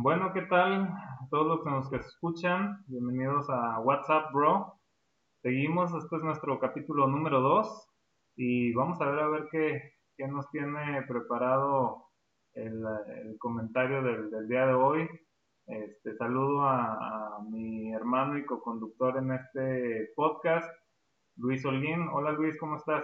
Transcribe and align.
Bueno, 0.00 0.32
¿qué 0.32 0.42
tal? 0.42 0.94
Todos 1.28 1.46
los 1.48 1.64
que 1.64 1.70
nos 1.70 1.92
escuchan, 1.92 2.84
bienvenidos 2.86 3.50
a 3.50 3.80
WhatsApp 3.80 4.32
Bro. 4.32 4.78
Seguimos, 5.42 5.92
este 5.92 6.14
es 6.14 6.22
nuestro 6.22 6.60
capítulo 6.60 7.08
número 7.08 7.40
2 7.40 7.88
y 8.36 8.72
vamos 8.74 9.00
a 9.00 9.06
ver 9.06 9.18
a 9.18 9.28
ver 9.28 9.48
qué, 9.50 9.94
qué 10.16 10.28
nos 10.28 10.48
tiene 10.52 11.02
preparado 11.08 12.04
el, 12.52 12.80
comentario 13.40 14.00
del, 14.00 14.46
día 14.46 14.66
de 14.66 14.74
hoy. 14.74 15.08
Este, 15.66 16.14
saludo 16.14 16.62
a, 16.62 17.40
mi 17.50 17.92
hermano 17.92 18.38
y 18.38 18.46
co-conductor 18.46 19.16
en 19.16 19.32
este 19.32 20.12
podcast, 20.14 20.70
Luis 21.38 21.64
Holguín. 21.64 22.06
Hola 22.12 22.30
Luis, 22.30 22.56
¿cómo 22.60 22.76
estás? 22.76 23.02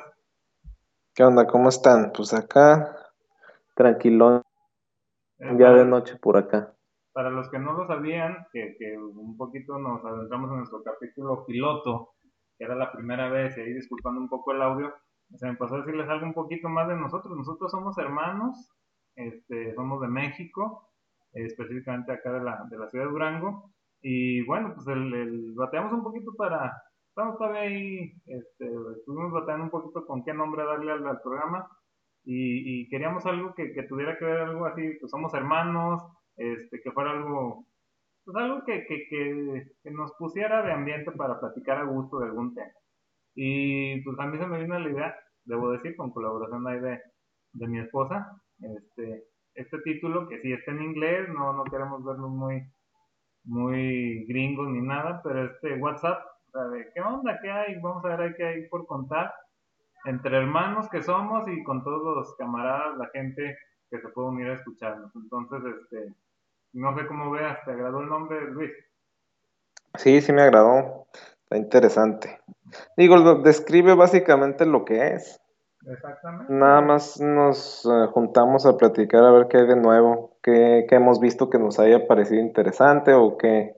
¿Qué 1.13 1.25
onda? 1.25 1.45
¿Cómo 1.49 1.71
están? 1.71 2.13
Pues 2.13 2.33
acá, 2.33 2.97
tranquilón, 3.75 4.43
ya 5.41 5.73
de 5.73 5.85
noche 5.85 6.17
por 6.23 6.37
acá 6.37 6.74
para 7.15 7.31
los 7.31 7.49
que 7.49 7.61
no 7.61 7.73
lo 7.75 7.87
sabían, 7.87 8.49
que, 8.53 8.77
un 8.99 9.37
poquito 9.37 9.79
nos 9.79 10.05
adentramos 10.05 10.51
en 10.51 10.57
nuestro 10.59 10.83
capítulo 10.83 11.47
piloto, 11.47 12.11
que 12.59 12.65
era 12.65 12.75
la 12.75 12.91
primera 12.91 13.29
vez, 13.29 13.57
y 13.57 13.61
ahí 13.61 13.73
disculpando 13.73 14.21
un 14.21 14.29
poco 14.29 14.53
el 14.53 14.61
audio, 14.61 14.93
se 15.37 15.47
me 15.47 15.55
pasó 15.57 15.77
a 15.77 15.79
decirles 15.79 16.09
algo 16.09 16.27
un 16.27 16.35
poquito 16.35 16.69
más 16.69 16.89
de 16.89 16.97
nosotros. 16.97 17.37
Nosotros 17.37 17.71
somos 17.71 17.97
hermanos, 17.99 18.69
este, 19.15 19.75
somos 19.77 20.01
de 20.01 20.09
México, 20.09 20.91
específicamente 21.33 22.13
acá 22.13 22.33
de 22.33 22.43
la, 22.43 22.67
de 22.69 22.79
la 22.79 22.91
ciudad 22.91 23.05
de 23.05 23.13
Durango, 23.13 23.71
y 24.03 24.45
bueno, 24.45 24.73
pues 24.75 24.87
el, 24.89 25.55
bateamos 25.55 25.93
un 25.93 26.03
poquito 26.03 26.33
para, 26.37 26.83
estamos 27.11 27.39
todavía 27.39 27.61
ahí, 27.61 28.13
este, 28.27 28.69
estuvimos 28.99 29.33
bateando 29.33 29.65
un 29.65 29.71
poquito 29.71 30.05
con 30.05 30.25
qué 30.25 30.35
nombre 30.35 30.65
darle 30.65 30.91
al, 30.91 31.21
programa, 31.23 31.69
y, 32.25 32.89
queríamos 32.89 33.25
algo 33.27 33.55
que, 33.55 33.73
que 33.73 33.85
tuviera 33.85 34.19
que 34.19 34.25
ver 34.25 34.41
algo 34.41 34.67
así, 34.67 34.83
pues 34.99 35.11
somos 35.11 35.33
hermanos, 35.35 36.03
este, 36.37 36.81
que 36.83 36.93
fuera 36.93 37.13
algo, 37.13 37.67
pues 38.25 38.37
algo 38.37 38.65
que, 38.65 38.85
que, 38.87 39.07
que, 39.09 39.91
nos 39.91 40.13
pusiera 40.19 40.63
de 40.63 40.73
ambiente 40.73 41.13
para 41.13 41.39
platicar 41.41 41.79
a 41.79 41.85
gusto 41.85 42.19
de 42.19 42.27
algún 42.27 42.55
tema. 42.55 42.73
Y 43.35 44.03
pues 44.03 44.19
a 44.19 44.27
mí 44.27 44.39
se 44.39 44.47
me 44.47 44.61
vino 44.61 44.79
la 44.79 44.91
idea, 44.91 45.17
debo 45.45 45.73
decir, 45.73 45.97
con 45.97 46.11
colaboración 46.11 46.67
ahí 46.67 46.81
de, 46.81 47.01
de 47.53 47.69
mi 47.69 47.81
esposa, 47.81 48.41
este, 48.61 49.25
este 49.55 49.79
título 49.81 50.29
que 50.29 50.41
sí 50.41 50.53
está 50.53 50.73
en 50.73 50.83
inglés, 50.83 51.29
no, 51.29 51.53
no 51.53 51.65
queremos 51.65 52.05
verlo 52.05 52.29
muy, 52.29 52.63
muy 53.45 54.25
gringos 54.27 54.69
ni 54.69 54.81
nada, 54.81 55.21
pero 55.23 55.45
este 55.45 55.75
WhatsApp, 55.75 56.23
de 56.73 56.89
qué 56.95 57.01
onda, 57.01 57.39
qué 57.43 57.51
hay, 57.51 57.81
vamos 57.81 58.05
a 58.05 58.17
ver 58.17 58.37
qué 58.37 58.45
hay 58.45 58.69
por 58.69 58.87
contar 58.87 59.33
entre 60.05 60.37
hermanos 60.37 60.89
que 60.91 61.03
somos 61.03 61.49
y 61.49 61.63
con 61.65 61.83
todos 61.83 62.17
los 62.17 62.37
camaradas, 62.37 62.97
la 62.99 63.09
gente 63.09 63.57
que 63.91 63.99
se 63.99 64.09
puede 64.09 64.29
unir 64.29 64.49
a 64.49 64.55
escucharnos. 64.55 65.11
Entonces, 65.17 65.63
este, 65.65 66.15
no 66.75 66.97
sé 66.97 67.07
cómo 67.07 67.31
veas, 67.31 67.65
¿te 67.65 67.71
agradó 67.71 68.01
el 68.01 68.09
nombre, 68.09 68.41
Luis? 68.51 68.73
Sí, 69.95 70.21
sí 70.21 70.33
me 70.33 70.43
agradó. 70.43 71.07
Está 71.45 71.57
interesante. 71.57 72.41
Digo, 72.97 73.43
describe 73.43 73.95
básicamente 73.95 74.67
lo 74.67 74.85
que 74.85 75.15
es. 75.15 75.41
Exactamente. 75.87 76.53
Nada 76.53 76.81
más 76.81 77.21
nos 77.21 77.85
eh, 77.85 78.07
juntamos 78.13 78.67
a 78.67 78.77
platicar 78.77 79.23
a 79.23 79.31
ver 79.31 79.49
qué 79.49 79.59
hay 79.59 79.67
de 79.67 79.77
nuevo, 79.77 80.37
qué, 80.43 80.87
hemos 80.91 81.21
visto 81.21 81.51
que 81.51 81.59
nos 81.59 81.79
haya 81.79 82.07
parecido 82.07 82.41
interesante 82.41 83.13
o 83.13 83.37
qué, 83.37 83.77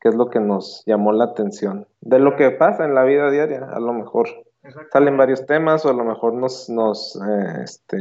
qué 0.00 0.08
es 0.08 0.14
lo 0.14 0.28
que 0.28 0.40
nos 0.40 0.82
llamó 0.84 1.12
la 1.12 1.24
atención. 1.24 1.86
De 2.00 2.18
lo 2.18 2.36
que 2.36 2.50
pasa 2.50 2.84
en 2.84 2.94
la 2.94 3.04
vida 3.04 3.30
diaria, 3.30 3.68
a 3.70 3.80
lo 3.80 3.92
mejor 3.92 4.28
salen 4.92 5.16
varios 5.16 5.46
temas 5.46 5.86
o 5.86 5.90
a 5.90 5.94
lo 5.94 6.04
mejor 6.04 6.34
nos, 6.34 6.68
nos 6.68 7.16
eh, 7.16 7.62
este, 7.62 7.96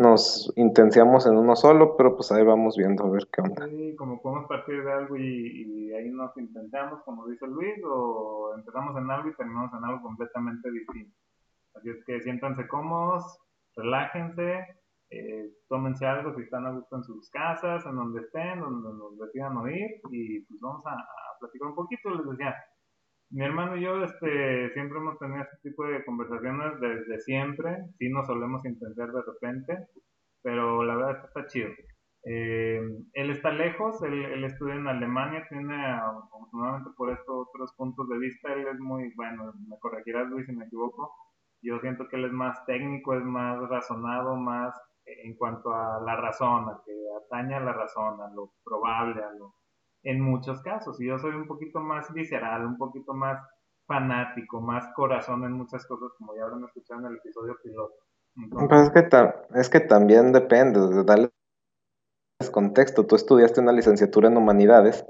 nos 0.00 0.50
intenciamos 0.56 1.26
en 1.26 1.36
uno 1.36 1.54
solo, 1.54 1.94
pero 1.94 2.16
pues 2.16 2.32
ahí 2.32 2.42
vamos 2.42 2.74
viendo 2.76 3.04
a 3.04 3.10
ver 3.10 3.28
qué 3.30 3.42
onda. 3.42 3.68
Como 3.98 4.22
podemos 4.22 4.48
partir 4.48 4.82
de 4.82 4.92
algo 4.92 5.14
y, 5.16 5.92
ahí 5.92 6.08
nos 6.08 6.34
intentamos, 6.38 7.02
como 7.04 7.26
dice 7.26 7.46
Luis, 7.46 7.74
o 7.84 8.54
empezamos 8.56 8.96
en 8.96 9.10
algo 9.10 9.28
y 9.28 9.34
terminamos 9.34 9.70
en 9.74 9.84
algo 9.84 10.02
completamente 10.02 10.70
distinto. 10.70 11.14
Así 11.74 11.90
es 11.90 12.02
que 12.06 12.20
siéntanse 12.22 12.66
cómodos, 12.66 13.38
relájense, 13.76 14.66
eh, 15.10 15.50
tómense 15.68 16.06
algo 16.06 16.34
si 16.34 16.42
están 16.42 16.64
a 16.64 16.72
gusto 16.72 16.96
en 16.96 17.04
sus 17.04 17.28
casas, 17.30 17.84
en 17.84 17.96
donde 17.96 18.22
estén, 18.22 18.60
donde 18.60 18.88
nos 18.96 19.18
decidan 19.18 19.58
oír, 19.58 20.00
y 20.10 20.40
pues 20.40 20.60
vamos 20.60 20.86
a, 20.86 20.92
a 20.92 21.38
platicar 21.40 21.68
un 21.68 21.74
poquito, 21.74 22.08
les 22.08 22.26
decía, 22.26 22.56
mi 23.30 23.44
hermano 23.44 23.76
y 23.76 23.82
yo 23.82 24.02
este, 24.02 24.70
siempre 24.72 24.98
hemos 24.98 25.18
tenido 25.18 25.42
este 25.42 25.70
tipo 25.70 25.84
de 25.86 26.04
conversaciones 26.04 26.80
desde 26.80 27.20
siempre. 27.20 27.84
Sí 27.98 28.08
nos 28.08 28.26
solemos 28.26 28.64
intentar 28.64 29.08
de 29.08 29.22
repente, 29.22 29.86
pero 30.42 30.82
la 30.82 30.96
verdad 30.96 31.12
es 31.12 31.18
que 31.18 31.26
está 31.26 31.46
chido. 31.46 31.70
Eh, 32.24 32.80
él 33.14 33.30
está 33.30 33.50
lejos, 33.52 34.02
él, 34.02 34.44
estudia 34.44 34.74
en 34.74 34.88
Alemania, 34.88 35.46
tiene 35.48 35.74
afortunadamente 35.74 36.90
por 36.96 37.10
esto 37.10 37.48
otros 37.48 37.72
puntos 37.76 38.08
de 38.08 38.18
vista. 38.18 38.52
Él 38.52 38.66
es 38.66 38.78
muy, 38.80 39.12
bueno, 39.14 39.52
me 39.68 39.78
corregirás 39.78 40.28
Luis 40.28 40.46
si 40.46 40.52
me 40.52 40.66
equivoco. 40.66 41.14
Yo 41.62 41.78
siento 41.80 42.08
que 42.08 42.16
él 42.16 42.24
es 42.24 42.32
más 42.32 42.64
técnico, 42.66 43.14
es 43.14 43.22
más 43.22 43.60
razonado, 43.68 44.36
más 44.36 44.74
en 45.04 45.34
cuanto 45.36 45.72
a 45.72 46.00
la 46.04 46.16
razón, 46.16 46.68
a 46.68 46.82
que 46.84 46.92
atañe 47.24 47.54
a 47.54 47.60
la 47.60 47.72
razón, 47.72 48.20
a 48.20 48.30
lo 48.34 48.52
probable, 48.64 49.22
a 49.22 49.32
lo 49.32 49.54
en 50.02 50.20
muchos 50.20 50.62
casos. 50.62 51.00
Y 51.00 51.06
yo 51.06 51.18
soy 51.18 51.34
un 51.34 51.46
poquito 51.46 51.80
más 51.80 52.12
visceral, 52.12 52.64
un 52.66 52.76
poquito 52.76 53.14
más 53.14 53.38
fanático, 53.86 54.60
más 54.60 54.86
corazón 54.94 55.44
en 55.44 55.52
muchas 55.52 55.86
cosas, 55.86 56.10
como 56.18 56.34
ya 56.36 56.44
habrán 56.44 56.64
escuchado 56.64 57.00
en 57.00 57.06
el 57.06 57.16
episodio 57.16 57.56
piloto. 57.62 57.94
pues 58.68 58.82
es 58.82 58.90
que, 58.90 59.58
es 59.58 59.68
que 59.68 59.80
también 59.80 60.32
depende, 60.32 60.80
de 60.80 61.04
darle 61.04 61.30
contexto. 62.52 63.06
Tú 63.06 63.16
estudiaste 63.16 63.60
una 63.60 63.72
licenciatura 63.72 64.28
en 64.28 64.36
humanidades 64.36 65.04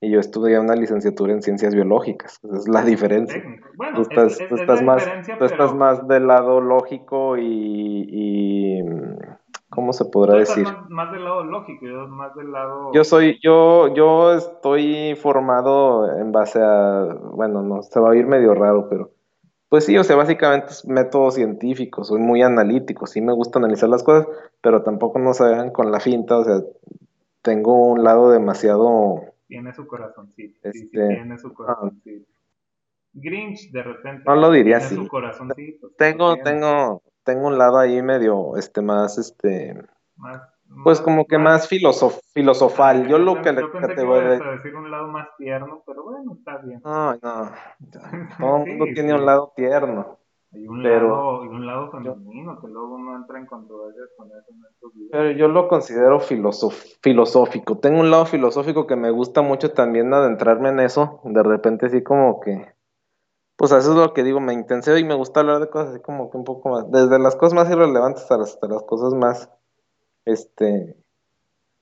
y 0.00 0.10
yo 0.10 0.20
estudié 0.20 0.58
una 0.58 0.74
licenciatura 0.74 1.32
en 1.32 1.42
ciencias 1.42 1.74
biológicas. 1.74 2.40
Esa 2.42 2.56
es 2.56 2.68
la 2.68 2.82
diferencia. 2.82 3.42
Bueno, 3.76 3.96
tú 3.96 4.02
estás, 4.02 4.40
estás 4.40 4.82
más, 4.82 5.04
tú 5.38 5.44
estás 5.44 5.74
más 5.74 6.06
del 6.08 6.26
lado 6.28 6.60
lógico 6.60 7.36
y 7.36 8.80
¿cómo 9.72 9.94
se 9.94 10.04
podrá 10.04 10.36
decir? 10.36 10.66
Más, 10.90 11.10
del 11.12 11.24
lado 11.24 11.44
lógico, 11.44 11.86
yo 11.86 12.06
más 12.06 12.34
del 12.36 12.52
lado... 12.52 12.92
Yo 12.92 13.04
soy, 13.04 13.40
yo, 13.42 13.92
yo 13.94 14.34
estoy 14.34 15.16
formado 15.16 16.18
en 16.18 16.30
base 16.30 16.60
a, 16.62 17.16
bueno, 17.32 17.62
no, 17.62 17.82
se 17.82 17.98
va 17.98 18.12
a 18.12 18.16
ir 18.16 18.26
medio 18.26 18.54
raro, 18.54 18.88
pero 18.90 19.10
pues 19.70 19.86
sí, 19.86 19.96
o 19.96 20.04
sea, 20.04 20.16
básicamente 20.16 20.66
es 20.72 20.86
método 20.86 21.30
científico, 21.30 22.04
soy 22.04 22.20
muy 22.20 22.42
analítico, 22.42 23.06
sí 23.06 23.22
me 23.22 23.32
gusta 23.32 23.58
analizar 23.58 23.88
las 23.88 24.02
cosas, 24.02 24.28
pero 24.60 24.82
tampoco 24.82 25.18
no 25.18 25.32
se 25.32 25.44
vean 25.44 25.70
con 25.70 25.90
la 25.90 26.00
finta, 26.00 26.36
o 26.36 26.44
sea, 26.44 26.60
tengo 27.40 27.92
un 27.92 28.04
lado 28.04 28.30
demasiado... 28.30 29.22
Tiene 29.48 29.72
su 29.72 29.86
corazoncito, 29.86 30.70
sí, 30.70 30.78
sí, 30.78 30.84
este, 30.84 31.08
tiene 31.08 31.38
su 31.38 31.52
corazoncito. 31.54 32.30
Grinch, 33.14 33.70
de 33.70 33.82
repente. 33.82 34.22
No 34.26 34.36
lo 34.36 34.50
diría 34.50 34.78
así. 34.78 34.94
Su 34.94 35.06
corazoncito, 35.06 35.90
tengo, 35.98 36.36
tengo, 36.36 37.02
tengo 37.24 37.46
un 37.48 37.58
lado 37.58 37.78
ahí 37.78 38.02
medio, 38.02 38.56
este, 38.56 38.82
más, 38.82 39.18
este, 39.18 39.82
pues 40.84 41.00
como 41.00 41.26
que 41.26 41.38
más 41.38 41.68
filosof 41.68 42.18
filosofal. 42.32 43.06
Yo 43.06 43.18
lo 43.18 43.42
que, 43.42 43.52
le 43.52 43.62
a 43.62 44.52
decir 44.52 44.74
un 44.74 44.90
lado 44.90 45.08
más 45.08 45.28
tierno, 45.36 45.82
pero 45.86 46.04
bueno, 46.04 46.34
está 46.38 46.58
bien. 46.58 46.80
No, 46.84 47.12
no. 47.14 47.50
Todo 48.38 48.56
el 48.56 48.66
mundo 48.66 48.84
tiene 48.94 49.14
un 49.14 49.26
lado 49.26 49.52
tierno. 49.54 50.18
Y 50.54 50.66
un, 50.66 50.82
lado, 50.82 51.46
y 51.46 51.48
un 51.48 51.66
lado 51.66 51.90
femenino, 51.90 52.60
que 52.60 52.68
luego 52.68 52.98
no 52.98 53.16
entra 53.16 53.38
en 53.38 53.46
controversias 53.46 54.10
con 54.18 54.26
eso 54.28 54.50
en 54.50 54.62
estos 54.70 54.92
videos. 54.92 55.10
Pero 55.10 55.30
yo 55.30 55.48
lo 55.48 55.66
considero 55.66 56.20
filosófico. 56.20 57.78
Tengo 57.78 58.00
un 58.00 58.10
lado 58.10 58.26
filosófico 58.26 58.86
que 58.86 58.96
me 58.96 59.10
gusta 59.10 59.40
mucho 59.40 59.72
también 59.72 60.12
adentrarme 60.12 60.68
en 60.68 60.80
eso. 60.80 61.20
De 61.24 61.42
repente 61.42 61.88
sí 61.88 62.02
como 62.02 62.38
que 62.40 62.66
pues 63.62 63.70
eso 63.70 63.92
es 63.92 63.96
lo 63.96 64.12
que 64.12 64.24
digo, 64.24 64.40
me 64.40 64.54
intenseo 64.54 64.98
y 64.98 65.04
me 65.04 65.14
gusta 65.14 65.38
hablar 65.38 65.60
de 65.60 65.70
cosas 65.70 65.90
así 65.90 66.02
como 66.02 66.28
que 66.32 66.36
un 66.36 66.42
poco 66.42 66.68
más, 66.68 66.90
desde 66.90 67.20
las 67.20 67.36
cosas 67.36 67.54
más 67.54 67.70
irrelevantes 67.70 68.24
hasta 68.28 68.66
las, 68.66 68.82
cosas 68.82 69.14
más, 69.14 69.48
este, 70.24 70.96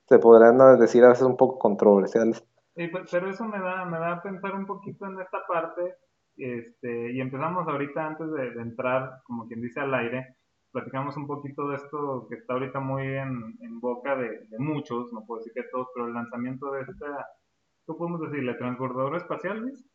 se 0.07 0.19
podrían 0.19 0.59
decir 0.79 1.03
a 1.05 1.09
veces 1.09 1.25
un 1.25 1.39
poco 1.39 1.59
controversiales. 1.59 2.45
pero 2.75 3.31
eso 3.31 3.47
me 3.47 3.59
da, 3.59 3.87
me 3.87 3.99
da 3.99 4.13
a 4.13 4.23
pensar 4.23 4.55
un 4.57 4.67
poquito 4.67 5.07
en 5.07 5.21
esta 5.21 5.47
parte, 5.49 5.97
este, 6.37 7.13
y 7.13 7.21
empezamos 7.23 7.67
ahorita 7.67 8.09
antes 8.09 8.31
de, 8.31 8.61
entrar, 8.61 9.23
como 9.25 9.49
quien 9.49 9.63
dice, 9.63 9.81
al 9.81 9.95
aire, 9.95 10.37
platicamos 10.73 11.17
un 11.17 11.27
poquito 11.27 11.67
de 11.71 11.77
esto 11.77 12.27
que 12.29 12.35
está 12.35 12.53
ahorita 12.53 12.81
muy 12.81 13.07
en, 13.07 13.81
boca 13.81 14.17
de, 14.17 14.47
muchos, 14.59 15.11
no 15.15 15.25
puedo 15.25 15.39
decir 15.39 15.55
que 15.55 15.71
todos, 15.73 15.89
pero 15.95 16.09
el 16.09 16.13
lanzamiento 16.13 16.73
de 16.73 16.83
esta, 16.83 17.27
¿qué 17.87 17.95
podemos 17.95 18.21
decirle? 18.21 18.53
¿Transbordador 18.53 19.17
espacial, 19.17 19.61
Luis? 19.61 19.90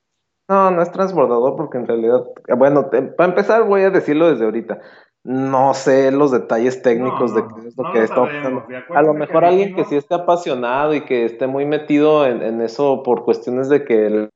No, 0.48 0.70
no 0.70 0.82
es 0.82 0.92
transbordador 0.92 1.56
porque 1.56 1.78
en 1.78 1.88
realidad, 1.88 2.24
bueno, 2.58 2.90
para 2.90 3.30
empezar 3.30 3.64
voy 3.64 3.82
a 3.82 3.90
decirlo 3.90 4.30
desde 4.30 4.46
ahorita. 4.46 4.80
No 5.24 5.74
sé 5.74 6.12
los 6.12 6.30
detalles 6.30 6.84
técnicos 6.84 7.34
de 7.34 7.42
qué 7.42 7.68
es 7.68 7.76
lo 7.76 7.92
que 7.92 8.04
está 8.04 8.16
pasando. 8.16 8.64
A 8.94 9.02
lo 9.02 9.16
mejor 9.16 9.44
alguien 9.44 9.76
que 9.76 9.84
sí 9.86 9.96
esté 9.96 10.14
apasionado 10.14 10.94
y 10.94 11.02
que 11.02 11.26
esté 11.26 11.48
muy 11.48 11.66
metido 11.66 12.28
en, 12.28 12.62
eso 12.62 13.02
por 13.02 13.24
cuestiones 13.26 13.68
de 13.68 13.84
que 13.86 14.10
la 14.12 14.30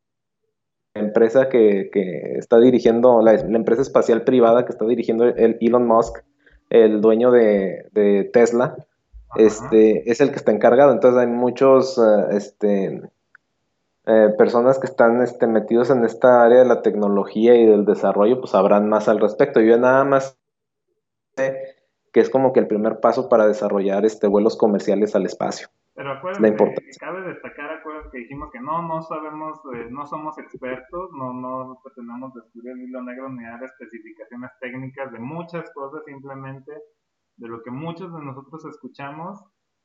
empresa 0.95 1.47
que, 1.47 1.91
está 2.37 2.59
dirigiendo, 2.59 3.21
la, 3.21 3.33
empresa 3.33 3.83
espacial 3.83 4.23
privada 4.23 4.65
que 4.65 4.71
está 4.71 4.85
dirigiendo 4.85 5.25
el 5.25 5.59
Elon 5.61 5.85
Musk, 5.85 6.23
el 6.71 7.01
dueño 7.01 7.29
de, 7.29 8.29
Tesla, 8.33 8.75
este, 9.35 10.09
es 10.09 10.21
el 10.21 10.31
que 10.31 10.37
está 10.37 10.51
encargado. 10.51 10.91
Entonces 10.91 11.19
hay 11.19 11.27
muchos, 11.27 11.99
eh, 11.99 12.25
este, 12.31 13.01
eh, 14.11 14.33
personas 14.35 14.79
que 14.79 14.87
están 14.87 15.21
este, 15.21 15.45
metidos 15.45 15.91
en 15.91 16.03
esta 16.03 16.43
área 16.43 16.57
de 16.57 16.65
la 16.65 16.81
tecnología 16.81 17.55
y 17.55 17.67
del 17.67 17.85
desarrollo, 17.85 18.39
pues 18.39 18.51
sabrán 18.51 18.89
más 18.89 19.07
al 19.07 19.19
respecto. 19.19 19.61
Yo 19.61 19.77
nada 19.77 20.03
más 20.03 20.35
sé 21.35 21.75
que 22.11 22.19
es 22.19 22.31
como 22.31 22.51
que 22.51 22.59
el 22.59 22.67
primer 22.67 23.01
paso 23.01 23.29
para 23.29 23.45
desarrollar 23.45 24.05
este, 24.05 24.25
vuelos 24.25 24.57
comerciales 24.57 25.15
al 25.15 25.27
espacio. 25.27 25.67
Pero 25.93 26.13
acuérdense, 26.13 26.97
cabe 26.99 27.21
destacar, 27.21 27.69
acuérdense 27.69 28.09
que 28.11 28.17
dijimos 28.17 28.49
que 28.51 28.59
no, 28.59 28.81
no 28.81 29.03
sabemos, 29.03 29.59
eh, 29.75 29.85
no 29.91 30.07
somos 30.07 30.39
expertos, 30.39 31.11
no, 31.11 31.31
no 31.31 31.79
pretendemos 31.83 32.33
descubrir 32.33 32.71
el 32.71 32.89
hilo 32.89 33.03
negro 33.03 33.29
ni 33.29 33.43
dar 33.43 33.63
especificaciones 33.63 34.49
técnicas 34.59 35.11
de 35.11 35.19
muchas 35.19 35.69
cosas, 35.71 36.01
simplemente 36.05 36.71
de 37.37 37.47
lo 37.47 37.61
que 37.61 37.69
muchos 37.69 38.11
de 38.11 38.23
nosotros 38.23 38.65
escuchamos 38.65 39.39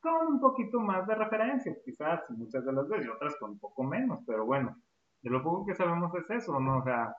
con 0.05 0.35
un 0.35 0.41
poquito 0.41 0.79
más 0.81 1.07
de 1.07 1.15
referencia, 1.15 1.75
quizás 1.85 2.21
muchas 2.31 2.65
de 2.65 2.73
las 2.73 2.87
veces, 2.89 3.07
y 3.07 3.09
otras 3.09 3.35
con 3.41 3.53
un 3.53 3.59
poco 3.59 3.83
menos, 3.83 4.21
pero 4.27 4.45
bueno, 4.45 4.77
de 5.23 5.31
lo 5.31 5.43
poco 5.43 5.65
que 5.67 5.75
sabemos 5.75 6.15
es 6.15 6.31
eso, 6.31 6.61
¿no? 6.61 6.79
O 6.81 6.85
sea, 6.85 7.17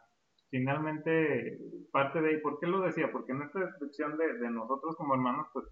finalmente 0.52 1.58
parte 1.92 2.22
de 2.22 2.30
ahí, 2.30 2.42
¿por 2.42 2.60
qué 2.60 2.68
lo 2.68 2.82
decía? 2.82 3.12
Porque 3.12 3.32
en 3.32 3.42
esta 3.42 3.60
descripción 3.60 4.18
de, 4.18 4.38
de 4.38 4.50
nosotros 4.52 4.96
como 4.96 5.16
hermanos, 5.16 5.48
pues, 5.52 5.66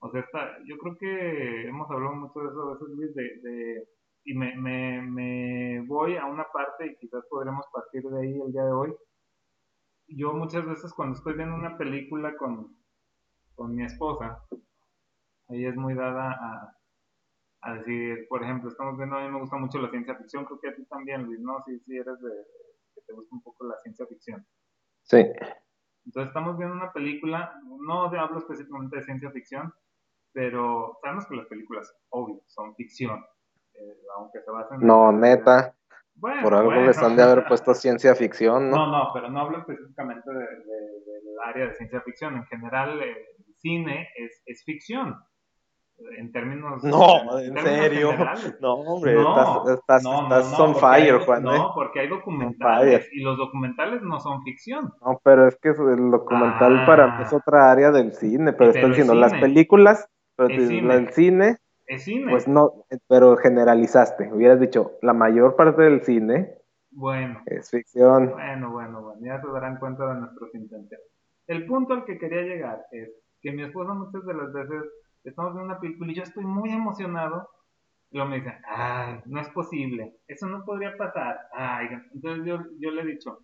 o 0.00 0.10
sea, 0.10 0.20
está, 0.20 0.58
yo 0.66 0.76
creo 0.76 0.96
que 0.98 1.68
hemos 1.68 1.90
hablado 1.90 2.14
mucho 2.16 2.40
de 2.40 2.48
eso 2.48 2.62
a 2.62 2.72
veces, 2.74 2.88
Luis, 2.90 3.14
de, 3.14 3.22
de 3.42 3.88
y 4.24 4.34
me, 4.34 4.54
me, 4.56 5.00
me 5.00 5.80
voy 5.86 6.16
a 6.16 6.26
una 6.26 6.44
parte 6.52 6.86
y 6.86 6.96
quizás 6.98 7.24
podremos 7.30 7.64
partir 7.72 8.02
de 8.02 8.20
ahí 8.20 8.40
el 8.40 8.52
día 8.52 8.64
de 8.64 8.72
hoy. 8.72 8.94
Yo 10.08 10.34
muchas 10.34 10.66
veces 10.66 10.92
cuando 10.92 11.16
estoy 11.16 11.34
viendo 11.34 11.54
una 11.54 11.78
película 11.78 12.36
con, 12.36 12.76
con 13.54 13.74
mi 13.74 13.84
esposa, 13.84 14.42
ella 15.48 15.70
es 15.70 15.76
muy 15.76 15.94
dada 15.94 16.32
a, 16.32 16.78
a 17.62 17.74
decir, 17.74 18.26
por 18.28 18.42
ejemplo, 18.42 18.68
estamos 18.68 18.96
viendo, 18.96 19.16
a 19.16 19.20
mí 19.22 19.30
me 19.30 19.40
gusta 19.40 19.56
mucho 19.56 19.78
la 19.78 19.90
ciencia 19.90 20.14
ficción, 20.16 20.44
creo 20.44 20.60
que 20.60 20.68
a 20.68 20.74
ti 20.74 20.84
también, 20.86 21.24
Luis, 21.24 21.40
¿no? 21.40 21.62
Sí, 21.66 21.78
sí, 21.80 21.96
eres 21.96 22.20
de, 22.20 22.30
que 22.94 23.00
te 23.06 23.12
gusta 23.12 23.34
un 23.34 23.42
poco 23.42 23.66
la 23.66 23.76
ciencia 23.78 24.06
ficción. 24.06 24.46
Sí. 25.02 25.18
Entonces 26.04 26.28
estamos 26.28 26.56
viendo 26.56 26.74
una 26.74 26.92
película, 26.92 27.52
no 27.64 28.04
hablo 28.04 28.38
específicamente 28.38 28.96
de 28.96 29.04
ciencia 29.04 29.30
ficción, 29.30 29.72
pero 30.32 30.98
sabemos 31.02 31.26
que 31.26 31.36
las 31.36 31.46
películas, 31.46 31.92
obvio, 32.10 32.42
son 32.46 32.74
ficción, 32.76 33.24
eh, 33.74 33.98
aunque 34.16 34.40
se 34.40 34.50
basen 34.50 34.78
No, 34.80 35.12
neta. 35.12 35.74
Bueno, 36.14 36.42
por 36.42 36.54
algo 36.54 36.72
les 36.72 36.98
han 36.98 37.16
de 37.16 37.22
haber 37.22 37.46
puesto 37.46 37.74
ciencia 37.74 38.14
ficción, 38.14 38.70
¿no? 38.70 38.76
No, 38.76 38.86
no, 38.90 39.10
pero 39.14 39.30
no 39.30 39.40
hablo 39.40 39.58
específicamente 39.58 40.28
de, 40.30 40.40
del 40.40 41.40
área 41.44 41.66
de 41.66 41.74
ciencia 41.74 42.00
ficción. 42.00 42.36
En 42.36 42.44
general, 42.46 43.00
el 43.00 43.16
cine 43.60 44.08
es, 44.16 44.42
es 44.46 44.64
ficción 44.64 45.14
en 46.16 46.32
términos. 46.32 46.82
No, 46.84 47.38
en, 47.38 47.56
serio. 47.58 48.10
No, 48.60 48.74
hombre, 48.74 49.16
estás, 49.16 49.68
estás, 49.68 50.04
estás 50.04 50.60
on 50.60 50.74
fire, 50.76 51.18
Juan. 51.20 51.42
No, 51.42 51.54
¿eh? 51.54 51.70
porque 51.74 52.00
hay 52.00 52.08
documentales 52.08 53.08
y 53.12 53.20
los 53.20 53.36
documentales 53.36 54.02
no 54.02 54.18
son 54.20 54.42
ficción. 54.42 54.92
No, 55.00 55.20
pero 55.22 55.48
es 55.48 55.56
que 55.56 55.70
el 55.70 56.10
documental 56.10 56.84
para 56.86 57.16
mí 57.16 57.22
es 57.24 57.32
ah. 57.32 57.36
otra 57.36 57.70
área 57.70 57.90
del 57.90 58.12
cine, 58.12 58.52
pero, 58.52 58.70
estoy 58.70 58.90
diciendo, 58.90 59.14
las 59.14 59.34
películas, 59.34 60.08
pero 60.36 60.48
el 60.50 60.68
cine. 60.68 60.94
el 60.94 61.08
cine. 61.10 61.56
Es 61.86 62.04
cine. 62.04 62.30
Pues 62.30 62.46
no, 62.46 62.84
pero 63.08 63.36
generalizaste. 63.36 64.30
Hubieras 64.32 64.60
dicho, 64.60 64.92
la 65.02 65.14
mayor 65.14 65.56
parte 65.56 65.82
del 65.82 66.02
cine. 66.02 66.54
Bueno. 66.90 67.40
Es 67.46 67.70
ficción. 67.70 68.30
Bueno, 68.32 68.70
bueno, 68.72 69.02
bueno. 69.02 69.20
Ya 69.22 69.40
se 69.40 69.48
darán 69.48 69.78
cuenta 69.78 70.06
de 70.12 70.20
nuestros 70.20 70.54
intentos. 70.54 70.98
El 71.46 71.66
punto 71.66 71.94
al 71.94 72.04
que 72.04 72.18
quería 72.18 72.42
llegar 72.42 72.84
es 72.92 73.08
que 73.40 73.52
mi 73.52 73.62
esposa 73.62 73.94
muchas 73.94 74.24
de 74.26 74.34
las 74.34 74.52
veces 74.52 74.82
estamos 75.28 75.54
viendo 75.54 75.72
una 75.72 75.80
película 75.80 76.12
y 76.12 76.14
yo 76.14 76.22
estoy 76.22 76.44
muy 76.44 76.70
emocionado. 76.70 77.48
Y 78.10 78.16
luego 78.16 78.30
me 78.30 78.36
dicen, 78.36 78.54
ay, 78.66 79.20
no 79.26 79.40
es 79.40 79.48
posible, 79.50 80.16
eso 80.28 80.46
no 80.46 80.64
podría 80.64 80.96
pasar. 80.96 81.38
Ay, 81.52 81.88
entonces 82.14 82.46
yo, 82.46 82.58
yo 82.78 82.90
le 82.90 83.02
he 83.02 83.06
dicho, 83.06 83.40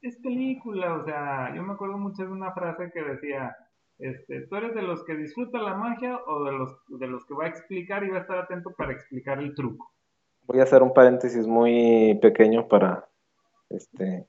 es 0.00 0.16
película, 0.16 0.94
o 0.94 1.04
sea, 1.04 1.54
yo 1.54 1.62
me 1.62 1.74
acuerdo 1.74 1.98
mucho 1.98 2.22
de 2.22 2.30
una 2.30 2.52
frase 2.52 2.90
que 2.92 3.02
decía, 3.02 3.54
este, 3.98 4.46
¿tú 4.46 4.56
eres 4.56 4.74
de 4.74 4.82
los 4.82 5.04
que 5.04 5.14
disfruta 5.16 5.58
la 5.58 5.74
magia 5.74 6.18
o 6.26 6.44
de 6.44 6.52
los, 6.52 6.76
de 6.88 7.06
los 7.06 7.24
que 7.26 7.34
va 7.34 7.44
a 7.44 7.48
explicar 7.48 8.04
y 8.04 8.10
va 8.10 8.18
a 8.18 8.20
estar 8.22 8.38
atento 8.38 8.70
para 8.76 8.92
explicar 8.92 9.38
el 9.38 9.54
truco? 9.54 9.90
Voy 10.46 10.60
a 10.60 10.64
hacer 10.64 10.82
un 10.82 10.92
paréntesis 10.92 11.46
muy 11.46 12.18
pequeño 12.20 12.68
para 12.68 13.06
este, 13.70 14.26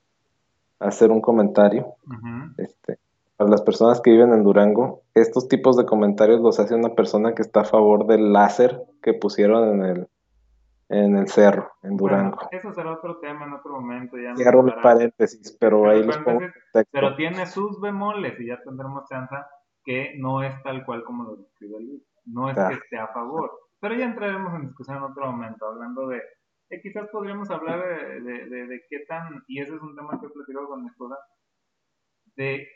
hacer 0.80 1.12
un 1.12 1.22
comentario. 1.22 1.96
este, 2.58 3.00
para 3.38 3.50
las 3.50 3.62
personas 3.62 4.02
que 4.02 4.12
viven 4.12 4.34
en 4.34 4.44
Durango, 4.44 5.04
estos 5.14 5.48
tipos 5.48 5.76
de 5.78 5.86
comentarios 5.86 6.40
los 6.40 6.60
hace 6.60 6.76
una 6.76 6.96
persona 6.96 7.36
que 7.36 7.42
está 7.42 7.62
a 7.62 7.66
favor 7.66 8.08
del 8.08 8.32
láser 8.32 8.82
que 9.02 9.14
pusieron 9.14 9.76
en 9.76 9.86
el, 9.86 10.08
en 10.90 11.18
el 11.18 11.28
cerro, 11.28 11.72
en 11.84 11.98
Durango. 11.98 12.38
eso 12.52 12.74
será 12.74 12.94
otro 12.94 13.20
tema 13.20 13.46
en 13.46 13.54
otro 13.54 13.74
momento. 13.74 14.18
Ya 14.18 14.36
Cierro 14.36 14.64
mi 14.64 14.72
paréntesis, 14.72 15.58
pero, 15.60 15.90
ahí 15.90 16.04
los 16.04 16.18
pongo 16.20 16.42
Pero 16.92 17.16
tiene 17.16 17.46
sus 17.46 17.80
bemoles 17.82 18.40
y 18.40 18.48
ya 18.48 18.62
tendremos 18.64 19.08
chance 19.10 19.36
que 19.84 20.16
no 20.18 20.42
es 20.42 20.62
tal 20.64 20.86
cual 20.86 21.04
como 21.04 21.24
lo 21.24 21.36
describe 21.36 21.80
Luis. 21.80 22.04
No 22.26 22.50
es 22.50 22.56
que 22.56 22.74
esté 22.74 22.98
a 22.98 23.08
favor. 23.08 23.52
Pero 23.80 23.96
ya 23.96 24.06
entraremos 24.06 24.54
en 24.56 24.68
discusión 24.68 24.98
en 24.98 25.04
otro 25.04 25.32
momento, 25.32 25.68
hablando 25.68 26.08
de, 26.08 26.22
quizás 26.82 27.08
podríamos 27.10 27.52
hablar 27.52 27.84
de, 27.84 28.22
de, 28.22 28.68
de, 28.68 28.82
qué 28.90 29.00
tan, 29.08 29.44
y 29.48 29.60
ese 29.60 29.76
es 29.76 29.82
un 29.82 29.96
tema 29.96 30.20
que 30.20 30.26
he 30.26 30.30
platicado 30.30 30.68
con 30.68 30.82
mi 30.82 30.88
esposa, 30.88 31.18
de 32.36 32.68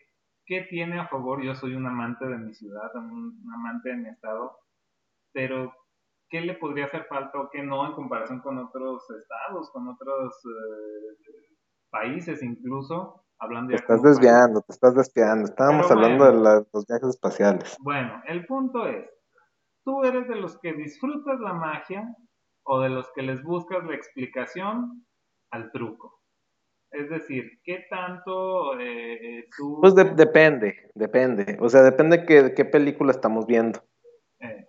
¿qué 0.50 0.62
tiene 0.68 1.00
a 1.00 1.08
favor? 1.08 1.44
Yo 1.44 1.54
soy 1.54 1.76
un 1.76 1.86
amante 1.86 2.26
de 2.26 2.38
mi 2.40 2.54
ciudad, 2.56 2.94
un, 2.96 3.40
amante 3.54 3.90
de 3.90 3.98
mi 3.98 4.10
estado, 4.10 4.58
pero 5.32 5.72
¿qué 6.28 6.42
le 6.42 6.56
podría 6.56 6.86
hacer 6.86 7.06
falta 7.06 7.40
o 7.40 7.50
qué 7.52 7.62
no 7.62 7.86
en 7.86 7.94
comparación 7.94 8.42
con 8.42 8.58
otros 8.58 9.08
estados, 9.12 9.70
con 9.72 9.88
otros 9.88 10.34
eh, 10.46 11.56
países 11.92 12.42
incluso? 12.42 13.24
Hablando 13.38 13.70
te 13.70 13.76
estás 13.76 14.02
desviando, 14.02 14.62
te 14.62 14.74
estás 14.74 14.96
desviando. 14.96 15.46
Estábamos 15.46 15.90
hablando 15.90 16.26
de 16.26 16.66
los 16.74 16.86
viajes 16.88 17.10
espaciales. 17.10 17.78
Bueno, 17.80 18.22
el 18.26 18.46
punto 18.48 18.88
es, 18.88 19.08
¿tú 19.86 20.04
eres 20.04 20.28
de 20.28 20.36
los 20.36 20.60
que 20.60 20.74
disfrutas 20.74 21.40
la 21.40 21.54
magia 21.54 22.04
o 22.64 22.82
de 22.82 22.90
los 22.90 23.10
que 23.14 23.22
les 23.22 23.42
buscas 23.44 23.86
la 23.86 23.96
explicación 23.96 25.06
al 25.52 25.72
truco? 25.72 26.19
Es 26.92 27.10
decir, 27.10 27.60
¿qué 27.64 27.86
tanto 27.90 28.80
eh, 28.80 29.48
tú... 29.56 29.80
Pues 29.82 29.94
depende, 29.96 30.90
depende. 30.96 31.58
O 31.60 31.70
sea, 31.70 31.84
depende 31.84 32.18
de 32.18 32.54
qué, 32.54 32.66
película 32.66 33.12
estamos 33.12 33.46
viendo. 33.46 33.84
Eh. 34.40 34.68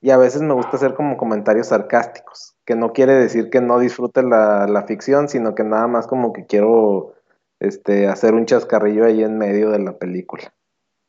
Y 0.00 0.10
a 0.10 0.16
veces 0.16 0.42
me 0.42 0.54
gusta 0.54 0.76
hacer 0.76 0.94
como 0.94 1.16
comentarios 1.16 1.68
sarcásticos, 1.68 2.56
que 2.64 2.74
no 2.74 2.92
quiere 2.92 3.14
decir 3.14 3.50
que 3.50 3.60
no 3.60 3.78
disfrute 3.78 4.22
la, 4.22 4.84
ficción, 4.88 5.28
sino 5.28 5.54
que 5.54 5.62
nada 5.62 5.86
más 5.86 6.06
como 6.06 6.32
que 6.32 6.46
quiero 6.46 7.14
este, 7.60 8.08
hacer 8.08 8.34
un 8.34 8.46
chascarrillo 8.46 9.04
ahí 9.04 9.22
en 9.22 9.38
medio 9.38 9.70
de 9.70 9.78
la 9.78 9.96
película. 9.96 10.52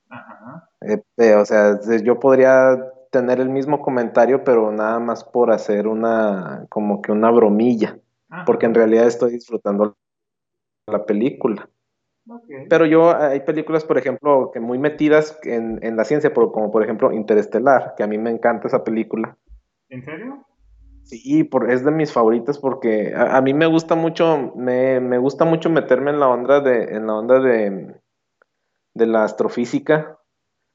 Ajá. 0.09 0.69
Eh, 0.81 1.35
o 1.35 1.45
sea, 1.45 1.79
yo 2.03 2.19
podría 2.19 2.77
tener 3.11 3.39
el 3.39 3.49
mismo 3.49 3.81
comentario, 3.81 4.43
pero 4.43 4.71
nada 4.71 4.99
más 4.99 5.23
por 5.23 5.51
hacer 5.51 5.87
una, 5.87 6.65
como 6.69 7.01
que 7.01 7.11
una 7.11 7.31
bromilla, 7.31 7.97
porque 8.45 8.65
en 8.65 8.73
realidad 8.73 9.05
estoy 9.05 9.31
disfrutando 9.31 9.97
la 10.87 11.05
película. 11.05 11.69
Pero 12.69 12.85
yo, 12.85 13.15
hay 13.15 13.41
películas, 13.41 13.83
por 13.83 13.97
ejemplo, 13.97 14.51
que 14.53 14.59
muy 14.59 14.77
metidas 14.77 15.39
en, 15.43 15.95
la 15.95 16.03
ciencia, 16.05 16.33
como 16.33 16.71
por 16.71 16.83
ejemplo 16.83 17.11
Interestelar, 17.11 17.95
que 17.97 18.03
a 18.03 18.07
mí 18.07 18.17
me 18.17 18.29
encanta 18.29 18.67
esa 18.67 18.83
película. 18.83 19.37
¿En 19.89 20.05
serio? 20.05 20.45
Sí, 21.03 21.43
por, 21.43 21.69
es 21.71 21.83
de 21.83 21.91
mis 21.91 22.13
favoritas 22.13 22.59
porque 22.59 23.13
a, 23.15 23.41
mí 23.41 23.53
me 23.53 23.65
gusta 23.65 23.95
mucho, 23.95 24.53
me, 24.55 25.17
gusta 25.17 25.45
mucho 25.45 25.69
meterme 25.69 26.11
en 26.11 26.19
la 26.19 26.29
onda 26.29 26.61
de, 26.61 26.83
en 26.95 27.07
la 27.07 27.15
onda 27.15 27.39
de, 27.39 27.99
de 28.93 29.05
la 29.07 29.23
astrofísica. 29.23 30.17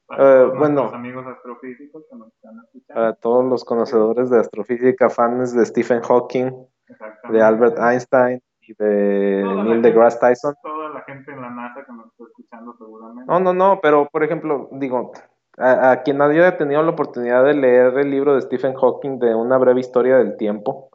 Para 0.05 0.47
uh, 0.47 0.57
bueno, 0.57 0.83
amigos 0.93 1.25
astrofísicos 1.25 2.03
que 2.09 2.17
nos 2.17 2.33
están 2.33 2.55
escuchando. 2.63 2.93
Para 2.93 3.13
todos 3.13 3.45
los 3.45 3.65
conocedores 3.65 4.29
de 4.29 4.39
astrofísica, 4.39 5.09
fans 5.09 5.55
de 5.55 5.65
Stephen 5.65 6.01
Hawking, 6.01 6.51
de 7.31 7.41
Albert 7.41 7.77
Einstein, 7.79 8.41
de 8.77 9.43
Neil 9.43 9.81
deGrasse 9.81 10.19
Tyson. 10.19 10.55
Toda 10.61 10.89
la 10.89 11.01
gente 11.01 11.31
en 11.31 11.41
la 11.41 11.49
NASA 11.49 11.85
que 11.85 11.91
nos 11.91 12.07
está 12.07 12.23
escuchando 12.25 12.75
seguramente. 12.77 13.31
No, 13.31 13.39
no, 13.39 13.53
no, 13.53 13.79
pero 13.81 14.07
por 14.11 14.23
ejemplo, 14.23 14.69
digo, 14.71 15.11
a, 15.57 16.01
quien 16.03 16.21
haya 16.21 16.57
tenido 16.57 16.83
la 16.83 16.91
oportunidad 16.91 17.43
de 17.45 17.53
leer 17.53 17.97
el 17.97 18.11
libro 18.11 18.35
de 18.35 18.41
Stephen 18.41 18.73
Hawking 18.73 19.19
de 19.19 19.35
una 19.35 19.57
breve 19.57 19.79
historia 19.79 20.17
del 20.17 20.37
tiempo, 20.37 20.89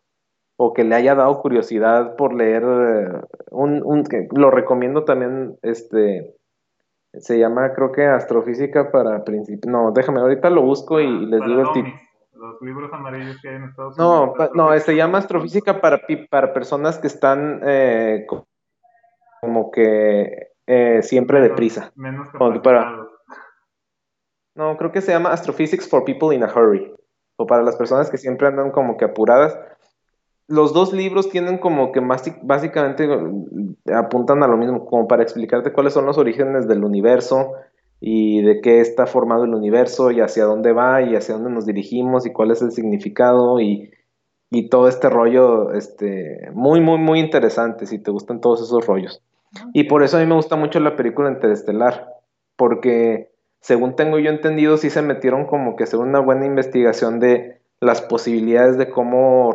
o 0.57 0.73
que 0.73 0.85
le 0.85 0.95
haya 0.95 1.15
dado 1.15 1.41
curiosidad 1.41 2.17
por 2.17 2.35
leer 2.35 2.63
eh, 2.63 3.21
un, 3.51 3.83
un 3.85 4.05
lo 4.37 4.51
recomiendo 4.51 5.05
también, 5.05 5.59
este, 5.63 6.37
se 7.15 7.39
llama 7.39 7.73
creo 7.73 7.93
que 7.93 8.07
Astrofísica 8.07 8.91
para 8.91 9.25
principios, 9.25 9.73
no, 9.73 9.93
déjame, 9.93 10.21
ahorita 10.21 10.51
lo 10.51 10.63
busco 10.63 11.01
y, 11.01 11.27
les 11.27 11.41
digo 11.45 11.61
el 11.61 11.73
título 11.73 12.12
los 12.43 12.61
libros 12.61 12.93
amarillos 12.93 13.41
que 13.41 13.49
hay 13.49 13.55
en 13.55 13.65
Estados 13.65 13.97
Unidos. 13.97 14.35
No, 14.55 14.71
no, 14.71 14.79
se 14.81 14.97
llama 14.97 15.19
astrofísica 15.19 15.81
para, 15.81 16.01
para 16.29 16.53
personas 16.53 16.99
que 16.99 17.07
están 17.07 17.61
eh, 17.65 18.27
como 19.41 19.71
que 19.71 20.49
eh, 20.67 21.03
siempre 21.03 21.41
deprisa. 21.41 21.93
Menos 21.95 22.29
para, 22.63 23.07
No, 24.57 24.77
creo 24.77 24.91
que 24.91 25.01
se 25.01 25.13
llama 25.13 25.31
Astrophysics 25.31 25.89
for 25.89 26.05
People 26.05 26.35
in 26.35 26.43
a 26.43 26.53
Hurry. 26.53 26.93
O 27.37 27.47
para 27.47 27.63
las 27.63 27.77
personas 27.77 28.11
que 28.11 28.19
siempre 28.19 28.49
andan 28.49 28.73
como 28.73 28.97
que 28.97 29.05
apuradas. 29.05 29.57
Los 30.49 30.73
dos 30.75 30.93
libros 30.93 31.31
tienen 31.31 31.59
como 31.59 31.93
que 31.93 32.01
más, 32.01 32.25
básicamente 32.43 33.05
eh, 33.05 33.95
apuntan 33.95 34.43
a 34.43 34.49
lo 34.49 34.57
mismo, 34.57 34.85
como 34.85 35.07
para 35.07 35.23
explicarte 35.23 35.73
cuáles 35.73 35.93
son 35.93 36.07
los 36.07 36.19
orígenes 36.19 36.67
del 36.67 36.85
universo 36.85 37.53
y 38.05 38.43
de 38.43 38.61
qué 38.61 38.81
está 38.81 39.07
formado 39.07 39.45
el 39.45 39.55
universo 39.55 40.11
y 40.11 40.21
hacia 40.21 40.45
dónde 40.45 40.73
va 40.73 41.03
y 41.03 41.15
hacia 41.15 41.37
dónde 41.37 41.51
nos 41.51 41.67
dirigimos 41.67 42.27
y 42.27 42.33
cuál 42.33 42.51
es 42.51 42.61
el 42.61 42.73
significado 42.73 43.61
y, 43.61 43.93
y 44.51 44.69
todo 44.69 44.89
este 44.89 45.09
rollo, 45.09 45.73
este, 45.73 46.51
muy, 46.53 46.81
muy, 46.81 46.99
muy 46.99 47.21
interesante 47.21 47.87
si 47.87 48.01
te 48.01 48.11
gustan 48.11 48.41
todos 48.41 48.61
esos 48.61 48.85
rollos. 48.89 49.23
Y 49.73 49.85
por 49.85 50.03
eso 50.03 50.17
a 50.17 50.21
mí 50.21 50.27
me 50.27 50.35
gusta 50.35 50.57
mucho 50.57 50.81
la 50.81 50.97
película 50.97 51.31
Interestelar, 51.31 52.09
porque 52.57 53.31
según 53.61 53.95
tengo 53.95 54.19
yo 54.19 54.31
entendido, 54.31 54.79
sí 54.79 54.91
se 54.91 55.03
metieron 55.03 55.47
como 55.47 55.77
que 55.77 55.85
hacer 55.85 56.01
una 56.01 56.19
buena 56.19 56.45
investigación 56.45 57.21
de 57.21 57.61
las 57.79 58.03
posibilidades 58.03 58.79
de 58.79 58.91
cómo 58.91 59.53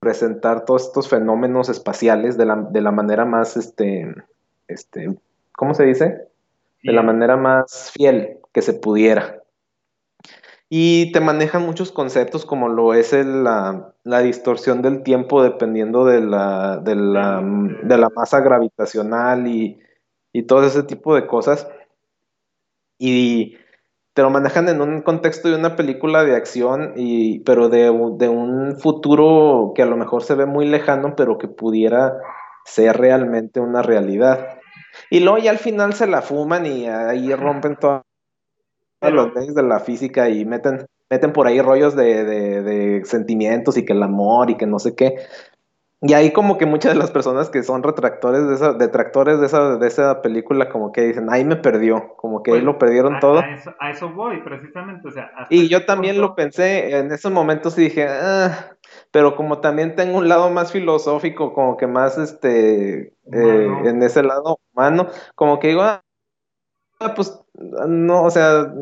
representar 0.00 0.64
todos 0.64 0.86
estos 0.86 1.08
fenómenos 1.08 1.68
espaciales 1.68 2.38
de 2.38 2.46
la, 2.46 2.64
de 2.70 2.80
la 2.80 2.92
manera 2.92 3.24
más, 3.24 3.56
este, 3.56 4.06
este, 4.68 5.18
¿cómo 5.56 5.74
se 5.74 5.82
dice? 5.84 6.27
De 6.82 6.92
la 6.92 7.02
manera 7.02 7.36
más 7.36 7.90
fiel 7.92 8.38
que 8.52 8.62
se 8.62 8.74
pudiera. 8.74 9.42
Y 10.68 11.12
te 11.12 11.20
manejan 11.20 11.64
muchos 11.64 11.90
conceptos 11.90 12.44
como 12.44 12.68
lo 12.68 12.94
es 12.94 13.12
la, 13.12 13.94
la, 14.04 14.20
distorsión 14.20 14.82
del 14.82 15.02
tiempo 15.02 15.42
dependiendo 15.42 16.04
de 16.04 16.20
la, 16.20 16.76
de 16.76 16.94
la, 16.94 17.42
de 17.42 17.98
la 17.98 18.10
masa 18.10 18.40
gravitacional 18.40 19.46
y, 19.46 19.80
y 20.32 20.42
todo 20.42 20.64
ese 20.64 20.82
tipo 20.82 21.14
de 21.14 21.26
cosas 21.26 21.66
y 22.98 23.56
te 24.12 24.22
lo 24.22 24.30
manejan 24.30 24.68
en 24.68 24.80
un 24.80 25.02
contexto 25.02 25.48
de 25.48 25.56
una 25.56 25.76
película 25.76 26.24
de 26.24 26.34
acción, 26.34 26.94
y, 26.96 27.38
pero 27.40 27.68
de, 27.68 27.84
de 28.16 28.28
un 28.28 28.76
futuro 28.80 29.72
que 29.76 29.82
a 29.82 29.86
lo 29.86 29.96
mejor 29.96 30.24
se 30.24 30.34
ve 30.34 30.44
muy 30.44 30.66
lejano, 30.66 31.14
pero 31.16 31.38
que 31.38 31.46
pudiera 31.46 32.18
ser 32.64 32.96
realmente 32.96 33.60
una 33.60 33.80
realidad. 33.80 34.57
Y 35.10 35.20
luego 35.20 35.38
ya 35.38 35.50
al 35.50 35.58
final 35.58 35.94
se 35.94 36.06
la 36.06 36.22
fuman 36.22 36.66
y 36.66 36.86
ahí 36.86 37.32
rompen 37.34 37.76
todas 37.76 38.02
los 39.00 39.34
leyes 39.34 39.54
de 39.54 39.62
la 39.62 39.80
física 39.80 40.28
y 40.28 40.44
meten, 40.44 40.86
meten 41.10 41.32
por 41.32 41.46
ahí 41.46 41.60
rollos 41.60 41.96
de, 41.96 42.24
de, 42.24 42.62
de, 42.62 43.04
sentimientos 43.04 43.76
y 43.76 43.84
que 43.84 43.92
el 43.92 44.02
amor 44.02 44.50
y 44.50 44.56
que 44.56 44.66
no 44.66 44.78
sé 44.78 44.94
qué. 44.94 45.16
Y 46.00 46.12
ahí 46.14 46.32
como 46.32 46.58
que 46.58 46.66
muchas 46.66 46.92
de 46.92 46.98
las 46.98 47.10
personas 47.10 47.50
que 47.50 47.64
son 47.64 47.82
retractores 47.82 48.46
de 48.46 48.54
esa, 48.54 48.72
detractores 48.72 49.40
de 49.40 49.46
esa, 49.46 49.76
de 49.78 49.86
esa 49.88 50.22
película 50.22 50.68
como 50.68 50.92
que 50.92 51.02
dicen, 51.02 51.28
ahí 51.28 51.44
me 51.44 51.56
perdió, 51.56 52.14
como 52.16 52.44
que 52.44 52.52
ahí 52.52 52.60
lo 52.60 52.78
perdieron 52.78 53.18
todo. 53.18 53.40
A 53.40 53.90
eso, 53.90 54.10
voy, 54.10 54.40
precisamente, 54.42 55.08
o 55.08 55.10
sea. 55.10 55.28
Y 55.50 55.68
yo 55.68 55.84
también 55.86 56.20
lo 56.20 56.36
pensé, 56.36 56.96
en 56.96 57.10
esos 57.10 57.32
momentos 57.32 57.76
y 57.78 57.82
dije, 57.82 58.06
ah", 58.08 58.76
pero 59.10 59.34
como 59.34 59.58
también 59.60 59.96
tengo 59.96 60.18
un 60.18 60.28
lado 60.28 60.50
más 60.50 60.70
filosófico, 60.70 61.52
como 61.52 61.76
que 61.76 61.88
más, 61.88 62.16
este, 62.16 63.14
eh, 63.32 63.68
en 63.84 64.00
ese 64.00 64.22
lado 64.22 64.60
humano, 64.72 65.08
como 65.34 65.58
que 65.58 65.68
digo, 65.68 65.82
ah, 65.82 66.02
pues, 67.16 67.42
no, 67.88 68.22
o 68.22 68.30
sea, 68.30 68.72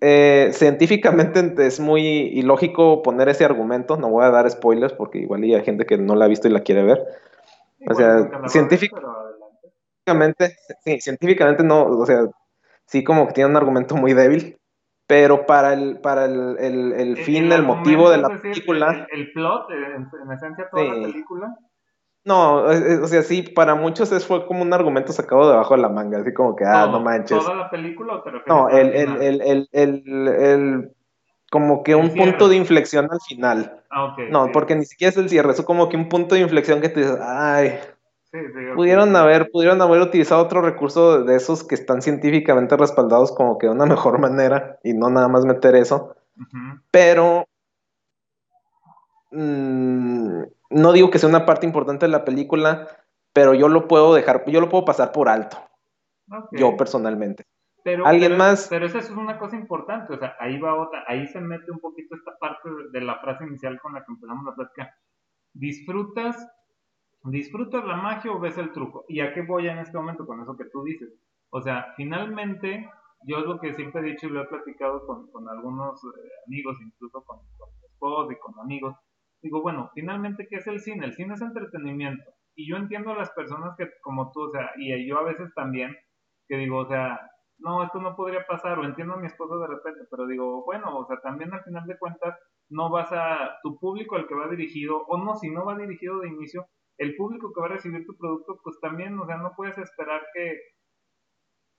eh, 0.00 0.50
científicamente 0.52 1.66
es 1.66 1.78
muy 1.78 2.02
ilógico 2.02 3.02
poner 3.02 3.28
ese 3.28 3.44
argumento, 3.44 3.96
no 3.96 4.08
voy 4.08 4.24
a 4.24 4.30
dar 4.30 4.50
spoilers 4.50 4.94
porque 4.94 5.18
igual 5.18 5.42
hay 5.42 5.62
gente 5.62 5.84
que 5.84 5.98
no 5.98 6.14
la 6.14 6.24
ha 6.24 6.28
visto 6.28 6.48
y 6.48 6.52
la 6.52 6.60
quiere 6.60 6.82
ver. 6.82 7.04
o 7.86 7.94
sea, 7.94 8.48
científicamente, 8.48 10.56
sí, 10.84 11.00
científicamente 11.00 11.62
no, 11.62 11.84
o 11.84 12.06
sea, 12.06 12.26
sí 12.86 13.04
como 13.04 13.26
que 13.26 13.34
tiene 13.34 13.50
un 13.50 13.56
argumento 13.56 13.94
muy 13.94 14.14
débil, 14.14 14.58
pero 15.06 15.44
para 15.44 15.74
el, 15.74 16.00
para 16.00 16.24
el, 16.24 16.56
el, 16.58 17.16
fin, 17.18 17.52
el, 17.52 17.62
motivo 17.62 18.10
de 18.10 18.18
la 18.18 18.40
película... 18.40 19.06
El, 19.10 19.32
plot, 19.32 19.68
en, 19.70 20.32
esencia 20.32 20.68
toda 20.70 20.84
la 20.84 20.94
película 20.94 21.58
no, 22.24 22.64
o 22.64 23.06
sea, 23.06 23.22
sí, 23.22 23.42
para 23.42 23.74
muchos 23.74 24.12
es, 24.12 24.26
fue 24.26 24.46
como 24.46 24.62
un 24.62 24.72
argumento 24.72 25.12
sacado 25.12 25.48
debajo 25.48 25.74
de 25.74 25.82
la 25.82 25.88
manga, 25.88 26.18
así 26.18 26.34
como 26.34 26.54
que, 26.54 26.64
ah, 26.64 26.86
no 26.86 27.00
manches. 27.00 27.38
¿Toda 27.38 27.54
la 27.54 27.70
película 27.70 28.16
o 28.16 28.22
te 28.22 28.30
No, 28.46 28.68
el, 28.68 28.88
el, 28.94 29.40
el, 29.42 29.68
el, 29.72 30.28
el, 30.28 30.92
como 31.50 31.82
que 31.82 31.94
un 31.94 32.14
punto 32.14 32.48
de 32.48 32.56
inflexión 32.56 33.08
al 33.10 33.20
final. 33.20 33.82
Ah, 33.90 34.04
ok. 34.04 34.18
no, 34.30 34.52
porque 34.52 34.76
ni 34.76 34.84
siquiera 34.84 35.10
es 35.10 35.16
el 35.16 35.28
cierre, 35.28 35.52
es 35.52 35.62
como 35.62 35.88
que 35.88 35.96
un 35.96 36.08
punto 36.08 36.34
de 36.34 36.42
inflexión 36.42 36.80
que 36.80 36.90
te 36.90 37.00
dices, 37.00 37.18
ay, 37.20 37.78
pudieron 38.74 39.16
haber, 39.16 39.50
pudieron 39.50 39.80
haber 39.80 40.02
utilizado 40.02 40.42
otro 40.42 40.60
recurso 40.60 41.24
de 41.24 41.36
esos 41.36 41.64
que 41.64 41.74
están 41.74 42.02
científicamente 42.02 42.76
respaldados 42.76 43.32
como 43.32 43.58
que 43.58 43.66
de 43.66 43.72
una 43.72 43.86
mejor 43.86 44.18
manera 44.18 44.78
y 44.84 44.92
no 44.92 45.10
nada 45.10 45.28
más 45.28 45.44
meter 45.44 45.74
eso. 45.74 46.14
Pero 46.90 47.46
mmm, 49.30 50.42
no 50.70 50.92
digo 50.92 51.10
que 51.10 51.18
sea 51.18 51.28
una 51.28 51.46
parte 51.46 51.66
importante 51.66 52.06
de 52.06 52.12
la 52.12 52.24
película, 52.24 52.88
pero 53.32 53.54
yo 53.54 53.68
lo 53.68 53.88
puedo 53.88 54.14
dejar, 54.14 54.44
yo 54.46 54.60
lo 54.60 54.68
puedo 54.68 54.84
pasar 54.84 55.12
por 55.12 55.28
alto. 55.28 55.58
Yo 56.52 56.76
personalmente. 56.76 57.44
Pero, 57.82 58.06
¿Alguien 58.06 58.36
más? 58.36 58.68
Pero 58.68 58.86
eso 58.86 58.98
es 58.98 59.10
una 59.10 59.38
cosa 59.38 59.56
importante, 59.56 60.12
o 60.12 60.18
sea, 60.18 60.36
ahí 60.38 60.58
va 60.58 60.80
otra, 60.80 61.02
ahí 61.08 61.26
se 61.28 61.40
mete 61.40 61.70
un 61.72 61.80
poquito 61.80 62.14
esta 62.14 62.36
parte 62.38 62.68
de 62.92 63.00
la 63.00 63.18
frase 63.20 63.44
inicial 63.46 63.80
con 63.80 63.94
la 63.94 64.04
que 64.04 64.12
empezamos 64.12 64.44
la 64.44 64.54
plática. 64.54 64.94
¿Disfrutas, 65.54 66.46
disfrutas 67.24 67.84
la 67.84 67.96
magia 67.96 68.30
o 68.32 68.38
ves 68.38 68.58
el 68.58 68.70
truco? 68.72 69.06
¿Y 69.08 69.20
a 69.20 69.32
qué 69.32 69.42
voy 69.42 69.68
en 69.68 69.78
este 69.78 69.96
momento 69.96 70.26
con 70.26 70.42
eso 70.42 70.56
que 70.56 70.66
tú 70.66 70.84
dices? 70.84 71.08
O 71.50 71.62
sea, 71.62 71.94
finalmente, 71.96 72.88
yo 73.26 73.38
es 73.38 73.46
lo 73.46 73.58
que 73.58 73.74
siempre 73.74 74.02
he 74.02 74.12
dicho 74.12 74.26
y 74.26 74.30
lo 74.30 74.42
he 74.42 74.46
platicado 74.46 75.06
con, 75.06 75.48
algunos 75.48 76.04
eh, 76.04 76.30
amigos, 76.46 76.76
incluso 76.82 77.24
con, 77.24 77.38
con 77.56 77.70
mi 77.80 77.86
esposo 77.86 78.30
y 78.30 78.38
con 78.38 78.60
amigos, 78.60 78.94
digo, 79.42 79.62
bueno, 79.62 79.90
finalmente, 79.94 80.46
¿qué 80.48 80.56
es 80.56 80.66
el 80.66 80.80
cine? 80.80 81.06
El 81.06 81.14
cine 81.14 81.34
es 81.34 81.40
entretenimiento. 81.40 82.30
Y 82.54 82.68
yo 82.68 82.76
entiendo 82.76 83.10
a 83.10 83.16
las 83.16 83.30
personas 83.30 83.74
que, 83.76 83.88
como 84.02 84.30
tú, 84.32 84.42
o 84.42 84.50
sea, 84.50 84.72
y 84.76 85.06
yo 85.06 85.18
a 85.18 85.24
veces 85.24 85.52
también, 85.54 85.96
que 86.48 86.56
digo, 86.56 86.78
o 86.78 86.88
sea, 86.88 87.20
no, 87.58 87.84
esto 87.84 88.00
no 88.00 88.16
podría 88.16 88.46
pasar, 88.46 88.78
o 88.78 88.84
entiendo 88.84 89.14
a 89.14 89.18
mi 89.18 89.26
esposo 89.26 89.58
de 89.58 89.68
repente, 89.68 90.00
pero 90.10 90.26
digo, 90.26 90.64
bueno, 90.64 90.98
o 90.98 91.06
sea, 91.06 91.20
también 91.20 91.52
al 91.52 91.62
final 91.62 91.86
de 91.86 91.98
cuentas, 91.98 92.34
no 92.68 92.90
vas 92.90 93.10
a, 93.12 93.58
tu 93.62 93.78
público 93.78 94.16
al 94.16 94.26
que 94.26 94.34
va 94.34 94.48
dirigido, 94.48 95.04
o 95.06 95.18
no, 95.18 95.36
si 95.36 95.50
no 95.50 95.64
va 95.64 95.76
dirigido 95.76 96.20
de 96.20 96.28
inicio, 96.28 96.66
el 96.98 97.16
público 97.16 97.52
que 97.52 97.60
va 97.60 97.66
a 97.66 97.70
recibir 97.70 98.04
tu 98.06 98.16
producto, 98.16 98.60
pues 98.62 98.78
también, 98.80 99.18
o 99.18 99.26
sea, 99.26 99.36
no 99.36 99.52
puedes 99.56 99.76
esperar 99.78 100.22
que, 100.34 100.58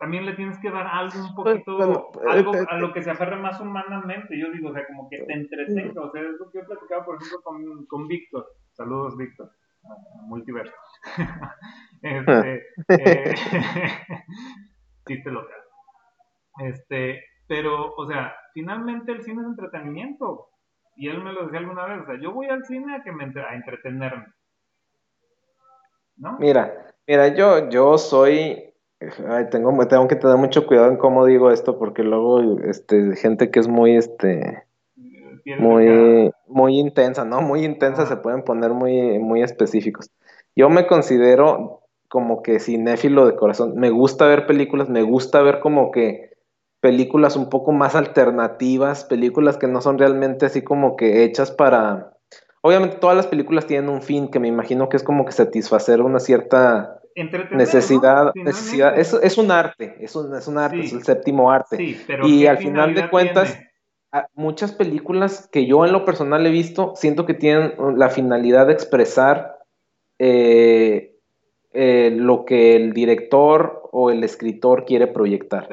también 0.01 0.25
le 0.25 0.33
tienes 0.33 0.57
que 0.57 0.71
dar 0.71 0.87
algo 0.87 1.13
un 1.19 1.35
pues, 1.35 1.63
poquito, 1.63 2.11
algo 2.27 2.53
a 2.67 2.77
lo 2.77 2.91
que 2.91 3.03
se 3.03 3.11
aferre 3.11 3.35
más 3.35 3.61
humanamente. 3.61 4.35
Yo 4.35 4.49
digo, 4.49 4.69
o 4.69 4.73
sea, 4.73 4.83
como 4.87 5.07
que 5.07 5.19
te 5.19 5.31
entretenga. 5.31 6.01
O 6.01 6.11
sea, 6.11 6.23
es 6.23 6.39
lo 6.39 6.49
que 6.49 6.57
yo 6.57 6.63
he 6.63 6.65
platicado, 6.65 7.05
por 7.05 7.17
ejemplo, 7.17 7.39
con, 7.43 7.85
con 7.85 8.07
Víctor. 8.07 8.47
Saludos, 8.71 9.15
Víctor. 9.15 9.51
multiverso. 10.23 10.73
este, 12.01 12.63
eh, 12.89 13.35
chiste 15.07 15.29
local. 15.29 15.59
Este, 16.61 17.23
pero, 17.45 17.93
o 17.93 18.07
sea, 18.07 18.33
finalmente 18.55 19.11
el 19.11 19.21
cine 19.21 19.43
es 19.43 19.49
entretenimiento. 19.49 20.47
Y 20.95 21.09
él 21.09 21.23
me 21.23 21.31
lo 21.31 21.43
decía 21.43 21.59
alguna 21.59 21.85
vez, 21.85 22.01
o 22.01 22.05
sea, 22.07 22.19
yo 22.19 22.33
voy 22.33 22.47
al 22.47 22.65
cine 22.65 22.95
a 22.95 23.03
que 23.03 23.11
me 23.11 23.25
a 23.25 23.53
entretenerme. 23.53 24.25
¿No? 26.17 26.39
Mira, 26.39 26.87
mira, 27.05 27.27
yo, 27.35 27.69
yo 27.69 27.99
soy 27.99 28.70
Ay, 29.27 29.49
tengo, 29.49 29.75
tengo 29.87 30.07
que 30.07 30.15
tener 30.15 30.37
mucho 30.37 30.67
cuidado 30.67 30.89
en 30.89 30.97
cómo 30.97 31.25
digo 31.25 31.51
esto, 31.51 31.79
porque 31.79 32.03
luego, 32.03 32.59
este, 32.61 33.15
gente 33.15 33.49
que 33.49 33.59
es 33.59 33.67
muy, 33.67 33.95
este, 33.95 34.63
muy, 35.57 36.31
muy 36.47 36.79
intensa, 36.79 37.25
¿no? 37.25 37.41
Muy 37.41 37.65
intensa, 37.65 38.05
se 38.05 38.17
pueden 38.17 38.43
poner 38.43 38.71
muy, 38.71 39.17
muy 39.17 39.41
específicos. 39.41 40.11
Yo 40.55 40.69
me 40.69 40.85
considero 40.85 41.81
como 42.09 42.43
que 42.43 42.59
cinéfilo 42.59 43.25
de 43.25 43.35
corazón. 43.35 43.73
Me 43.75 43.89
gusta 43.89 44.27
ver 44.27 44.45
películas, 44.45 44.89
me 44.89 45.01
gusta 45.01 45.41
ver 45.41 45.61
como 45.61 45.91
que 45.91 46.31
películas 46.79 47.35
un 47.35 47.49
poco 47.49 47.71
más 47.71 47.95
alternativas, 47.95 49.05
películas 49.05 49.57
que 49.57 49.67
no 49.67 49.81
son 49.81 49.97
realmente 49.97 50.45
así 50.45 50.61
como 50.61 50.95
que 50.95 51.23
hechas 51.23 51.51
para... 51.51 52.13
Obviamente 52.61 52.97
todas 52.97 53.15
las 53.17 53.27
películas 53.27 53.65
tienen 53.65 53.89
un 53.89 54.03
fin 54.03 54.29
que 54.29 54.39
me 54.39 54.47
imagino 54.47 54.89
que 54.89 54.97
es 54.97 55.03
como 55.03 55.25
que 55.25 55.31
satisfacer 55.31 56.01
una 56.01 56.19
cierta 56.19 57.00
necesidad, 57.51 58.33
necesidad 58.35 58.97
es, 58.97 59.13
es, 59.13 59.37
un 59.37 59.51
arte, 59.51 59.97
es 59.99 60.15
un, 60.15 60.35
es 60.35 60.47
un 60.47 60.57
arte, 60.57 60.79
es 60.81 60.93
el 60.93 61.03
séptimo 61.03 61.51
arte. 61.51 61.97
y 62.23 62.45
al 62.45 62.57
final 62.57 62.93
de 62.93 63.09
cuentas, 63.09 63.57
muchas 64.33 64.73
películas 64.73 65.49
que 65.51 65.65
yo 65.65 65.85
en 65.85 65.93
lo 65.93 66.05
personal 66.05 66.45
he 66.45 66.51
visto, 66.51 66.93
siento 66.95 67.25
que 67.25 67.33
tienen 67.33 67.73
la 67.95 68.09
finalidad 68.09 68.67
de 68.67 68.73
expresar 68.73 69.59
eh, 70.19 71.15
eh, 71.73 72.11
lo 72.15 72.45
que 72.45 72.75
el 72.75 72.93
director 72.93 73.89
o 73.91 74.11
el 74.11 74.23
escritor 74.23 74.85
quiere 74.85 75.07
proyectar. 75.07 75.67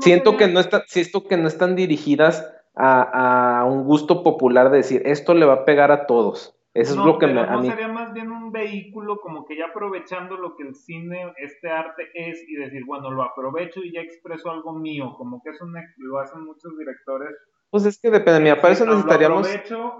siento, 0.00 0.36
que 0.36 0.48
no 0.48 0.60
está, 0.60 0.84
siento 0.86 1.24
que 1.24 1.36
no 1.36 1.48
están 1.48 1.76
dirigidas 1.76 2.46
a, 2.74 3.60
a 3.60 3.64
un 3.64 3.84
gusto 3.84 4.22
popular 4.22 4.70
de 4.70 4.78
decir, 4.78 5.02
esto 5.04 5.34
le 5.34 5.46
va 5.46 5.54
a 5.54 5.64
pegar 5.64 5.90
a 5.90 6.06
todos 6.06 6.57
Eso 6.80 6.94
no, 6.94 7.00
es 7.02 7.06
lo 7.06 7.18
que 7.18 7.26
me, 7.26 7.40
a 7.40 7.46
no 7.46 7.60
mí... 7.62 7.68
sería 7.68 7.88
más 7.88 8.12
bien 8.12 8.30
un 8.30 8.52
vehículo 8.52 9.20
como 9.20 9.44
que 9.44 9.56
ya 9.56 9.66
aprovechando 9.66 10.36
lo 10.36 10.54
que 10.56 10.62
el 10.62 10.74
cine, 10.74 11.32
este 11.36 11.68
arte 11.70 12.08
es 12.14 12.42
y 12.48 12.56
decir, 12.56 12.84
bueno, 12.86 13.10
lo 13.10 13.22
aprovecho 13.22 13.80
y 13.82 13.92
ya 13.92 14.00
expreso 14.00 14.50
algo 14.50 14.72
mío, 14.72 15.14
como 15.16 15.42
que 15.42 15.50
eso 15.50 15.66
lo 15.96 16.18
hacen 16.18 16.44
muchos 16.44 16.78
directores. 16.78 17.34
Pues 17.70 17.84
es 17.84 18.00
que 18.00 18.10
depende, 18.10 18.40
mira, 18.40 18.60
para 18.60 18.74
eso 18.74 18.86
necesitaríamos... 18.86 19.48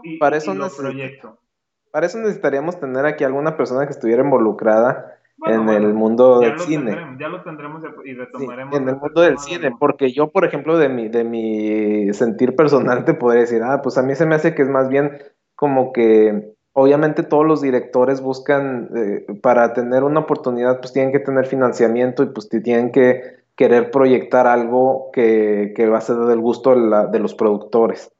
Y, 0.04 0.18
para 0.18 0.36
eso 0.36 0.54
y 0.54 0.58
lo 0.58 0.68
proyecto. 0.70 1.38
Para 1.90 2.06
eso 2.06 2.18
necesitaríamos 2.18 2.78
tener 2.78 3.04
aquí 3.06 3.24
alguna 3.24 3.56
persona 3.56 3.86
que 3.86 3.92
estuviera 3.92 4.22
involucrada 4.22 5.18
Bueno, 5.36 5.56
en 5.56 5.66
bueno, 5.66 5.88
el 5.88 5.94
mundo 5.94 6.40
ya 6.40 6.48
del 6.48 6.56
lo 6.56 6.62
cine. 6.62 6.84
Tendremos, 6.90 7.18
ya 7.18 7.28
lo 7.28 7.42
tendremos 7.42 7.82
y 8.04 8.10
Sí, 8.10 8.14
retomaremos. 8.14 8.76
en 8.76 8.88
el 8.88 8.96
mundo 8.96 9.20
del 9.20 9.38
cine, 9.38 9.70
porque 9.78 10.12
yo, 10.12 10.30
por 10.30 10.44
ejemplo, 10.44 10.78
de 10.78 10.88
mi, 10.88 11.08
de 11.08 11.24
mi 11.24 12.12
sentir 12.12 12.54
personal 12.54 13.04
te 13.04 13.14
podría 13.14 13.40
decir, 13.42 13.62
ah, 13.62 13.80
pues 13.82 13.98
a 13.98 14.02
mí 14.02 14.14
se 14.14 14.26
me 14.26 14.34
hace 14.34 14.54
que 14.54 14.62
es 14.62 14.68
más 14.68 14.88
bien 14.88 15.18
como 15.54 15.92
que, 15.92 16.54
obviamente 16.78 17.22
todos 17.22 17.46
los 17.46 17.60
directores 17.60 18.20
buscan, 18.20 18.88
eh, 18.96 19.26
para 19.42 19.72
tener 19.72 20.02
una 20.04 20.20
oportunidad, 20.20 20.80
pues 20.80 20.92
tienen 20.92 21.12
que 21.12 21.18
tener 21.20 21.46
financiamiento 21.46 22.22
y 22.22 22.26
pues 22.26 22.48
tienen 22.48 22.92
que 22.92 23.20
querer 23.56 23.90
proyectar 23.90 24.46
algo 24.46 25.10
que, 25.12 25.72
que 25.74 25.88
va 25.88 25.98
a 25.98 26.00
ser 26.02 26.16
del 26.16 26.38
gusto 26.40 26.70
de, 26.70 26.80
la- 26.88 27.06
de 27.06 27.18
los 27.18 27.34
productores, 27.34 28.12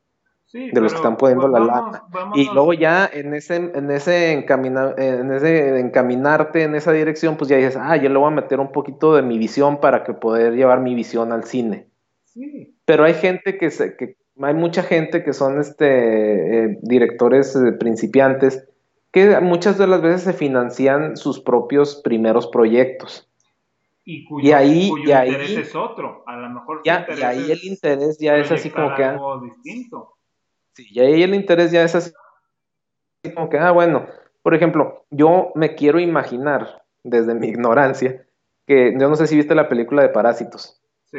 Sí, 0.47 0.71
de 0.73 0.81
los 0.81 0.93
que 0.93 0.97
están 0.97 1.17
poniendo 1.17 1.49
pues, 1.49 1.61
la 1.61 1.67
lana. 1.67 2.03
Y 2.35 2.47
vámonos- 2.47 2.55
luego 2.55 2.73
ya 2.73 3.09
en 3.13 3.35
ese, 3.35 3.57
en 3.57 3.91
ese, 3.91 4.33
encamina- 4.33 4.95
en 4.97 5.31
ese 5.33 5.79
encaminarte 5.79 6.63
en 6.63 6.75
esa 6.75 6.91
dirección, 6.93 7.37
pues 7.37 7.49
ya 7.51 7.57
dices, 7.59 7.77
ah, 7.81 7.97
yo 7.97 8.09
le 8.09 8.19
voy 8.19 8.29
a 8.33 8.35
meter 8.35 8.59
un 8.59 8.73
poquito 8.73 9.15
de 9.15 9.23
mi 9.23 9.39
visión 9.39 9.79
para 9.79 10.05
que 10.05 10.15
poder 10.15 10.55
llevar 10.55 10.81
mi 10.81 10.95
visión 10.95 11.33
al 11.33 11.45
cine. 11.45 11.89
Sí, 12.25 12.75
Pero 12.85 13.05
hay 13.05 13.15
gente 13.15 13.59
que, 13.59 13.71
se, 13.71 13.95
que 13.97 14.17
hay 14.47 14.55
mucha 14.55 14.83
gente 14.83 15.23
que 15.25 15.33
son 15.33 15.61
este 15.61 16.65
eh, 16.65 16.79
directores 16.83 17.55
eh, 17.57 17.73
principiantes 17.73 18.67
que 19.11 19.41
muchas 19.41 19.79
de 19.79 19.87
las 19.87 20.03
veces 20.03 20.23
se 20.23 20.33
financian 20.33 21.17
sus 21.17 21.41
propios 21.41 21.97
primeros 22.05 22.47
proyectos. 22.49 23.25
y 24.05 24.25
cuyo, 24.25 24.49
Y 24.49 24.53
ahí- 24.53 24.89
cuyo 24.89 25.05
y 25.05 25.13
ahí- 25.13 25.29
interés 25.29 25.57
es 25.57 25.75
otro. 25.75 26.23
A 26.27 26.37
lo 26.37 26.49
mejor 26.49 26.81
Ya, 26.85 27.07
y 27.19 27.23
ahí 27.23 27.51
el 27.51 27.63
interés 27.65 28.19
ya 28.19 28.37
es 28.39 28.51
así 28.51 28.71
como 28.71 28.89
que, 28.89 28.95
proyectar 28.95 29.15
algo 29.15 29.41
distinto. 29.41 30.15
sí, 30.73 30.87
y 30.91 31.01
ahí 31.01 31.23
el 31.23 31.35
interés 31.35 31.71
ya 31.73 31.83
es 31.83 31.95
así 31.95 32.11
como 33.35 33.49
que, 33.51 33.59
ah, 33.59 33.71
bueno, 33.73 34.07
por 34.43 34.55
ejemplo, 34.55 35.05
yo 35.11 35.53
me 35.55 35.75
quiero 35.75 36.01
imaginar, 36.01 36.85
desde 37.03 37.35
mi 37.35 37.49
ignorancia, 37.49 38.25
que 38.67 38.95
yo 38.99 39.09
no 39.09 39.17
sé 39.17 39.27
si 39.27 39.37
viste 39.37 39.55
la 39.55 39.69
película 39.69 40.03
de 40.03 40.09
Parásitos. 40.11 40.81
Sí, 41.11 41.19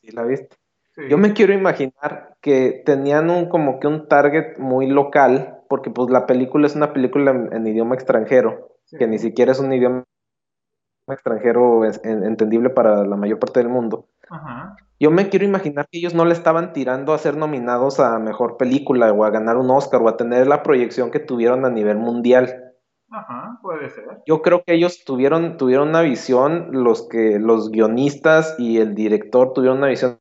¿Sí 0.00 0.10
la 0.12 0.22
viste? 0.24 0.56
Sí. 0.96 1.02
Yo 1.08 1.18
me 1.18 1.32
quiero 1.32 1.52
imaginar 1.52 2.34
que 2.40 2.82
tenían 2.84 3.30
un 3.30 3.48
como 3.48 3.78
que 3.78 3.86
un 3.86 4.08
target 4.08 4.58
muy 4.58 4.86
local, 4.88 5.60
porque 5.68 5.90
pues 5.90 6.10
la 6.10 6.26
película 6.26 6.66
es 6.66 6.74
una 6.76 6.92
película 6.92 7.30
en, 7.30 7.52
en 7.52 7.66
idioma 7.66 7.94
extranjero, 7.94 8.72
Sí. 8.86 8.96
que 8.98 9.06
ni 9.06 9.18
siquiera 9.18 9.52
es 9.52 9.58
un 9.60 9.72
idioma 9.72 10.04
extranjero 11.08 11.84
es- 11.84 12.00
en- 12.04 12.24
entendible 12.24 12.70
para 12.70 13.04
la 13.04 13.16
mayor 13.16 13.38
parte 13.38 13.60
del 13.60 13.68
mundo. 13.68 14.06
Ajá. 14.28 14.76
Yo 14.98 15.10
me 15.10 15.28
quiero 15.28 15.44
imaginar 15.44 15.86
que 15.90 15.98
ellos 15.98 16.14
no 16.14 16.24
le 16.24 16.32
estaban 16.32 16.72
tirando 16.72 17.12
a 17.12 17.18
ser 17.18 17.36
nominados 17.36 18.00
a 18.00 18.18
mejor 18.18 18.56
película 18.56 19.12
o 19.12 19.24
a 19.24 19.30
ganar 19.30 19.56
un 19.56 19.70
Oscar 19.70 20.02
o 20.02 20.08
a 20.08 20.16
tener 20.16 20.46
la 20.46 20.62
proyección 20.62 21.10
que 21.10 21.20
tuvieron 21.20 21.64
a 21.64 21.70
nivel 21.70 21.98
mundial. 21.98 22.72
Ajá, 23.10 23.58
puede 23.62 23.88
ser. 23.90 24.04
Yo 24.26 24.42
creo 24.42 24.64
que 24.64 24.74
ellos 24.74 25.04
tuvieron, 25.04 25.56
tuvieron 25.58 25.90
una 25.90 26.00
visión, 26.00 26.68
los 26.72 27.06
que, 27.08 27.38
los 27.38 27.70
guionistas 27.70 28.56
y 28.58 28.78
el 28.78 28.94
director 28.96 29.52
tuvieron 29.52 29.78
una 29.78 29.86
visión 29.88 30.18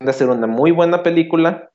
de 0.00 0.10
hacer 0.10 0.28
una 0.28 0.46
muy 0.46 0.70
buena 0.70 1.02
película 1.02 1.70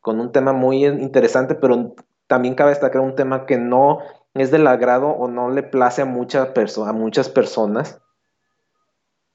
con 0.00 0.20
un 0.20 0.30
tema 0.30 0.52
muy 0.52 0.84
interesante, 0.86 1.54
pero 1.56 1.94
también 2.28 2.54
cabe 2.54 2.70
destacar 2.70 3.00
un 3.02 3.16
tema 3.16 3.44
que 3.46 3.58
no 3.58 3.98
es 4.34 4.50
del 4.50 4.66
agrado 4.66 5.08
o 5.08 5.28
no 5.28 5.50
le 5.50 5.62
place 5.62 6.02
a, 6.02 6.04
mucha 6.04 6.54
perso- 6.54 6.86
a 6.86 6.92
muchas 6.92 7.28
personas. 7.28 8.00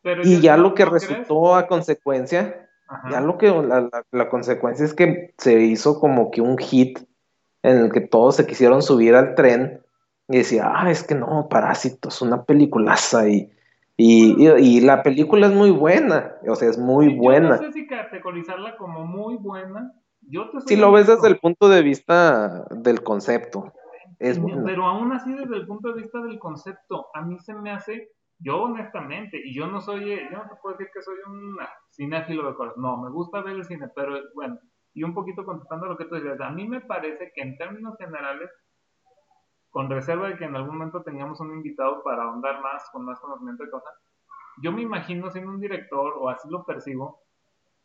Pero 0.02 0.22
Y 0.24 0.40
ya 0.40 0.56
¿no- 0.58 0.64
lo 0.64 0.74
que 0.76 0.86
crees? 0.86 1.08
resultó 1.10 1.56
a 1.56 1.68
consecuencia, 1.68 2.70
Ajá. 2.88 3.10
ya 3.12 3.22
lo 3.22 3.38
que 3.38 3.50
la, 3.50 3.82
la- 3.82 4.06
la 4.12 4.30
consecuencia 4.30 4.86
es 4.86 4.94
que 4.94 5.34
se 5.38 5.60
hizo 5.62 6.00
como 6.00 6.32
que 6.32 6.42
un 6.42 6.58
hit 6.58 7.00
en 7.64 7.78
el 7.78 7.92
que 7.92 8.02
todos 8.02 8.36
se 8.38 8.48
quisieron 8.48 8.82
subir 8.82 9.14
al 9.16 9.36
tren 9.36 9.82
y 10.30 10.38
decía, 10.38 10.72
ah, 10.74 10.90
es 10.90 11.04
que 11.04 11.16
no, 11.16 11.48
Parásitos, 11.50 12.22
una 12.22 12.44
peliculaza 12.46 13.28
y, 13.28 13.52
y, 14.02 14.36
y- 14.48 14.78
y 14.78 14.82
la 14.82 15.04
película 15.04 15.48
es 15.48 15.54
muy 15.54 15.72
buena, 15.72 16.36
o 16.48 16.56
sea, 16.56 16.70
es 16.70 16.78
muy 16.78 17.16
buena. 17.16 17.50
no 17.50 17.58
sé 17.58 17.72
si 17.72 17.88
categorizarla 17.88 18.78
como 18.78 19.06
muy 19.06 19.36
buena. 19.38 19.92
Yo 20.22 20.50
te 20.50 20.62
Si 20.62 20.76
lo 20.76 20.92
ves 20.92 21.08
desde 21.08 21.28
el 21.28 21.40
punto 21.40 21.68
de 21.70 21.82
vista 21.82 22.66
del 22.72 23.04
concepto, 23.04 23.74
es 24.20 24.40
buena. 24.40 24.64
Pero 24.66 24.86
aún 24.86 25.12
así, 25.12 25.34
desde 25.34 25.56
el 25.56 25.66
punto 25.68 25.94
de 25.94 26.02
vista 26.02 26.20
del 26.22 26.40
concepto, 26.40 27.08
a 27.14 27.22
mí 27.22 27.38
se 27.40 27.54
me 27.54 27.72
hace, 27.72 28.10
yo 28.40 28.64
honestamente, 28.64 29.40
y 29.44 29.54
yo 29.54 29.68
no 29.68 29.82
soy, 29.82 30.12
eh, 30.14 30.28
yo 30.32 30.38
no 30.38 30.44
te 30.50 30.56
puedo 30.62 30.78
decir 30.78 30.92
que 30.94 31.02
soy 31.02 31.16
un 31.28 31.58
cinéfilo 31.92 32.48
de 32.48 32.56
corazón, 32.56 32.82
no, 32.82 32.98
me 32.98 33.10
gusta 33.10 33.42
ver 33.42 33.56
el 33.56 33.66
cine, 33.66 33.88
pero 33.96 34.18
bueno, 34.36 34.58
y 34.94 35.04
un 35.04 35.14
poquito 35.14 35.44
contestando 35.46 35.86
lo 35.88 35.98
que 35.98 36.06
tú 36.06 36.16
decías, 36.16 36.40
a 36.42 36.50
mí 36.52 36.68
me 36.68 36.82
parece 36.82 37.32
que 37.36 37.42
en 37.42 37.58
términos 37.58 37.96
generales, 37.98 38.50
con 39.72 39.90
reserva 39.90 40.28
de 40.28 40.38
que 40.38 40.46
en 40.46 40.56
algún 40.56 40.78
momento 40.78 41.02
tengamos 41.02 41.40
un 41.40 41.52
invitado 41.54 42.04
para 42.04 42.24
ahondar 42.24 42.62
más, 42.62 42.88
con 42.92 43.04
más 43.06 43.20
conocimiento 43.20 43.64
de 43.64 43.72
cosas, 43.72 43.94
yo 44.62 44.72
me 44.72 44.82
imagino 44.82 45.32
siendo 45.32 45.52
un 45.52 45.60
director, 45.60 46.14
o 46.20 46.30
así 46.30 46.48
lo 46.50 46.66
percibo, 46.66 47.22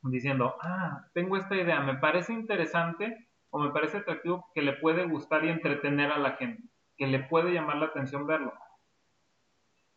diciendo, 0.03 0.57
ah, 0.61 1.07
tengo 1.14 1.37
esta 1.37 1.55
idea, 1.55 1.81
me 1.81 1.96
parece 1.96 2.33
interesante 2.33 3.29
o 3.51 3.59
me 3.59 3.70
parece 3.70 3.99
atractivo 3.99 4.51
que 4.55 4.62
le 4.62 4.75
puede 4.75 5.07
gustar 5.07 5.44
y 5.44 5.49
entretener 5.49 6.11
a 6.12 6.18
la 6.18 6.33
gente, 6.33 6.62
que 6.96 7.07
le 7.07 7.20
puede 7.20 7.53
llamar 7.53 7.77
la 7.77 7.87
atención 7.87 8.27
verlo. 8.27 8.53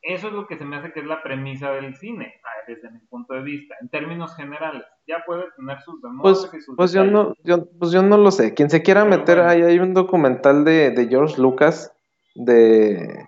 Eso 0.02 0.28
es 0.28 0.34
lo 0.34 0.48
que 0.48 0.58
se 0.58 0.64
me 0.66 0.78
hace 0.78 0.94
que 0.94 1.02
es 1.02 1.06
la 1.06 1.22
premisa 1.22 1.72
del 1.72 1.96
cine, 1.98 2.34
ah, 2.46 2.64
desde 2.68 2.90
mi 2.90 3.00
punto 3.10 3.34
de 3.34 3.42
vista, 3.42 3.76
en 3.82 3.90
términos 3.90 4.36
generales. 4.36 4.84
Ya 5.08 5.24
puede 5.26 5.44
tener 5.58 5.82
sus 5.82 6.02
bemoles 6.02 6.48
Pues, 6.50 6.54
y 6.54 6.62
sus 6.66 6.76
pues 6.78 6.92
yo 6.94 7.04
no, 7.04 7.34
yo, 7.44 7.66
pues 7.78 7.92
yo 7.92 8.02
no 8.02 8.18
lo 8.18 8.32
sé. 8.32 8.54
Quien 8.54 8.70
se 8.70 8.82
quiera 8.82 9.04
Pero 9.04 9.18
meter, 9.18 9.36
bueno. 9.38 9.52
ahí 9.52 9.62
hay 9.64 9.80
un 9.80 9.94
documental 9.94 10.64
de, 10.64 10.92
de 10.92 11.08
George 11.08 11.42
Lucas 11.42 11.92
de, 12.36 13.26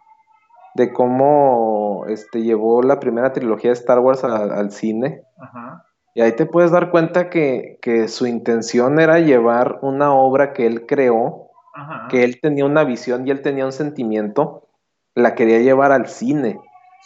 de 0.75 0.93
cómo 0.93 2.05
este, 2.07 2.41
llevó 2.43 2.81
la 2.81 2.99
primera 2.99 3.33
trilogía 3.33 3.71
de 3.71 3.75
Star 3.75 3.99
Wars 3.99 4.23
a- 4.23 4.43
al 4.57 4.71
cine. 4.71 5.23
Ajá, 5.39 5.85
Y 6.13 6.21
ahí 6.21 6.31
te 6.35 6.45
puedes 6.45 6.71
dar 6.71 6.89
cuenta 6.91 7.29
que, 7.29 7.79
que 7.81 8.07
su 8.07 8.27
intención 8.27 8.99
era 8.99 9.19
llevar 9.19 9.79
una 9.81 10.13
obra 10.13 10.53
que 10.53 10.65
él 10.67 10.85
creó, 10.85 11.49
ajá. 11.73 12.07
que 12.09 12.23
él 12.23 12.39
tenía 12.41 12.65
una 12.65 12.83
visión 12.85 13.27
y 13.27 13.31
él 13.31 13.41
tenía 13.41 13.65
un 13.65 13.71
sentimiento, 13.73 14.67
la 15.15 15.35
quería 15.35 15.59
llevar 15.59 15.91
al 15.91 16.07
cine. 16.07 16.59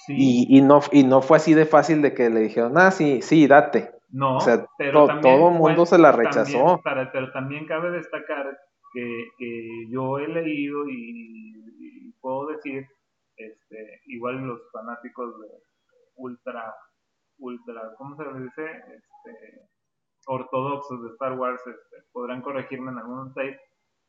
Sí, 0.05 0.13
Y, 0.49 0.57
y 0.57 0.61
no, 0.61 0.81
y 0.91 1.03
no 1.03 1.21
fue 1.21 1.37
así 1.37 1.53
de 1.53 1.65
fácil 1.65 2.01
de 2.01 2.13
que 2.13 2.29
le 2.29 2.41
dijeron, 2.41 2.77
ah, 2.77 2.91
sí, 2.91 3.21
sí, 3.21 3.47
date. 3.47 3.91
no, 4.09 4.37
o 4.37 4.39
sea, 4.39 4.65
pero 4.77 5.01
to- 5.01 5.07
también 5.07 5.35
todo 5.35 5.49
mundo 5.51 5.85
fue- 5.85 5.97
se 5.97 5.97
la 5.97 6.11
también- 6.11 6.27
rechazó. 6.33 6.81
para- 6.83 7.11
pero 7.11 7.31
también 7.31 7.65
cabe 7.65 7.91
destacar 7.91 8.57
que, 8.93 9.25
que 9.37 9.87
yo 9.89 10.19
he 10.19 10.27
leído 10.27 10.87
y, 10.87 11.53
y 12.07 12.11
puedo 12.21 12.47
decir, 12.47 12.85
este, 13.37 14.01
igual 14.05 14.37
los 14.45 14.61
fanáticos 14.71 15.39
de 15.41 15.47
ultra, 16.15 16.73
ultra, 17.39 17.81
¿cómo 17.97 18.15
se 18.15 18.23
dice? 18.39 18.65
Este, 18.95 19.61
ortodoxos 20.27 21.03
de 21.03 21.09
Star 21.09 21.37
Wars 21.37 21.61
este, 21.65 22.07
podrán 22.13 22.41
corregirme 22.41 22.91
en 22.91 22.99
algunos 22.99 23.33
detalles, 23.33 23.59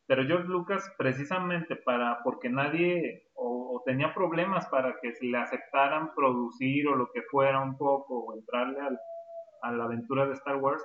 pero 0.06 0.24
George 0.24 0.48
Lucas 0.48 0.88
precisamente 0.98 1.76
para, 1.76 2.18
porque 2.24 2.48
nadie 2.48 3.28
o, 3.34 3.76
o 3.76 3.82
tenía 3.84 4.14
problemas 4.14 4.66
para 4.68 4.94
que 5.00 5.12
se 5.14 5.26
le 5.26 5.38
aceptaran 5.38 6.14
producir 6.14 6.86
o 6.88 6.94
lo 6.96 7.10
que 7.12 7.22
fuera 7.22 7.60
un 7.60 7.76
poco 7.76 8.24
o 8.26 8.34
entrarle 8.34 8.80
al, 8.80 8.98
a 9.62 9.72
la 9.72 9.84
aventura 9.84 10.26
de 10.26 10.34
Star 10.34 10.56
Wars. 10.56 10.82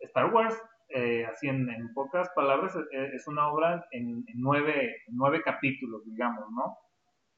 Star 0.00 0.32
Wars, 0.32 0.60
eh, 0.88 1.24
así 1.26 1.48
en, 1.48 1.68
en 1.70 1.92
pocas 1.94 2.28
palabras, 2.34 2.74
eh, 2.92 3.10
es 3.14 3.26
una 3.28 3.48
obra 3.52 3.86
en, 3.92 4.24
en 4.26 4.40
nueve, 4.40 4.96
en 5.06 5.16
nueve 5.16 5.42
capítulos, 5.42 6.02
digamos, 6.04 6.44
¿no? 6.50 6.76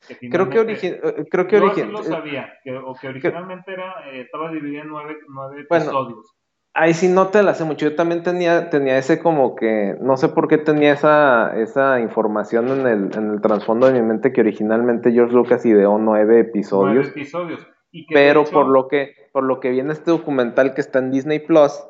Que 0.07 0.17
Creo 0.29 0.49
que, 0.51 0.59
finalmente- 0.59 1.01
origi- 1.03 1.21
eh, 1.21 1.27
creo 1.31 1.47
que 1.49 1.59
lo 1.87 2.01
eh, 2.01 2.05
sabía, 2.05 2.59
que, 2.63 2.77
o 2.77 2.95
que 2.95 3.09
originalmente 3.09 3.73
era, 3.73 4.11
eh, 4.11 4.21
estaba 4.23 4.51
dividido 4.51 4.83
en 4.83 4.89
nueve, 4.89 5.17
nueve 5.29 5.67
Bueno, 5.69 5.85
episodios. 5.85 6.37
Ahí 6.77 6.93
sí 6.93 7.09
no 7.09 7.29
te 7.29 7.43
la 7.45 7.53
hace 7.53 7.63
mucho. 7.65 7.89
Yo 7.89 7.95
también 7.95 8.25
tenía, 8.25 8.69
tenía 8.69 8.99
ese 8.99 9.21
como 9.21 9.55
que, 9.55 9.97
no 10.01 10.17
sé 10.17 10.29
por 10.29 10.49
qué 10.49 10.59
tenía 10.59 10.93
esa, 10.93 11.57
esa 11.57 12.01
información 12.01 12.69
en 12.69 12.87
el, 12.87 13.17
en 13.17 13.31
el 13.31 13.41
trasfondo 13.41 13.87
de 13.87 13.93
mi 13.93 14.03
mente 14.03 14.33
que 14.33 14.41
originalmente 14.41 15.13
George 15.13 15.35
Lucas 15.35 15.65
ideó 15.65 15.97
nueve 15.99 16.25
Nueve 16.35 16.41
episodios. 16.41 17.09
episodios. 17.09 17.65
Y 17.93 18.07
que 18.07 18.15
de 18.17 18.21
Pero 18.21 18.41
hecho- 18.43 18.51
por 18.53 18.67
lo 18.67 18.89
que, 18.89 19.13
por 19.33 19.45
lo 19.45 19.61
que 19.61 19.71
viene 19.71 19.93
este 19.93 20.11
documental 20.11 20.75
que 20.75 20.81
está 20.81 20.99
en 20.99 21.13
Disney 21.13 21.39
Plus, 21.39 21.87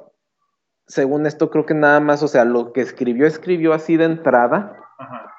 según 0.86 1.24
esto 1.24 1.48
creo 1.48 1.64
que 1.64 1.72
nada 1.72 2.00
más, 2.00 2.22
o 2.22 2.28
sea, 2.28 2.44
lo 2.44 2.74
que 2.74 2.82
escribió, 2.82 3.26
escribió 3.26 3.72
así 3.72 3.96
de 3.96 4.04
entrada. 4.04 4.76
Ajá. 4.98 5.32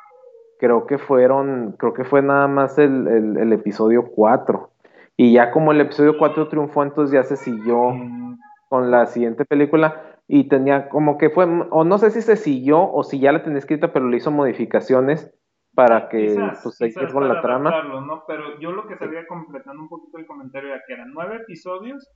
Creo 0.58 0.88
que 0.88 0.98
fueron, 0.98 1.76
creo 1.78 1.94
que 1.94 2.04
fue 2.04 2.24
nada 2.24 2.48
más 2.48 2.80
el, 2.80 3.08
el, 3.08 3.38
el 3.38 3.54
episodio 3.54 4.08
4. 4.16 4.72
Y 5.18 5.34
ya 5.34 5.52
como 5.52 5.72
el 5.72 5.82
episodio 5.82 6.18
4 6.18 6.48
triunfó, 6.48 6.82
entonces 6.82 7.14
ya 7.14 7.24
se 7.24 7.36
siguió 7.36 7.92
Mm, 7.92 8.38
con 8.70 8.92
la 8.92 9.06
siguiente 9.06 9.46
película, 9.46 10.20
y 10.28 10.48
tenía 10.48 10.90
como 10.90 11.18
que 11.18 11.30
fue, 11.30 11.46
o 11.46 11.84
no 11.84 11.98
sé 11.98 12.12
si 12.12 12.22
se 12.22 12.36
siguió 12.36 12.92
o 12.92 13.04
si 13.04 13.20
ya 13.20 13.32
la 13.32 13.44
tenía 13.44 13.60
escrita, 13.60 13.94
pero 13.94 14.10
le 14.10 14.18
hizo 14.18 14.32
modificaciones 14.32 15.32
para 15.76 16.10
que 16.10 16.28
Quizás, 16.28 16.62
pues, 16.64 16.78
quizás 16.78 16.94
seguir 16.94 17.14
con 17.14 17.28
la 17.28 17.42
trama. 17.42 17.84
¿no? 17.84 18.24
Pero 18.26 18.60
yo 18.60 18.72
lo 18.72 18.88
que 18.88 18.98
sabía 18.98 19.28
completando 19.28 19.84
un 19.84 19.90
poquito 19.90 20.18
el 20.18 20.26
comentario 20.26 20.70
era 20.70 20.82
que 20.88 20.94
eran 20.94 21.12
nueve 21.14 21.38
episodios 21.38 22.10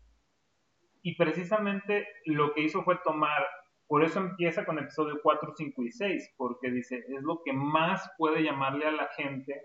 y 1.01 1.15
precisamente 1.15 2.07
lo 2.25 2.53
que 2.53 2.61
hizo 2.61 2.83
fue 2.83 2.97
tomar, 3.03 3.45
por 3.87 4.03
eso 4.03 4.19
empieza 4.19 4.65
con 4.65 4.79
episodio 4.79 5.19
4, 5.21 5.53
5 5.55 5.83
y 5.83 5.91
6, 5.91 6.35
porque 6.37 6.71
dice, 6.71 7.03
es 7.07 7.21
lo 7.21 7.41
que 7.43 7.53
más 7.53 8.09
puede 8.17 8.43
llamarle 8.43 8.87
a 8.87 8.91
la 8.91 9.07
gente 9.15 9.61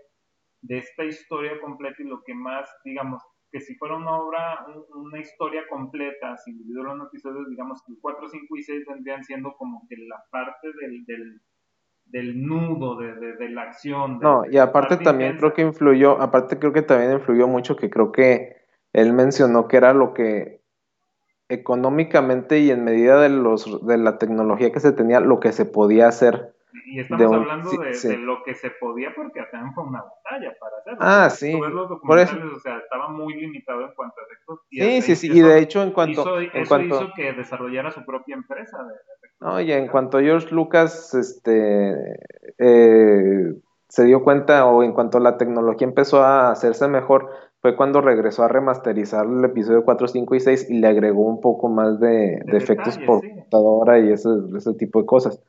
de 0.61 0.77
esta 0.77 1.03
historia 1.03 1.59
completa 1.61 2.01
y 2.01 2.05
lo 2.05 2.23
que 2.23 2.33
más, 2.33 2.69
digamos, 2.83 3.21
que 3.55 3.61
si 3.61 3.73
fuera 3.75 3.95
una 3.95 4.17
obra, 4.19 4.65
un- 4.67 5.05
una 5.07 5.19
historia 5.19 5.61
completa, 5.69 6.35
si 6.43 6.51
dividiera 6.51 6.91
en 6.91 7.03
episodios, 7.03 7.49
digamos 7.49 7.81
que 7.85 7.93
el 7.93 7.99
4, 8.01 8.27
5 8.27 8.57
y 8.57 8.63
6 8.63 8.83
vendrían 8.85 9.23
siendo 9.23 9.55
como 9.55 9.87
que 9.87 9.95
la 9.95 10.21
parte 10.29 10.67
del, 10.81 11.05
del, 11.05 11.41
del 12.07 12.45
nudo, 12.45 12.97
de, 12.99 13.15
de, 13.15 13.35
de 13.37 13.49
la 13.51 13.61
acción. 13.61 14.19
de- 14.19 14.25
No, 14.25 14.43
y 14.45 14.57
aparte 14.57 14.95
parte 14.95 15.03
también 15.05 15.31
intensa. 15.35 15.53
creo 15.53 15.53
que 15.53 15.61
influyó, 15.73 16.21
aparte 16.21 16.59
creo 16.59 16.73
que 16.73 16.81
también 16.81 17.13
influyó 17.13 17.47
mucho 17.47 17.77
que 17.77 17.89
creo 17.89 18.11
que 18.11 18.57
él 18.91 19.13
mencionó 19.13 19.69
que 19.69 19.77
era 19.77 19.93
lo 19.93 20.13
que 20.13 20.59
económicamente 21.47 22.59
y 22.59 22.71
en 22.71 22.83
medida 22.83 23.21
de 23.21 23.29
los 23.29 23.85
de 23.85 23.97
la 23.97 24.17
tecnología 24.17 24.71
que 24.71 24.79
se 24.81 24.91
tenía, 24.91 25.19
lo 25.19 25.39
que 25.39 25.51
se 25.53 25.65
podía 25.65 26.07
hacer 26.09 26.54
Y 26.95 26.99
estamos 27.01 27.29
de 27.29 27.35
hablando 27.35 27.69
sí, 27.69 27.77
de, 27.77 27.93
sí. 27.93 28.07
de 28.07 28.17
lo 28.17 28.41
que 28.43 28.55
se 28.55 28.69
podía 28.71 29.09
porque 29.13 29.41
también 29.51 29.73
fue 29.73 29.83
una 29.83 30.01
batalla 30.01 30.55
para 30.59 30.77
hacerlo. 30.77 30.99
Ah, 31.01 31.29
sí, 31.29 31.51
Tú 31.51 31.59
ves 31.59 31.71
los 31.71 31.99
por 31.99 32.19
eso- 32.19 32.37
o 32.55 32.59
sea, 32.59 32.77
estaba 32.77 33.09
muy 33.09 33.33
limitado 33.33 33.81
en 33.81 33.93
cuanto 33.95 34.15
a 34.21 34.23
efectos. 34.23 34.59
y 34.69 34.81
Sí, 34.81 35.01
sí, 35.01 35.15
sí, 35.17 35.37
y 35.37 35.41
de 35.41 35.59
hecho 35.59 35.83
en 35.83 35.91
cuanto 35.91 36.21
hizo, 36.21 36.39
en 36.39 36.49
eso 36.53 36.69
cuanto 36.69 36.95
hizo 36.95 37.13
que 37.15 37.33
desarrollara 37.33 37.91
su 37.91 38.05
propia 38.05 38.35
empresa 38.35 38.77
de 38.77 38.93
efectos. 38.93 39.41
No, 39.41 39.59
y 39.59 39.71
en 39.73 39.87
cuanto 39.89 40.19
George 40.19 40.55
Lucas 40.55 41.13
este, 41.13 42.17
eh, 42.57 43.53
se 43.89 44.03
dio 44.05 44.23
cuenta 44.23 44.65
o 44.65 44.83
en 44.83 44.93
cuanto 44.93 45.19
la 45.19 45.37
tecnología 45.37 45.87
empezó 45.87 46.23
a 46.23 46.51
hacerse 46.51 46.87
mejor, 46.87 47.29
fue 47.61 47.75
cuando 47.75 47.99
regresó 47.99 48.43
a 48.43 48.47
remasterizar 48.47 49.25
el 49.25 49.43
episodio 49.43 49.83
4, 49.83 50.07
5 50.07 50.35
y 50.35 50.39
6 50.39 50.69
y 50.69 50.79
le 50.79 50.87
agregó 50.87 51.23
un 51.23 51.41
poco 51.41 51.67
más 51.67 51.99
de, 51.99 52.39
de 52.45 52.57
efectos 52.57 52.95
detalles, 52.95 53.07
por 53.07 53.21
sí. 53.21 53.29
computadora 53.29 53.99
y 53.99 54.11
ese, 54.11 54.29
ese 54.55 54.73
tipo 54.75 55.01
de 55.01 55.05
cosas. 55.05 55.41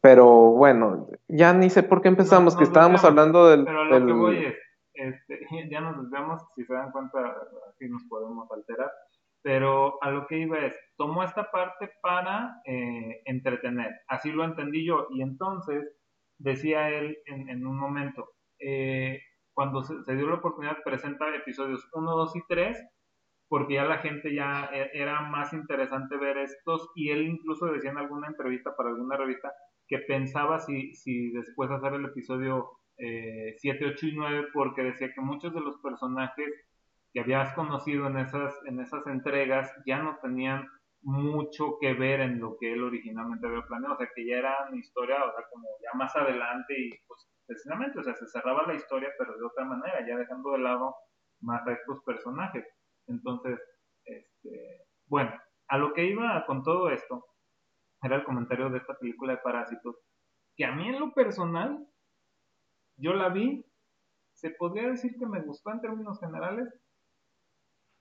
Pero 0.00 0.26
bueno, 0.52 1.08
ya 1.28 1.52
ni 1.52 1.70
sé 1.70 1.82
por 1.82 2.02
qué 2.02 2.08
empezamos, 2.08 2.54
Nos- 2.54 2.58
que 2.58 2.64
estábamos 2.64 3.04
hablando 3.04 3.48
del... 3.48 3.64
Pero 3.64 3.80
a 3.80 3.84
lo 3.84 3.90
que 3.98 4.04
del- 4.04 4.14
voy 4.14 4.36
es, 4.44 4.54
este, 4.94 5.40
ya 5.70 5.80
nos 5.80 6.02
desviamos, 6.02 6.42
si 6.54 6.64
se 6.64 6.72
dan 6.74 6.90
cuenta, 6.92 7.18
así 7.68 7.88
nos 7.88 8.02
podemos 8.08 8.50
alterar. 8.50 8.90
Pero 9.42 10.02
a 10.02 10.10
lo 10.10 10.26
que 10.26 10.38
iba 10.38 10.58
es, 10.58 10.76
tomó 10.98 11.22
esta 11.22 11.50
parte 11.50 11.90
para 12.02 12.60
eh, 12.66 13.22
entretener, 13.24 13.90
así 14.08 14.30
lo 14.32 14.44
entendí 14.44 14.84
yo. 14.86 15.06
Y 15.10 15.22
entonces 15.22 15.96
decía 16.38 16.90
él 16.90 17.16
en, 17.26 17.48
en 17.48 17.66
un 17.66 17.78
momento, 17.78 18.28
eh, 18.58 19.18
cuando 19.54 19.82
se, 19.82 20.02
se 20.04 20.14
dio 20.14 20.26
la 20.28 20.34
oportunidad, 20.36 20.76
presenta 20.84 21.34
episodios 21.34 21.88
1, 21.94 22.10
2 22.16 22.36
y 22.36 22.40
3, 22.48 22.86
porque 23.48 23.74
ya 23.74 23.84
la 23.84 23.98
gente 23.98 24.34
ya 24.34 24.68
e- 24.72 24.90
era 24.92 25.22
más 25.22 25.52
interesante 25.54 26.16
ver 26.18 26.36
estos, 26.38 26.90
y 26.94 27.10
él 27.10 27.22
incluso 27.22 27.66
decía 27.66 27.90
en 27.90 27.98
alguna 27.98 28.28
entrevista 28.28 28.76
para 28.76 28.90
alguna 28.90 29.16
revista 29.16 29.50
que 29.90 29.98
pensaba 29.98 30.60
si, 30.60 30.94
si 30.94 31.32
después 31.32 31.68
hacer 31.70 31.94
el 31.94 32.04
episodio 32.04 32.70
eh, 32.96 33.56
7, 33.58 33.86
8 33.86 34.06
y 34.06 34.12
9, 34.12 34.48
porque 34.54 34.84
decía 34.84 35.12
que 35.12 35.20
muchos 35.20 35.52
de 35.52 35.60
los 35.60 35.78
personajes 35.78 36.48
que 37.12 37.20
habías 37.20 37.52
conocido 37.54 38.06
en 38.06 38.18
esas, 38.18 38.54
en 38.66 38.78
esas 38.78 39.04
entregas 39.08 39.68
ya 39.84 39.98
no 39.98 40.16
tenían 40.22 40.64
mucho 41.02 41.76
que 41.80 41.92
ver 41.94 42.20
en 42.20 42.38
lo 42.38 42.56
que 42.60 42.72
él 42.72 42.84
originalmente 42.84 43.48
había 43.48 43.66
planeado, 43.66 43.94
o 43.94 43.98
sea 43.98 44.08
que 44.14 44.24
ya 44.24 44.36
era 44.36 44.68
una 44.68 44.78
historia, 44.78 45.24
o 45.24 45.32
sea, 45.34 45.44
como 45.50 45.66
ya 45.82 45.98
más 45.98 46.14
adelante 46.14 46.72
y 46.78 46.90
pues 47.08 47.28
precisamente, 47.46 47.98
o 47.98 48.04
sea, 48.04 48.14
se 48.14 48.28
cerraba 48.28 48.66
la 48.68 48.74
historia, 48.74 49.08
pero 49.18 49.36
de 49.36 49.44
otra 49.44 49.64
manera, 49.64 50.06
ya 50.06 50.16
dejando 50.16 50.52
de 50.52 50.58
lado 50.58 50.94
más 51.40 51.66
a 51.66 51.72
estos 51.72 52.00
personajes. 52.04 52.64
Entonces, 53.08 53.58
este, 54.04 54.84
bueno, 55.06 55.32
a 55.66 55.78
lo 55.78 55.92
que 55.94 56.04
iba 56.04 56.44
con 56.46 56.62
todo 56.62 56.90
esto 56.90 57.24
era 58.02 58.16
el 58.16 58.24
comentario 58.24 58.70
de 58.70 58.78
esta 58.78 58.94
película 58.98 59.32
de 59.32 59.38
Parásitos, 59.38 59.96
que 60.56 60.64
a 60.64 60.72
mí 60.72 60.88
en 60.88 61.00
lo 61.00 61.12
personal, 61.12 61.86
yo 62.96 63.12
la 63.14 63.28
vi, 63.28 63.64
se 64.34 64.50
podría 64.50 64.88
decir 64.88 65.16
que 65.18 65.26
me 65.26 65.40
gustó 65.42 65.70
en 65.70 65.80
términos 65.80 66.18
generales, 66.20 66.68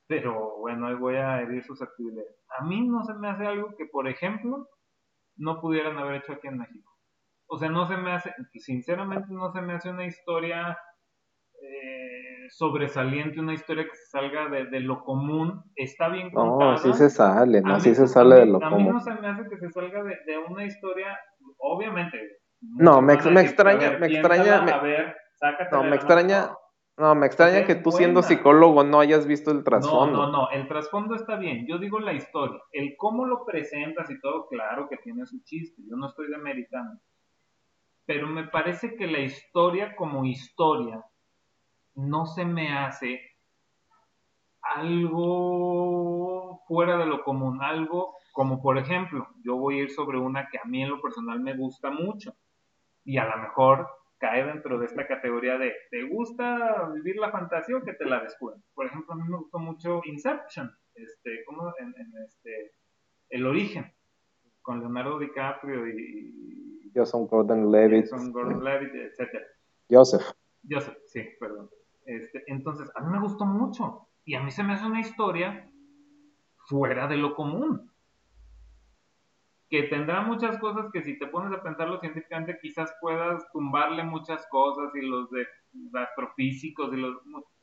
pero 0.08 0.58
bueno, 0.58 0.88
ahí 0.88 0.96
voy 0.96 1.16
a 1.16 1.42
herir 1.42 1.64
susceptibilidades. 1.64 2.36
A 2.58 2.64
mí 2.64 2.88
no 2.88 3.04
se 3.04 3.14
me 3.14 3.30
hace 3.30 3.46
algo 3.46 3.76
que, 3.76 3.86
por 3.86 4.08
ejemplo, 4.08 4.68
no 5.36 5.62
pudieran 5.62 5.98
haber 5.98 6.22
hecho 6.22 6.34
aquí 6.34 6.48
en 6.48 6.58
México. 6.58 6.92
O 7.48 7.58
sea, 7.58 7.70
no 7.70 7.88
se 7.88 7.98
me 7.98 8.12
hace, 8.12 8.34
sinceramente 8.54 9.28
no 9.30 9.52
se 9.52 9.62
me 9.62 9.74
hace 9.74 9.90
una 9.90 10.06
historia 10.06 10.78
sobresaliente, 12.50 13.40
una 13.40 13.54
historia 13.54 13.84
que 13.86 13.96
se 13.96 14.06
salga 14.08 14.50
de, 14.50 14.66
de 14.66 14.80
lo 14.82 15.04
común. 15.04 15.64
Está 15.76 16.10
bien 16.10 16.32
contada. 16.32 16.72
No, 16.74 16.78
sí 16.78 16.94
se 16.94 17.10
sale, 17.10 17.62
¿no? 17.62 17.80
Sí 17.80 17.96
se 17.96 18.02
no- 18.02 18.08
sale 18.08 18.36
de 18.36 18.46
lo 18.46 18.58
A 18.64 18.70
mí 18.70 18.76
común. 18.76 18.94
no 18.94 19.00
se 19.00 19.14
me 19.16 19.28
hace 19.28 19.44
que 19.50 19.58
se 19.58 19.70
salga 19.70 20.04
de, 20.04 20.18
de 20.26 20.38
una 20.50 20.66
historia, 20.66 21.18
obviamente. 21.58 22.20
No, 22.62 23.02
me 23.02 23.14
extraña- 23.14 23.90
ver, 23.92 24.00
me 24.00 24.08
extraña- 24.08 24.62
me- 24.64 24.72
A 24.72 24.80
ver, 24.82 25.16
No, 25.72 25.84
me 25.84 25.96
extraña, 25.96 26.40
mano. 26.42 26.58
no, 26.98 27.16
me 27.16 27.26
extraña 27.28 27.66
que 27.66 27.76
tú 27.76 27.92
siendo 27.92 28.20
buena. 28.22 28.28
psicólogo 28.28 28.84
no 28.84 29.00
hayas 29.00 29.26
visto 29.26 29.52
el 29.52 29.58
No, 29.60 29.64
trasfondo. 29.64 30.18
no, 30.26 30.32
no, 30.32 30.50
el 30.52 30.68
trasfondo 30.68 31.16
está 31.16 31.38
bien. 31.38 31.66
Yo 31.68 31.78
digo 31.78 32.00
la 32.02 32.12
historia. 32.14 32.60
El 32.74 32.96
cómo 32.98 33.26
lo 33.26 33.46
presentas 33.46 34.10
y 34.12 34.20
todo, 34.20 34.48
claro 34.50 34.88
que 34.90 34.98
tiene 34.98 35.26
su 35.26 35.42
chiste. 35.44 35.82
Yo 35.90 35.96
no 35.96 36.08
estoy 36.08 36.30
demeritando. 36.30 37.00
Pero 38.06 38.28
me 38.28 38.46
parece 38.48 38.96
que 38.96 39.08
la 39.08 39.20
historia 39.20 39.96
como 39.96 40.26
historia 40.26 41.02
no 42.00 42.26
se 42.26 42.46
me 42.46 42.72
hace 42.72 43.22
algo 44.62 46.62
fuera 46.68 46.98
de 46.98 47.06
lo 47.06 47.24
común. 47.24 47.62
Algo 47.62 48.16
como, 48.32 48.62
por 48.62 48.78
ejemplo, 48.78 49.28
yo 49.44 49.58
voy 49.58 49.80
a 49.80 49.84
ir 49.84 49.92
sobre 49.92 50.18
una 50.18 50.48
que 50.50 50.58
a 50.58 50.66
mí 50.66 50.84
en 50.84 50.90
lo 50.90 51.02
personal 51.02 51.40
me 51.40 51.56
gusta 51.56 51.92
mucho. 51.92 52.36
Y 53.04 53.18
a 53.18 53.26
lo 53.26 53.42
mejor 53.42 53.88
cae 54.18 54.46
dentro 54.46 54.78
de 54.78 54.86
esta 54.86 55.08
categoría 55.08 55.58
de 55.58 55.74
¿te 55.90 56.04
gusta 56.04 56.90
vivir 56.94 57.18
la 57.18 57.32
fantasía 57.32 57.78
o 57.78 57.84
que 57.84 57.94
te 57.94 58.06
la 58.06 58.22
descubren? 58.22 58.64
Por 58.74 58.86
ejemplo, 58.86 59.14
a 59.14 59.18
mí 59.18 59.24
me 59.28 59.38
gustó 59.38 59.60
mucho 59.60 60.02
Inception, 60.06 60.70
este, 60.94 61.44
¿cómo? 61.46 61.74
En, 61.80 61.94
en 61.98 62.14
este, 62.26 62.74
El 63.30 63.48
Origen, 63.48 63.94
con 64.62 64.82
Leonardo 64.82 65.20
DiCaprio 65.20 65.88
y, 65.88 66.92
Jason 66.94 67.28
Gordon 67.28 67.68
y 67.68 67.72
Levitt, 67.72 68.10
Jason 68.10 68.32
Gordon-Levitt, 68.32 68.96
etcétera. 68.96 69.46
Joseph. 69.90 70.24
Joseph, 70.68 70.98
sí, 71.06 71.24
perdón. 71.40 71.70
Este, 72.10 72.44
entonces, 72.48 72.90
a 72.96 73.02
mí 73.02 73.12
me 73.12 73.20
gustó 73.20 73.46
mucho 73.46 74.08
y 74.26 74.34
a 74.34 74.42
mí 74.42 74.50
se 74.50 74.64
me 74.64 74.74
hace 74.74 74.86
una 74.88 75.00
historia 75.00 75.70
fuera 76.68 77.08
de 77.08 77.18
lo 77.18 77.36
común 77.36 77.92
que 79.70 79.84
tendrá 79.84 80.22
muchas 80.22 80.58
cosas 80.58 80.88
que 80.92 81.04
si 81.04 81.20
te 81.20 81.28
pones 81.28 81.54
a 81.56 81.62
pensarlo 81.62 82.00
científicamente 82.00 82.58
quizás 82.60 82.92
puedas 83.00 83.44
tumbarle 83.52 84.04
muchas 84.04 84.48
cosas 84.48 84.90
y 84.96 85.02
los 85.06 85.30
de 85.30 85.46
astrofísicos 85.94 86.92
y 86.94 86.98
los 86.98 87.18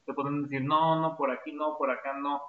te 0.04 0.14
pueden 0.14 0.44
decir 0.44 0.62
no, 0.64 1.00
no, 1.00 1.16
por 1.16 1.32
aquí 1.32 1.52
no, 1.52 1.76
por 1.76 1.90
acá 1.90 2.12
no. 2.16 2.40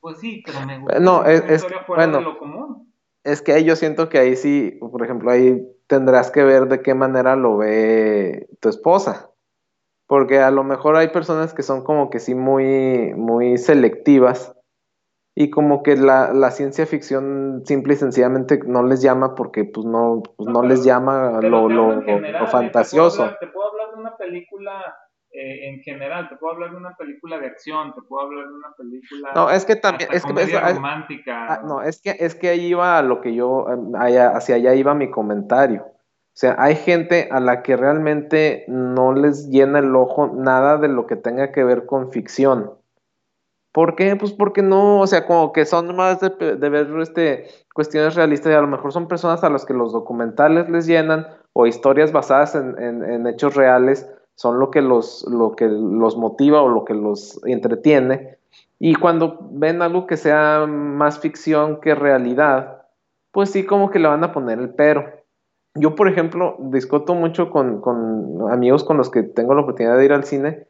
Pues 0.00 0.18
sí, 0.18 0.42
pero 0.44 0.66
me 0.66 0.80
gusta 0.80 0.98
No, 0.98 1.24
es- 1.24 1.40
una 1.42 1.52
es- 1.52 1.62
historia 1.62 1.84
fuera 1.84 2.02
bueno. 2.04 2.18
de 2.18 2.24
lo 2.24 2.38
común. 2.38 2.92
Es 3.22 3.40
que 3.40 3.52
ahí 3.52 3.64
yo 3.64 3.76
siento 3.76 4.08
que 4.08 4.18
ahí 4.18 4.34
sí, 4.34 4.76
por 4.80 5.04
ejemplo, 5.04 5.30
ahí 5.30 5.62
tendrás 5.86 6.32
que 6.32 6.42
ver 6.42 6.66
de 6.66 6.82
qué 6.82 6.92
manera 6.94 7.36
lo 7.36 7.58
ve 7.58 8.48
tu 8.60 8.68
esposa. 8.68 9.31
Porque 10.12 10.40
a 10.40 10.50
lo 10.50 10.62
mejor 10.62 10.96
hay 10.96 11.08
personas 11.08 11.54
que 11.54 11.62
son 11.62 11.84
como 11.84 12.10
que 12.10 12.20
sí 12.20 12.34
muy, 12.34 13.14
muy 13.16 13.56
selectivas 13.56 14.54
y 15.34 15.48
como 15.48 15.82
que 15.82 15.96
la, 15.96 16.34
la 16.34 16.50
ciencia 16.50 16.84
ficción 16.84 17.62
simple 17.64 17.94
y 17.94 17.96
sencillamente 17.96 18.60
no 18.66 18.82
les 18.82 19.00
llama 19.00 19.34
porque 19.34 19.64
pues 19.64 19.86
no, 19.86 20.22
pues 20.36 20.46
No, 20.46 20.60
no 20.60 20.68
les 20.68 20.84
llama 20.84 21.40
lo, 21.40 21.66
lo, 21.70 22.02
general, 22.02 22.02
lo 22.02 22.10
¿eh? 22.10 22.20
Te 22.26 22.38
puedo 22.42 22.46
fantasioso. 22.48 23.22
hablar- 23.22 23.38
Te 23.40 23.46
puedo, 23.46 23.70
hablar, 23.70 23.94
de 23.94 24.00
una 24.02 24.16
película 24.18 24.94
eh, 25.30 25.68
en 25.70 25.80
general, 25.80 26.28
te 26.28 26.36
puedo 26.36 26.52
hablar 26.56 26.72
de 26.72 26.76
una 26.76 26.94
película 26.94 27.38
de 27.38 27.46
acción, 27.46 27.94
te 27.94 28.02
puedo 28.02 28.26
hablar 28.26 28.48
de 28.48 28.54
una 28.54 28.72
película 28.76 29.30
No, 29.34 29.48
es 29.48 29.64
que 29.64 29.76
también, 29.76 30.10
es 30.12 30.26
que 30.26 30.42
es- 30.42 30.74
romántica. 30.74 31.46
Ah, 31.54 31.62
no, 31.64 31.80
es 31.80 32.02
que, 32.02 32.14
es 32.20 32.34
que 32.34 32.50
ahí 32.50 32.66
iba 32.66 32.98
a 32.98 33.02
lo 33.02 33.22
que 33.22 33.34
yo, 33.34 33.66
em, 33.70 33.94
allá- 33.96 34.36
hacia 34.36 34.56
allá 34.56 34.74
iba 34.74 34.92
mi 34.92 35.10
comentario. 35.10 35.86
O 36.34 36.38
sea, 36.42 36.56
hay 36.58 36.76
gente 36.76 37.28
a 37.30 37.40
la 37.40 37.62
que 37.62 37.76
realmente 37.76 38.64
no 38.66 39.12
les 39.12 39.50
llena 39.50 39.80
el 39.80 39.94
ojo 39.94 40.28
nada 40.34 40.78
de 40.78 40.88
lo 40.88 41.06
que 41.06 41.16
tenga 41.16 41.52
que 41.52 41.62
ver 41.62 41.84
con 41.84 42.10
ficción. 42.10 42.72
¿Por 43.72 43.96
qué? 43.96 44.16
Pues 44.16 44.32
porque 44.32 44.62
no, 44.62 45.00
o 45.00 45.06
sea, 45.06 45.26
como 45.26 45.52
que 45.52 45.64
son 45.64 45.94
más 45.96 46.20
de, 46.20 46.28
ver 46.68 46.88
este, 47.00 47.46
cuestiones 47.74 48.14
realistas 48.14 48.52
y 48.52 48.54
a 48.54 48.60
lo 48.60 48.66
mejor 48.66 48.92
son 48.92 49.08
personas 49.08 49.44
a 49.44 49.50
las 49.50 49.64
que 49.64 49.72
los 49.72 49.92
documentales 49.92 50.68
les 50.68 50.86
llenan 50.86 51.26
o 51.54 51.66
historias 51.66 52.12
basadas 52.12 52.54
en, 52.54 52.78
en- 52.82 53.02
en 53.04 53.26
hechos 53.26 53.54
reales 53.54 54.10
son 54.34 54.58
lo 54.58 54.70
que 54.70 54.82
los, 54.82 55.26
lo 55.30 55.52
que 55.56 55.68
los 55.68 56.16
motiva 56.16 56.62
o 56.62 56.68
lo 56.68 56.84
que 56.84 56.94
los 56.94 57.40
entretiene. 57.46 58.38
Y 58.78 58.94
cuando 58.94 59.38
ven 59.52 59.80
algo 59.80 60.06
que 60.06 60.16
sea 60.16 60.66
más 60.66 61.18
ficción 61.20 61.80
que 61.80 61.94
realidad, 61.94 62.82
pues 63.30 63.50
sí 63.50 63.64
como 63.64 63.90
que 63.90 63.98
le 63.98 64.08
van 64.08 64.24
a 64.24 64.32
poner 64.32 64.58
el 64.58 64.70
pero. 64.70 65.21
Yo, 65.74 65.94
por 65.94 66.08
ejemplo, 66.08 66.56
discuto 66.58 67.14
mucho 67.14 67.50
con, 67.50 67.82
amigos 68.50 68.84
con 68.84 68.98
los 68.98 69.10
que 69.10 69.22
tengo 69.22 69.54
la 69.54 69.62
oportunidad 69.62 69.96
de 69.96 70.04
ir 70.04 70.12
al 70.12 70.24
cine 70.24 70.66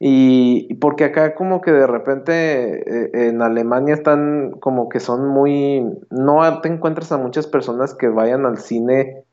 y 0.00 0.74
porque 0.74 1.04
acá 1.04 1.34
como 1.34 1.60
que 1.60 1.72
de 1.72 1.86
repente 1.88 2.78
eh, 2.88 3.28
en 3.28 3.42
Alemania 3.42 3.94
están 3.94 4.52
como 4.60 4.88
que 4.88 5.00
son 5.00 5.26
muy, 5.26 5.84
no 6.10 6.60
te 6.60 6.68
encuentras 6.68 7.10
a 7.10 7.18
muchas 7.18 7.48
personas 7.48 7.94
que 7.94 8.06
vayan 8.06 8.46
al 8.46 8.58
cine 8.58 9.24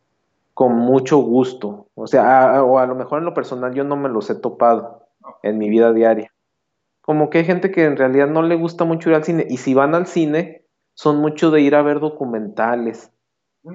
con 0.55 0.75
mucho 0.75 1.17
gusto. 1.17 1.87
O 1.93 2.07
sea, 2.07 2.63
o 2.63 2.79
a 2.79 2.87
lo 2.87 2.95
mejor 2.95 3.19
en 3.19 3.25
lo 3.25 3.35
personal 3.35 3.75
yo 3.75 3.83
no 3.83 3.95
me 3.95 4.09
los 4.09 4.29
he 4.31 4.35
topado 4.35 5.03
en 5.43 5.59
mi 5.59 5.69
vida 5.69 5.93
diaria. 5.93 6.31
Como 7.01 7.29
que 7.29 7.39
hay 7.39 7.45
gente 7.45 7.69
que 7.69 7.85
en 7.85 7.97
realidad 7.97 8.27
no 8.27 8.41
le 8.41 8.55
gusta 8.55 8.85
mucho 8.85 9.09
ir 9.09 9.15
al 9.15 9.23
cine 9.23 9.45
y 9.47 9.57
si 9.57 9.75
van 9.75 9.93
al 9.93 10.07
cine 10.07 10.63
son 10.95 11.17
mucho 11.17 11.51
de 11.51 11.61
ir 11.61 11.75
a 11.75 11.83
ver 11.83 11.99
documentales. 11.99 13.11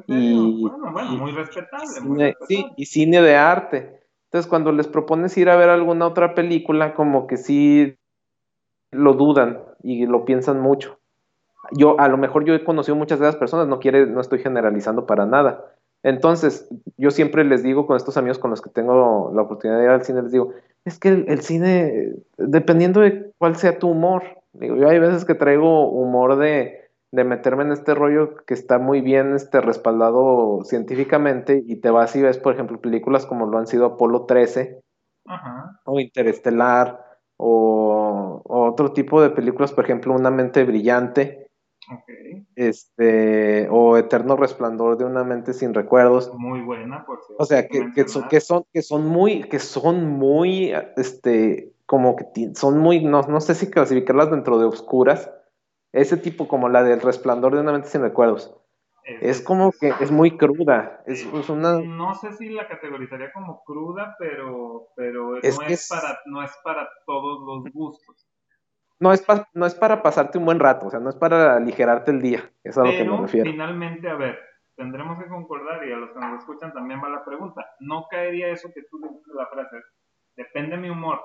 Y, 0.07 0.63
bueno, 0.63 0.93
bueno, 0.93 1.11
muy 1.13 1.33
respetable. 1.33 2.01
muy 2.03 2.19
respetable. 2.19 2.47
Sí, 2.49 2.67
y 2.77 2.87
cine 2.87 3.21
de 3.21 3.35
arte. 3.35 4.01
Entonces, 4.27 4.49
cuando 4.49 4.71
les 4.71 4.87
propones 4.87 5.37
ir 5.37 5.51
a 5.51 5.57
ver 5.57 5.69
alguna 5.69 6.07
otra 6.07 6.35
película, 6.35 6.95
como 6.95 7.27
que 7.27 7.37
sí 7.37 7.97
lo 8.93 9.15
dudan 9.15 9.63
y 9.83 10.07
lo 10.07 10.25
piensan 10.25 10.61
mucho. 10.61 10.99
Yo, 11.73 11.99
a 11.99 12.09
lo 12.09 12.17
mejor 12.17 12.45
yo 12.45 12.55
he 12.55 12.65
conocido 12.65 12.97
muchas 12.97 13.19
de 13.19 13.27
esas 13.27 13.39
personas, 13.39 13.67
no 13.67 13.81
quiere, 13.81 14.07
no 14.07 14.21
estoy 14.21 14.39
generalizando 14.39 15.07
para 15.07 15.27
nada. 15.27 15.75
Entonces, 16.03 16.69
yo 16.97 17.11
siempre 17.11 17.45
les 17.45 17.63
digo 17.63 17.87
con 17.87 17.97
estos 17.97 18.17
amigos 18.17 18.39
con 18.39 18.51
los 18.51 18.63
que 18.63 18.71
tengo 18.71 19.33
la 19.35 19.43
oportunidad 19.43 19.79
de 19.79 19.85
ir 19.85 19.91
al 19.91 20.05
cine, 20.05 20.23
les 20.23 20.33
digo, 20.33 20.53
es 20.85 20.99
que 20.99 21.09
el, 21.09 21.25
el 21.29 21.41
cine, 21.43 22.15
dependiendo 22.39 23.01
de 23.01 23.33
cuál 23.37 23.57
sea 23.57 23.79
tu 23.79 23.89
humor, 23.89 24.23
digo, 24.53 24.77
yo 24.77 24.89
hay 24.89 24.99
veces 24.99 25.25
que 25.25 25.35
traigo 25.35 25.91
humor 25.91 26.37
de, 26.37 26.90
de 27.13 27.25
meterme 27.25 27.65
en 27.65 27.73
este 27.73 27.95
rollo 27.95 28.37
que 28.47 28.55
está 28.55 28.79
muy 28.79 29.01
bien 29.01 29.35
este, 29.35 29.61
respaldado 29.61 30.61
científicamente 30.65 31.63
y 31.67 31.77
te 31.77 31.91
vas 31.91 32.15
y 32.15 32.23
ves, 32.23 32.39
por 32.39 32.55
ejemplo, 32.55 32.81
películas 32.81 33.27
como 33.27 33.47
lo 33.47 33.59
han 33.59 33.67
sido 33.67 33.87
Apolo 33.87 34.27
13 34.27 34.81
Ajá. 35.27 35.81
o 35.85 35.99
Interestelar 35.99 37.05
o, 37.37 38.43
o, 38.45 38.69
otro 38.69 38.93
tipo 38.93 39.21
de 39.23 39.31
películas, 39.31 39.73
por 39.73 39.85
ejemplo, 39.85 40.15
Una 40.15 40.31
mente 40.31 40.65
brillante 40.65 41.51
Okay. 41.93 42.47
este 42.55 43.67
o 43.69 43.97
Eterno 43.97 44.37
resplandor 44.37 44.97
de 44.97 45.05
una 45.05 45.25
mente 45.25 45.53
sin 45.53 45.75
recuerdos. 45.75 46.33
Muy 46.35 46.61
buena, 46.61 47.05
por 47.05 47.21
cierto. 47.21 47.43
O 47.43 47.45
sea, 47.45 47.67
que, 47.67 47.91
que, 47.93 48.07
son, 48.07 48.29
que, 48.29 48.41
son, 48.41 48.65
que 48.73 48.83
son 48.83 49.07
muy, 49.07 49.43
que 49.45 49.59
son 49.59 50.07
muy, 50.07 50.73
este, 50.97 51.73
como 51.87 52.15
que 52.15 52.27
son 52.55 52.79
muy, 52.79 53.03
no, 53.03 53.23
no 53.23 53.41
sé 53.41 53.57
si 53.57 53.71
clasificarlas 53.71 54.31
dentro 54.31 54.59
de 54.59 54.67
oscuras, 54.67 55.31
ese 55.93 56.17
tipo 56.17 56.49
como 56.49 56.69
la 56.69 56.83
del 56.83 57.01
resplandor 57.01 57.55
de 57.55 57.61
una 57.61 57.73
mente 57.73 57.89
sin 57.89 58.03
recuerdos. 58.03 58.55
Es, 59.05 59.39
es 59.39 59.43
como 59.43 59.73
que 59.73 59.93
es 60.01 60.11
muy 60.11 60.37
cruda. 60.37 61.03
Es, 61.07 61.25
es, 61.25 61.49
una... 61.49 61.81
No 61.81 62.15
sé 62.15 62.33
si 62.35 62.51
la 62.51 62.69
categorizaría 62.69 63.33
como 63.33 63.65
cruda, 63.65 64.15
pero, 64.19 64.89
pero 64.95 65.39
es 65.43 65.59
no, 65.59 65.67
es 65.67 65.89
para, 65.89 66.21
no 66.27 66.43
es 66.43 66.53
para 66.63 66.89
todos 67.07 67.41
los 67.45 67.73
gustos. 67.73 68.27
No 69.01 69.13
es, 69.15 69.23
pa, 69.23 69.49
no 69.55 69.65
es 69.65 69.75
para 69.75 70.03
pasarte 70.03 70.37
un 70.37 70.45
buen 70.45 70.61
rato, 70.61 70.87
o 70.87 70.91
sea, 70.91 71.01
no 71.01 71.09
es 71.09 71.17
para 71.17 71.57
aligerarte 71.57 72.11
el 72.11 72.21
día. 72.21 72.53
Es 72.63 72.77
a 72.77 72.83
pero, 72.83 72.93
lo 72.93 72.99
que 72.99 73.17
me 73.17 73.23
refiero. 73.23 73.51
finalmente, 73.51 74.09
a 74.11 74.15
ver, 74.15 74.39
tendremos 74.77 75.19
que 75.19 75.29
concordar, 75.29 75.87
y 75.89 75.93
a 75.93 75.97
los 75.97 76.11
que 76.11 76.21
nos 76.21 76.39
escuchan 76.39 76.73
también 76.75 77.01
va 77.03 77.09
la 77.09 77.25
pregunta. 77.25 77.67
¿No 77.81 78.07
caería 78.11 78.49
eso 78.49 78.69
que 78.75 78.83
tú 78.91 78.99
dices 78.99 79.35
la 79.35 79.47
frase? 79.47 79.77
Depende 80.37 80.77
de 80.77 80.83
mi 80.83 80.91
humor. 80.91 81.19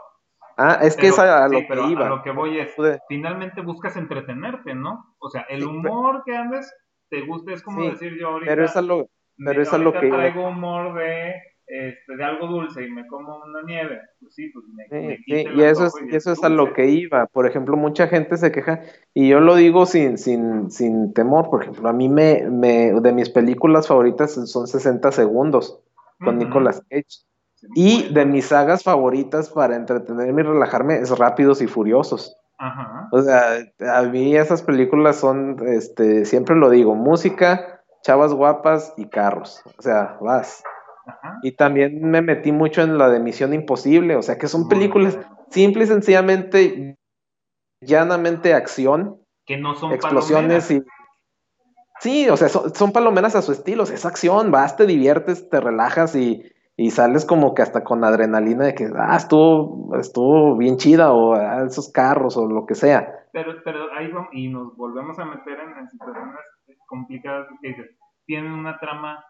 Ah, 0.58 0.80
es 0.82 0.96
que 0.96 1.08
es 1.08 1.20
a, 1.20 1.48
sí, 1.48 1.56
lo 1.56 1.60
que 1.68 1.92
iba. 1.92 2.06
A 2.06 2.10
lo 2.10 2.24
que 2.24 2.32
voy 2.32 2.60
es, 2.60 2.74
finalmente 3.10 3.62
buscas 3.62 3.98
entretenerte, 3.98 4.74
¿no? 4.74 5.16
O 5.20 5.30
sea, 5.30 5.42
el 5.50 5.62
Sí, 5.62 5.66
humor 5.66 6.24
que 6.26 6.36
andes, 6.36 6.74
te 7.10 7.22
gusta, 7.22 7.54
es 7.54 7.62
como 7.62 7.82
Sí, 7.82 7.90
decir 7.92 8.18
yo 8.20 8.30
ahorita, 8.30 8.52
Pero 8.52 8.66
es 8.66 8.76
a 8.76 8.82
lo, 8.82 9.10
pero 9.38 9.62
es 9.62 9.74
a 9.74 9.78
lo 9.78 9.92
que 9.94 10.08
iba. 10.08 10.18
traigo 10.18 10.48
humor 10.48 10.96
de, 10.98 11.34
este, 11.68 12.16
de 12.16 12.24
algo 12.24 12.48
dulce 12.48 12.86
y 12.86 12.90
me 12.92 13.06
como 13.08 13.38
una 13.44 13.62
nieve. 13.64 14.00
Pues 14.20 14.34
sí, 14.34 14.50
pues 14.54 14.66
me, 14.68 14.88
me 14.90 15.20
y 15.28 15.62
eso 15.64 15.88
es, 15.88 15.94
y 16.12 16.16
eso 16.16 16.32
es 16.32 16.44
a 16.44 16.50
lo 16.50 16.74
que 16.74 16.88
iba. 16.88 17.26
Por 17.28 17.48
ejemplo, 17.48 17.76
mucha 17.76 18.08
gente 18.08 18.38
se 18.38 18.52
queja, 18.52 18.82
y 19.14 19.30
yo 19.30 19.40
lo 19.40 19.56
digo 19.56 19.86
sin, 19.86 20.18
sin, 20.18 20.72
sin 20.72 21.14
temor. 21.14 21.50
Por 21.50 21.64
ejemplo, 21.64 21.90
a 21.90 21.94
mí 21.94 22.08
me, 22.08 22.48
me, 22.50 22.94
de 23.02 23.12
mis 23.12 23.30
películas 23.30 23.88
favoritas 23.88 24.34
son 24.50 24.68
60 24.68 25.12
segundos 25.12 25.82
con 26.20 26.36
Ujú. 26.36 26.46
Nicolas 26.46 26.82
Cage. 26.90 27.26
Y 27.74 28.14
de 28.14 28.26
mis 28.26 28.48
sagas 28.48 28.84
favoritas 28.84 29.50
para 29.50 29.76
entretenerme 29.76 30.42
y 30.42 30.46
relajarme 30.46 30.96
es 30.96 31.18
Rápidos 31.18 31.62
y 31.62 31.68
Furiosos. 31.68 32.36
Ajá. 32.58 33.10
O 33.12 33.22
sea, 33.22 33.58
a 33.94 34.02
mí 34.04 34.36
esas 34.36 34.62
películas 34.62 35.18
son, 35.18 35.58
este, 35.68 36.26
siempre 36.26 36.56
lo 36.56 36.70
digo, 36.70 36.96
música, 36.96 37.82
chavas 38.02 38.34
guapas 38.34 38.94
y 38.98 39.08
carros. 39.10 39.62
O 39.78 39.82
sea, 39.82 40.18
vas. 40.22 40.64
Ajá. 41.06 41.40
Y 41.44 41.54
también 41.54 42.02
me 42.10 42.22
metí 42.22 42.52
mucho 42.52 42.82
en 42.82 42.98
la 42.98 43.10
de 43.10 43.20
Misión 43.20 43.54
Imposible, 43.54 44.16
o 44.16 44.22
sea, 44.22 44.38
que 44.38 44.48
son 44.48 44.68
películas 44.68 45.20
simple 45.50 45.84
y 45.84 45.88
sencillamente, 45.88 46.98
llanamente 47.82 48.54
acción, 48.54 49.20
Que 49.46 49.58
no 49.58 49.76
son 49.76 49.92
explosiones 49.92 50.66
palomeras. 50.66 50.72
y... 50.72 50.84
Sí, 52.02 52.30
o 52.30 52.36
sea, 52.36 52.50
son, 52.50 52.74
son 52.76 52.92
palomeras 52.92 53.36
a 53.36 53.42
su 53.42 53.52
estilo, 53.52 53.84
o 53.84 53.86
sea, 53.86 53.96
es 53.96 54.06
acción, 54.06 54.52
vas, 54.52 54.76
te 54.76 54.86
diviertes, 54.86 55.50
te 55.50 55.62
relajas 55.62 56.16
y, 56.16 56.44
y 56.78 56.92
sales 56.92 57.26
como 57.26 57.54
que 57.54 57.62
hasta 57.62 57.84
con 57.84 58.04
adrenalina 58.04 58.66
de 58.66 58.76
que, 58.76 58.90
ah, 58.98 59.16
estuvo, 59.16 59.96
estuvo 59.98 60.58
bien 60.58 60.78
chida, 60.78 61.14
o 61.14 61.34
ah, 61.34 61.64
esos 61.66 61.92
carros, 61.92 62.36
o 62.38 62.48
lo 62.48 62.66
que 62.66 62.76
sea. 62.76 63.28
Pero, 63.32 63.54
pero 63.64 63.92
ahí 63.94 64.12
vamos, 64.12 64.30
y 64.34 64.50
nos 64.50 64.76
volvemos 64.76 65.18
a 65.20 65.26
meter 65.26 65.60
en, 65.60 65.78
en 65.78 65.90
situaciones 65.90 66.36
complicadas 66.88 67.48
que 67.62 67.70
dices, 67.70 67.86
tienen 68.26 68.52
una 68.52 68.78
trama, 68.80 69.24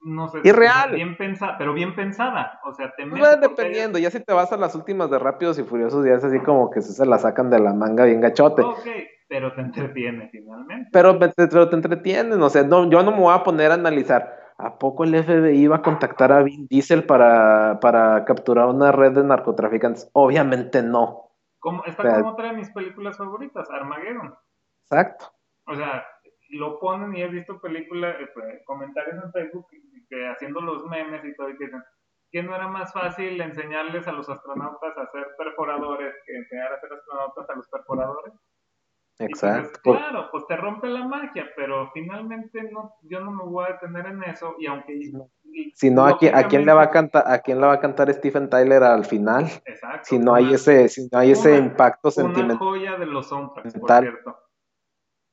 no 0.00 0.28
sé, 0.28 0.40
Irreal. 0.44 0.92
bien 0.92 1.16
pensada, 1.16 1.56
pero 1.58 1.72
bien 1.72 1.94
pensada. 1.94 2.60
O 2.64 2.74
sea, 2.74 2.92
te 2.96 3.06
Pues 3.06 3.14
mete 3.14 3.24
va 3.24 3.40
porque 3.40 3.48
dependiendo, 3.48 3.98
ya 3.98 4.10
si 4.10 4.20
te 4.20 4.32
vas 4.32 4.52
a 4.52 4.56
las 4.56 4.74
últimas 4.74 5.10
de 5.10 5.18
Rápidos 5.18 5.58
y 5.58 5.64
Furiosos, 5.64 6.04
ya 6.04 6.14
es 6.14 6.24
así 6.24 6.38
como 6.40 6.70
que 6.70 6.82
se 6.82 7.06
la 7.06 7.18
sacan 7.18 7.50
de 7.50 7.60
la 7.60 7.72
manga 7.72 8.04
bien 8.04 8.20
gachote. 8.20 8.62
Ok, 8.62 8.86
pero 9.28 9.54
te 9.54 9.62
entretiene 9.62 10.28
finalmente. 10.30 10.90
Pero, 10.92 11.18
pero 11.18 11.68
te 11.68 11.76
entretienen, 11.76 12.40
o 12.40 12.48
sea, 12.50 12.62
no, 12.62 12.88
yo 12.90 13.02
no 13.02 13.10
me 13.10 13.20
voy 13.20 13.34
a 13.34 13.42
poner 13.42 13.70
a 13.70 13.74
analizar. 13.74 14.45
¿A 14.58 14.78
poco 14.78 15.04
el 15.04 15.14
FBI 15.14 15.58
iba 15.58 15.76
a 15.76 15.82
contactar 15.82 16.32
a 16.32 16.42
Vin 16.42 16.66
Diesel 16.66 17.04
para, 17.04 17.78
para 17.80 18.24
capturar 18.24 18.68
una 18.68 18.90
red 18.90 19.12
de 19.12 19.24
narcotraficantes? 19.24 20.08
Obviamente 20.14 20.82
no. 20.82 21.30
Como, 21.58 21.84
está 21.84 22.02
O 22.02 22.06
sea- 22.06 22.14
como 22.20 22.30
otra 22.32 22.48
de 22.48 22.56
mis 22.56 22.70
películas 22.70 23.16
favoritas, 23.18 23.68
Armageddon. 23.70 24.34
Exacto. 24.84 25.26
O 25.66 25.74
sea, 25.74 26.06
lo 26.50 26.78
ponen 26.78 27.14
y 27.16 27.22
he 27.22 27.28
visto 27.28 27.60
películas, 27.60 28.14
eh, 28.20 28.28
pues, 28.32 28.62
comentarios 28.64 29.22
en 29.22 29.32
Facebook 29.32 29.66
que, 30.08 30.28
haciendo 30.28 30.60
los 30.60 30.86
memes 30.86 31.24
y 31.24 31.34
todo, 31.34 31.50
y 31.50 31.56
que 31.58 31.64
dicen 31.64 31.82
que 32.30 32.42
no 32.42 32.54
era 32.54 32.68
más 32.68 32.92
fácil 32.92 33.40
enseñarles 33.40 34.06
a 34.08 34.12
los 34.12 34.28
astronautas 34.28 34.96
a 34.96 35.06
ser 35.10 35.26
perforadores 35.36 36.14
que 36.24 36.36
enseñar 36.36 36.72
a 36.72 36.80
ser 36.80 36.92
astronautas 36.92 37.50
a 37.50 37.54
los 37.56 37.68
perforadores. 37.68 38.32
Dices, 39.18 39.42
Exacto. 39.42 39.92
Claro, 39.94 40.28
pues 40.30 40.46
te 40.46 40.56
rompe 40.56 40.88
la 40.88 41.06
magia, 41.06 41.46
pero 41.56 41.90
finalmente 41.94 42.62
no, 42.70 42.94
yo 43.02 43.20
no 43.20 43.30
me 43.32 43.44
voy 43.44 43.64
a 43.66 43.72
detener 43.72 44.06
en 44.06 44.22
eso 44.24 44.54
y 44.58 44.66
aunque... 44.66 44.94
y- 44.94 45.72
Si 45.74 45.90
no, 45.90 46.04
¿a 46.06 46.18
quién, 46.18 46.34
a 46.36 46.46
quién 46.48 46.66
le 46.66 46.72
va 46.74 46.82
a 46.82 46.90
cantar, 46.90 47.24
a 47.26 47.38
quién 47.38 47.58
le 47.60 47.66
va 47.66 47.72
a 47.74 47.80
cantar 47.80 48.12
Stephen 48.12 48.50
Tyler 48.50 48.82
al 48.82 49.06
final? 49.06 49.44
Exacto. 49.64 50.00
Si 50.04 50.18
no 50.18 50.34
hay 50.34 50.44
una- 50.46 50.54
ese, 50.56 50.88
si 50.90 51.08
no 51.10 51.18
hay 51.18 51.30
ese 51.30 51.52
una- 51.52 51.66
impacto 51.66 52.08
Una 52.08 52.12
sentimental, 52.12 52.58
joya 52.58 52.96
de 52.98 53.06
los 53.06 53.26
soundtracks, 53.28 53.78
por 53.78 53.90
cierto. 53.90 54.36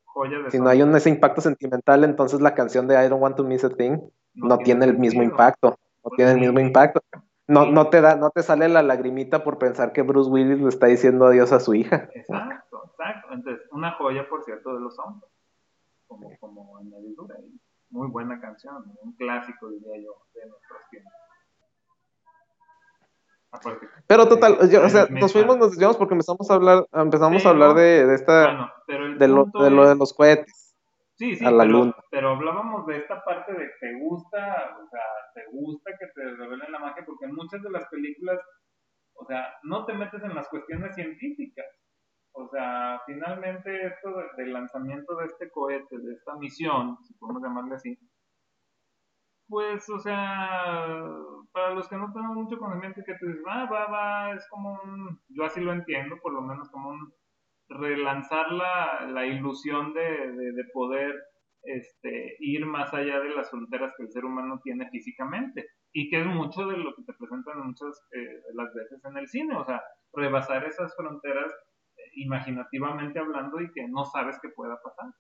Joya 0.06 0.40
de 0.40 0.52
si 0.52 0.60
no 0.60 0.70
hay 0.70 0.82
un, 0.82 0.96
ese 0.96 1.10
impacto 1.10 1.42
sentimental, 1.42 2.04
entonces 2.06 2.40
la 2.40 2.54
canción 2.54 2.88
de 2.88 2.96
I 3.04 3.10
Don't 3.10 3.22
Want 3.22 3.36
to 3.36 3.44
Miss 3.44 3.64
a 3.66 3.70
Thing 3.70 3.98
no, 4.36 4.60
tiene 4.60 4.86
el 4.86 4.98
mismo 4.98 5.24
impacto. 5.24 5.72
No 6.04 6.10
Pues 6.10 6.18
tiene 6.18 6.32
el 6.34 6.40
mismo 6.40 6.60
impacto. 6.60 7.02
No, 7.48 7.66
no 7.66 7.90
te 7.90 8.00
da, 8.00 8.16
no 8.16 8.30
te 8.30 8.44
sale 8.44 8.70
la 8.70 8.82
lagrimita 8.84 9.44
por 9.44 9.58
pensar 9.58 9.92
que 9.92 10.02
Bruce 10.04 10.30
Willis 10.30 10.60
le 10.62 10.70
está 10.70 10.88
diciendo 10.88 11.26
adiós 11.26 11.52
a 11.52 11.60
su 11.60 11.74
hija. 11.74 12.08
Exacto, 12.14 12.73
una 13.74 13.92
joya, 13.94 14.28
por 14.30 14.44
cierto, 14.44 14.74
de 14.74 14.82
los 14.82 14.96
soundtracks. 14.96 15.34
Como, 16.08 16.30
como 16.40 16.78
añadidura. 16.78 17.36
ahí. 17.38 17.52
Muy 17.90 18.08
buena 18.10 18.40
canción, 18.42 18.84
un 19.02 19.14
clásico, 19.16 19.70
diría 19.70 19.98
yo, 20.04 20.16
de 20.34 20.48
nuestros 20.48 20.80
tiempos. 20.90 21.14
Aparte, 23.52 23.88
Pero 24.08 24.28
total, 24.28 24.58
eh, 24.62 24.70
yo, 24.72 24.84
o 24.84 24.90
sea, 24.90 25.06
nos 25.12 25.32
fuimos, 25.32 25.58
nos 25.58 25.72
desviamos 25.72 25.96
porque 25.98 26.16
empezamos 26.16 26.50
a 26.50 26.56
hablar, 26.56 26.88
empezamos 26.92 27.46
a 27.46 27.50
hablar 27.50 27.76
de, 27.76 28.06
de 28.08 28.16
esta, 28.16 28.46
Bueno, 28.48 28.72
pero 28.88 29.16
de 29.16 29.28
lo, 29.28 29.46
de 29.46 29.70
lo 29.70 29.86
de 29.86 29.92
es- 29.94 29.98
los 30.00 30.14
cohetes. 30.14 30.76
Sí, 31.16 31.36
sí, 31.36 31.46
a 31.46 31.52
la 31.52 31.64
pero, 31.64 31.72
luna. 31.78 31.96
pero 32.10 32.30
hablábamos 32.30 32.88
de 32.88 32.98
esta 32.98 33.24
parte 33.24 33.54
de 33.54 33.60
que 33.60 33.74
te 33.80 34.00
gusta, 34.00 34.76
o 34.84 34.90
sea, 34.90 35.02
te 35.36 35.46
gusta 35.52 35.92
que 36.00 36.08
te 36.08 36.24
revelen 36.36 36.72
la 36.72 36.80
magia, 36.80 37.06
porque 37.06 37.26
en 37.26 37.36
muchas 37.36 37.62
de 37.62 37.70
las 37.70 37.86
películas, 37.90 38.40
o 39.14 39.26
sea, 39.28 39.54
no 39.62 39.86
te 39.86 39.94
metes 39.94 40.24
en 40.24 40.34
las 40.34 40.48
cuestiones 40.50 40.96
científicas. 40.96 41.68
O 42.36 42.48
sea, 42.50 43.00
finalmente 43.06 43.86
esto 43.88 44.10
de- 44.18 44.44
del 44.44 44.54
lanzamiento 44.54 45.16
de 45.18 45.26
este 45.26 45.50
cohete, 45.52 45.98
de 46.00 46.14
esta 46.14 46.36
misión, 46.36 46.98
si 47.04 47.14
podemos 47.16 47.44
llamarle 47.44 47.76
así, 47.76 47.98
pues, 49.48 49.88
o 49.90 50.00
sea, 50.00 51.06
para 51.52 51.74
los 51.76 51.88
que 51.88 51.98
no 51.98 52.12
tenemos 52.14 52.36
mucho 52.38 52.58
conocimiento 52.58 53.02
que 53.06 53.16
tú 53.20 53.28
dices, 53.28 53.44
ah, 53.48 53.68
va, 53.72 53.86
va, 53.88 54.34
es 54.34 54.48
como 54.50 54.80
un, 54.84 55.20
yo 55.30 55.44
así 55.46 55.62
lo 55.62 55.74
entiendo, 55.74 56.18
por 56.22 56.34
lo 56.34 56.42
menos 56.42 56.70
como 56.72 56.90
un 56.90 57.14
relanzar 57.70 58.52
la, 58.52 59.06
la 59.08 59.26
ilusión 59.26 59.94
de, 59.94 60.32
de, 60.32 60.52
de 60.54 60.64
poder 60.74 61.16
este, 61.64 62.36
ir 62.40 62.66
más 62.66 62.94
allá 62.94 63.20
de 63.20 63.30
las 63.30 63.50
fronteras 63.50 63.94
que 63.98 64.04
el 64.04 64.12
ser 64.12 64.26
humano 64.26 64.60
tiene 64.64 64.90
físicamente 64.90 65.68
y 65.94 66.10
que 66.10 66.22
es 66.22 66.26
mucho 66.28 66.66
de 66.68 66.78
lo 66.78 66.94
que 66.96 67.04
te 67.04 67.14
presentan 67.14 67.66
muchas 67.68 68.06
eh, 68.12 68.42
las 68.54 68.74
veces 68.74 69.04
en 69.06 69.18
el 69.18 69.28
cine, 69.28 69.56
o 69.56 69.64
sea, 69.66 69.82
rebasar 70.14 70.66
esas 70.66 70.96
fronteras 70.96 71.54
imaginativamente 72.16 73.20
hablando 73.20 73.62
y 73.62 73.72
que 73.72 73.88
no 73.88 74.06
sabes 74.06 74.38
qué 74.42 74.50
pueda 74.50 74.80
pasar. 74.82 75.12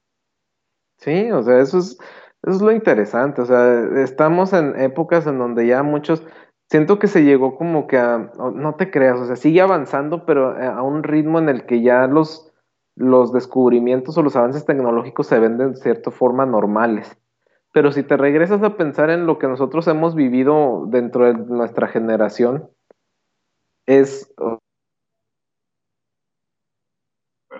Sí, 0.97 1.31
o 1.31 1.43
sea, 1.43 1.59
eso 1.59 1.79
es, 1.79 1.97
eso 2.43 2.55
es 2.55 2.61
lo 2.61 2.71
interesante, 2.71 3.41
o 3.41 3.45
sea, 3.45 4.01
estamos 4.01 4.53
en 4.53 4.79
épocas 4.79 5.27
en 5.27 5.37
donde 5.37 5.67
ya 5.67 5.83
muchos, 5.83 6.25
siento 6.69 6.99
que 6.99 7.07
se 7.07 7.23
llegó 7.23 7.57
como 7.57 7.87
que 7.87 7.97
a, 7.97 8.31
no 8.53 8.75
te 8.75 8.89
creas, 8.91 9.19
o 9.19 9.25
sea, 9.25 9.35
sigue 9.35 9.61
avanzando, 9.61 10.25
pero 10.25 10.57
a 10.57 10.81
un 10.81 11.03
ritmo 11.03 11.39
en 11.39 11.49
el 11.49 11.65
que 11.65 11.81
ya 11.81 12.07
los, 12.07 12.53
los 12.95 13.33
descubrimientos 13.33 14.17
o 14.17 14.23
los 14.23 14.35
avances 14.35 14.65
tecnológicos 14.65 15.27
se 15.27 15.39
ven 15.39 15.57
de 15.57 15.75
cierta 15.75 16.11
forma 16.11 16.45
normales. 16.45 17.17
Pero 17.73 17.91
si 17.91 18.03
te 18.03 18.17
regresas 18.17 18.61
a 18.61 18.77
pensar 18.77 19.09
en 19.09 19.25
lo 19.25 19.39
que 19.39 19.47
nosotros 19.47 19.87
hemos 19.87 20.13
vivido 20.13 20.85
dentro 20.87 21.25
de 21.25 21.33
nuestra 21.33 21.87
generación, 21.87 22.69
es... 23.85 24.33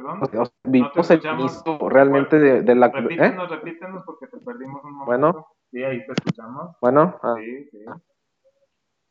Perdón. 0.04 0.48
vivimos 0.64 1.12
el 1.12 1.22
inicio 1.26 1.90
realmente 1.90 2.40
de, 2.40 2.76
la... 2.76 2.90
Repítenos, 2.90 3.52
¿eh? 3.52 3.56
repítenos 3.56 4.04
porque 4.06 4.28
te 4.28 4.38
perdimos 4.38 4.84
un 4.84 4.94
momento. 4.94 5.06
Bueno. 5.06 5.48
Sí, 5.72 5.84
ahí 5.84 6.06
te 6.06 6.14
escuchamos. 6.14 6.76
Bueno. 6.82 7.20
Ah. 7.24 7.36
Sí, 7.38 7.70
sí. 7.72 7.80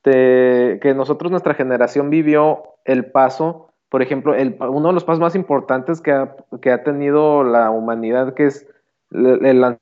que 0.04 0.92
nosotros, 0.94 1.30
nuestra 1.30 1.54
generación 1.54 2.10
vivió 2.10 2.62
el 2.84 3.10
paso 3.10 3.72
por 3.92 4.00
ejemplo, 4.00 4.34
el, 4.34 4.56
uno 4.58 4.88
de 4.88 4.94
los 4.94 5.04
pasos 5.04 5.20
más 5.20 5.34
importantes 5.34 6.00
que 6.00 6.12
ha, 6.12 6.34
que 6.62 6.72
ha 6.72 6.82
tenido 6.82 7.44
la 7.44 7.70
humanidad, 7.70 8.32
que 8.32 8.46
es 8.46 8.66
el, 9.10 9.76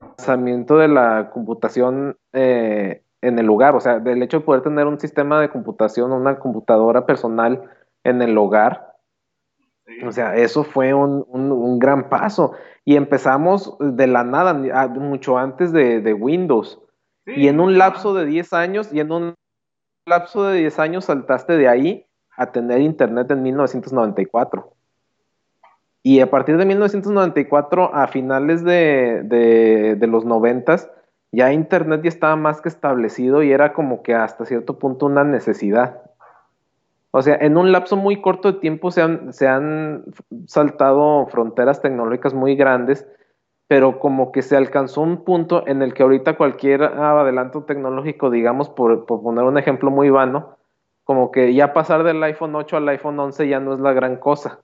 lanzamiento 0.00 0.78
de 0.78 0.88
la 0.88 1.28
computación 1.28 2.16
eh, 2.32 3.02
en 3.20 3.38
el 3.38 3.50
hogar, 3.50 3.76
o 3.76 3.80
sea, 3.80 3.98
del 3.98 4.22
hecho 4.22 4.38
de 4.38 4.46
poder 4.46 4.62
tener 4.62 4.86
un 4.86 4.98
sistema 4.98 5.38
de 5.38 5.50
computación, 5.50 6.12
una 6.12 6.38
computadora 6.38 7.04
personal 7.04 7.62
en 8.04 8.22
el 8.22 8.38
hogar. 8.38 8.91
O 10.06 10.12
sea, 10.12 10.36
eso 10.36 10.64
fue 10.64 10.94
un, 10.94 11.24
un, 11.28 11.78
gran 11.78 12.08
paso. 12.08 12.52
Y 12.84 12.96
empezamos 12.96 13.76
de 13.80 14.06
la 14.06 14.24
nada, 14.24 14.54
mucho 14.88 15.38
antes 15.38 15.72
de, 15.72 16.00
de 16.00 16.14
Windows. 16.14 16.80
y 17.26 17.48
en 17.48 17.60
un 17.60 17.78
lapso 17.78 18.14
de 18.14 18.26
10 18.26 18.52
años, 18.52 18.92
y 18.92 19.00
en 19.00 19.12
un 19.12 19.34
lapso 20.06 20.44
de 20.44 20.58
10 20.58 20.78
años 20.78 21.04
saltaste 21.04 21.56
de 21.56 21.68
ahí 21.68 22.06
a 22.36 22.52
tener 22.52 22.80
internet 22.80 23.30
en 23.30 23.42
1994. 23.42 24.72
Y 26.02 26.20
a 26.20 26.30
partir 26.30 26.56
de 26.56 26.64
1994, 26.64 27.94
a 27.94 28.08
finales 28.08 28.64
de, 28.64 29.96
los 30.08 30.24
90, 30.24 30.76
ya 31.30 31.52
internet 31.52 32.02
ya 32.02 32.08
estaba 32.08 32.36
más 32.36 32.60
que 32.60 32.68
establecido 32.68 33.42
y 33.42 33.52
era 33.52 33.72
como 33.72 34.02
que 34.02 34.14
hasta 34.14 34.44
cierto 34.44 34.78
punto 34.78 35.06
una 35.06 35.22
necesidad. 35.22 36.02
O 37.12 37.20
sea, 37.20 37.36
en 37.40 37.58
un 37.58 37.72
lapso 37.72 37.96
muy 37.96 38.20
corto 38.20 38.52
de 38.52 38.58
tiempo 38.58 38.90
se 38.90 39.02
han, 39.02 39.32
se 39.34 39.46
han 39.46 40.04
saltado 40.46 41.26
fronteras 41.26 41.82
tecnológicas 41.82 42.32
muy 42.32 42.56
grandes, 42.56 43.06
pero 43.68 43.98
como 43.98 44.32
que 44.32 44.40
se 44.40 44.56
alcanzó 44.56 45.02
un 45.02 45.22
punto 45.22 45.66
en 45.66 45.82
el 45.82 45.92
que 45.92 46.02
ahorita 46.02 46.38
cualquier 46.38 46.82
adelanto 46.82 47.64
tecnológico, 47.64 48.30
digamos, 48.30 48.70
por, 48.70 49.04
por 49.04 49.22
poner 49.22 49.44
un 49.44 49.58
ejemplo 49.58 49.90
muy 49.90 50.08
vano, 50.08 50.56
como 51.04 51.30
que 51.30 51.52
ya 51.52 51.74
pasar 51.74 52.02
del 52.02 52.22
iPhone 52.22 52.54
8 52.54 52.78
al 52.78 52.88
iPhone 52.88 53.20
11 53.20 53.46
ya 53.46 53.60
no 53.60 53.74
es 53.74 53.80
la 53.80 53.92
gran 53.92 54.16
cosa. 54.16 54.60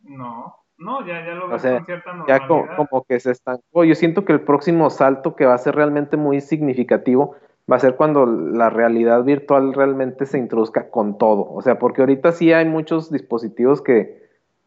No, 0.00 0.64
no, 0.78 1.06
ya, 1.06 1.24
ya 1.24 1.34
lo 1.34 1.48
ves 1.48 1.62
con 1.62 1.84
cierta 1.84 2.12
normalidad. 2.12 2.40
Ya 2.40 2.76
como, 2.76 3.04
que 3.04 3.20
se 3.20 3.30
estancó. 3.30 3.84
Yo 3.84 3.94
siento 3.94 4.24
que 4.24 4.32
el 4.32 4.40
próximo 4.40 4.90
salto 4.90 5.36
que 5.36 5.46
va 5.46 5.54
a 5.54 5.58
ser 5.58 5.76
realmente 5.76 6.16
muy 6.16 6.40
significativo 6.40 7.36
va 7.70 7.76
a 7.76 7.80
ser 7.80 7.96
cuando 7.96 8.26
la 8.26 8.70
realidad 8.70 9.24
virtual 9.24 9.72
realmente 9.74 10.26
se 10.26 10.38
introduzca 10.38 10.90
con 10.90 11.18
todo. 11.18 11.50
O 11.50 11.62
sea, 11.62 11.78
porque 11.78 12.02
ahorita 12.02 12.32
sí 12.32 12.52
hay 12.52 12.66
muchos 12.66 13.10
dispositivos 13.10 13.80
que, 13.80 14.22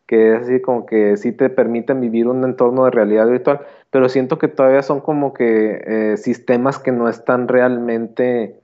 que 0.08 0.34
así 0.34 0.62
como 0.62 0.86
que 0.86 1.18
sí 1.18 1.32
te 1.32 1.50
permiten 1.50 2.02
vivir 2.02 2.28
un 2.28 2.44
entorno 2.44 2.86
de 2.86 2.92
realidad 2.92 3.28
virtual, 3.28 3.62
pero 3.92 4.10
siento 4.10 4.38
que 4.40 4.48
todavía 4.48 4.82
son 4.82 5.02
como 5.02 5.34
que 5.34 5.82
eh, 5.86 6.18
sistemas 6.18 6.80
que 6.80 6.92
no 6.92 7.08
están 7.08 7.48
realmente 7.48 8.60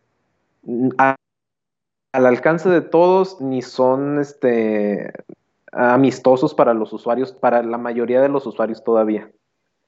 al 0.98 2.26
alcance 2.26 2.70
de 2.70 2.82
todos 2.82 3.42
ni 3.42 3.62
son 3.62 4.20
este, 4.20 5.12
amistosos 5.72 6.54
para 6.54 6.74
los 6.74 6.94
usuarios, 6.94 7.34
para 7.34 7.64
la 7.64 7.78
mayoría 7.78 8.22
de 8.22 8.30
los 8.30 8.46
usuarios 8.46 8.84
todavía. 8.84 9.30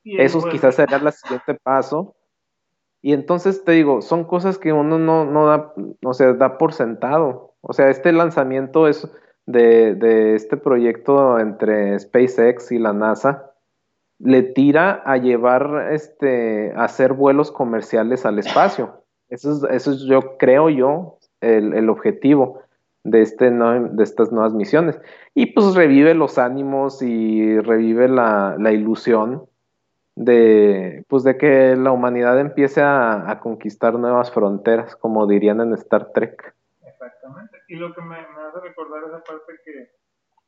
Eso 0.04 0.44
quizás 0.50 0.76
sería 0.76 0.98
el 0.98 1.12
siguiente 1.12 1.56
paso. 1.56 2.15
Y 3.06 3.14
entonces 3.14 3.64
te 3.64 3.74
digo, 3.74 4.02
son 4.02 4.24
cosas 4.24 4.58
que 4.58 4.74
uno 4.74 4.98
no, 4.98 5.26
no 5.26 5.46
da, 5.46 5.76
o 6.04 6.14
sea, 6.16 6.34
da 6.34 6.58
por 6.58 6.74
sentado. 6.74 7.54
O 7.62 7.72
sea, 7.72 7.92
este 7.92 8.12
lanzamiento 8.12 8.88
es 8.88 9.08
de, 9.46 9.94
de 9.94 10.34
este 10.34 10.58
proyecto 10.58 11.38
entre 11.38 12.00
SpaceX 12.00 12.72
y 12.72 12.80
la 12.80 12.94
NASA, 12.94 13.52
le 14.18 14.42
tira 14.42 15.04
a 15.06 15.18
llevar, 15.18 15.90
este, 15.92 16.74
a 16.76 16.86
hacer 16.86 17.14
vuelos 17.14 17.52
comerciales 17.52 18.26
al 18.26 18.40
espacio. 18.40 19.04
Eso 19.30 19.52
es, 19.52 19.64
eso 19.70 19.92
es 19.92 20.02
yo 20.06 20.38
creo 20.40 20.72
yo, 20.72 21.20
el, 21.42 21.88
objetivo 21.92 22.62
de, 23.04 23.22
este 23.22 23.52
de 23.52 24.04
estas 24.04 24.32
nuevas 24.32 24.56
misiones. 24.56 25.00
Y 25.36 25.54
pues 25.54 25.76
revive 25.76 26.16
los 26.16 26.40
ánimos 26.40 27.04
y 27.04 27.60
revive 27.60 28.08
la, 28.08 28.58
ilusión 28.72 29.46
de, 30.16 31.04
pues 31.10 31.24
de 31.24 31.38
que 31.38 31.76
la 31.76 31.92
humanidad 31.92 32.40
empiece 32.40 32.82
a, 32.82 33.40
conquistar 33.42 33.94
nuevas 33.96 34.32
fronteras, 34.32 34.96
como 34.96 35.28
dirían 35.28 35.62
en 35.62 35.74
Star 35.74 36.12
Trek. 36.14 36.56
Exactamente. 36.82 37.58
Y 37.68 37.76
lo 37.76 37.94
que 37.94 38.02
me, 38.02 38.16
hace 38.16 38.60
recordar 38.62 39.04
esa 39.04 39.24
parte 39.24 39.54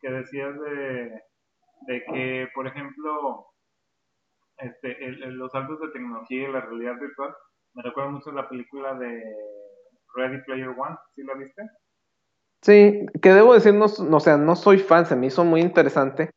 que, 0.01 0.10
decías 0.10 0.56
de, 0.60 1.23
que, 1.88 2.47
por 2.56 2.65
ejemplo, 2.65 3.47
este, 4.58 4.95
los 5.12 5.51
saltos 5.51 5.80
de 5.82 5.89
tecnología 5.89 6.47
y 6.47 6.51
la 6.51 6.62
realidad 6.62 6.95
virtual, 6.99 7.36
me 7.73 7.84
recuerda 7.84 8.12
mucho 8.12 8.32
la 8.32 8.47
película 8.47 8.93
de 8.95 9.21
Ready 10.15 10.41
Player 10.45 10.69
One, 10.69 10.97
¿sí 11.13 11.23
la 11.23 11.34
viste? 11.36 11.62
Sí, 12.62 13.06
que 13.21 13.34
debo 13.34 13.53
decir, 13.53 13.73
no, 13.73 13.86
o 13.86 14.19
sea, 14.19 14.38
no 14.38 14.56
soy 14.56 14.80
fan, 14.80 15.06
se 15.06 15.15
me 15.15 15.27
hizo 15.27 15.43
muy 15.43 15.62
interesante, 15.62 16.32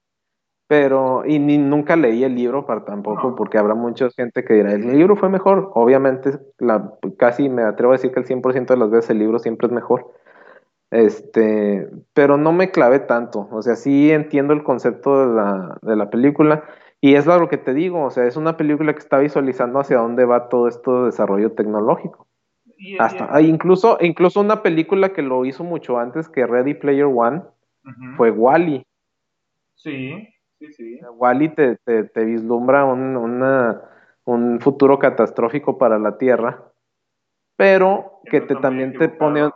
pero, 0.71 1.25
y 1.27 1.41
ni 1.41 1.59
nunca 1.59 1.97
leí 1.97 2.23
el 2.23 2.37
libro 2.37 2.65
para 2.65 2.85
tampoco, 2.85 3.35
porque 3.35 3.59
habrá 3.59 3.75
mucha 3.75 4.09
gente 4.11 4.45
que 4.45 4.55
dirá, 4.55 4.73
el 4.73 4.87
libro 4.97 5.17
fue 5.17 5.29
mejor, 5.29 5.73
obviamente, 5.75 6.39
la, 6.61 6.95
casi 7.19 7.49
me 7.49 7.65
atrevo 7.65 7.93
a 7.93 7.97
decir 7.97 8.13
que 8.13 8.21
el 8.21 8.27
100% 8.27 8.67
de 8.67 8.77
las 8.77 8.89
veces 8.89 9.11
el 9.11 9.19
libro 9.19 9.41
siempre 9.41 9.67
es 9.67 9.73
mejor, 9.73 10.13
este, 10.93 11.89
pero 12.15 12.37
no 12.37 12.53
me 12.53 12.71
clavé 12.71 13.01
tanto, 13.01 13.49
o 13.51 13.63
sea, 13.63 13.75
sí 13.75 14.13
entiendo 14.13 14.53
el 14.53 14.63
concepto 14.63 15.27
de 15.27 15.35
la, 15.35 15.77
de 15.83 15.97
la 15.97 16.09
película, 16.09 16.63
y 17.01 17.17
es 17.17 17.27
lo 17.27 17.49
que 17.49 17.59
te 17.59 17.75
digo, 17.75 18.05
o 18.05 18.13
sea, 18.13 18.27
es 18.27 18.37
una 18.37 18.57
película 18.57 18.93
que 18.93 19.01
está 19.01 19.19
visualizando 19.19 19.81
hacia 19.81 19.99
dónde 19.99 20.25
va 20.25 20.49
todo 20.49 20.69
esto 20.69 21.01
de 21.01 21.07
desarrollo 21.07 21.51
tecnológico. 21.51 22.29
Hasta, 23.01 23.41
incluso, 23.41 23.99
incluso 24.01 24.41
una 24.41 24.63
película 24.63 25.13
que 25.13 25.23
lo 25.23 25.45
hizo 25.45 25.65
mucho 25.65 25.99
antes 25.99 26.29
que 26.29 26.47
Ready 26.47 26.75
Player 26.75 27.07
One 27.07 27.43
fue 28.17 28.31
Wally. 28.31 28.87
Sí, 29.75 30.29
sí, 30.61 30.73
sí. 30.73 31.01
Wally 31.17 31.49
te, 31.49 31.77
te, 31.77 32.25
vislumbra 32.25 32.85
un, 32.85 33.17
un 34.25 34.61
futuro 34.61 34.99
catastrófico 34.99 35.79
para 35.79 35.99
la 35.99 36.19
Tierra, 36.19 36.63
pero 37.57 38.21
que 38.31 38.41
te 38.41 38.55
también 38.55 38.97
te 38.97 39.09
pone, 39.09 39.51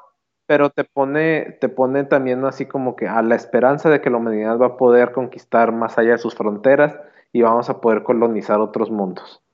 pero 0.46 0.70
te 0.70 0.84
pone, 0.84 1.56
te 1.60 1.68
pone 1.68 2.04
también 2.04 2.44
así 2.44 2.66
como 2.66 2.96
que 2.96 3.06
a 3.06 3.22
la 3.22 3.36
esperanza 3.36 3.88
de 3.90 4.00
que 4.00 4.10
la 4.10 4.16
humanidad 4.16 4.58
va 4.58 4.66
a 4.66 4.76
poder 4.76 5.12
conquistar 5.12 5.70
más 5.70 5.98
allá 5.98 6.12
de 6.12 6.18
sus 6.18 6.34
fronteras 6.34 6.98
y 7.32 7.42
vamos 7.42 7.70
a 7.70 7.80
poder 7.80 8.02
colonizar 8.02 8.60
otros 8.60 8.90
mundos 8.90 9.44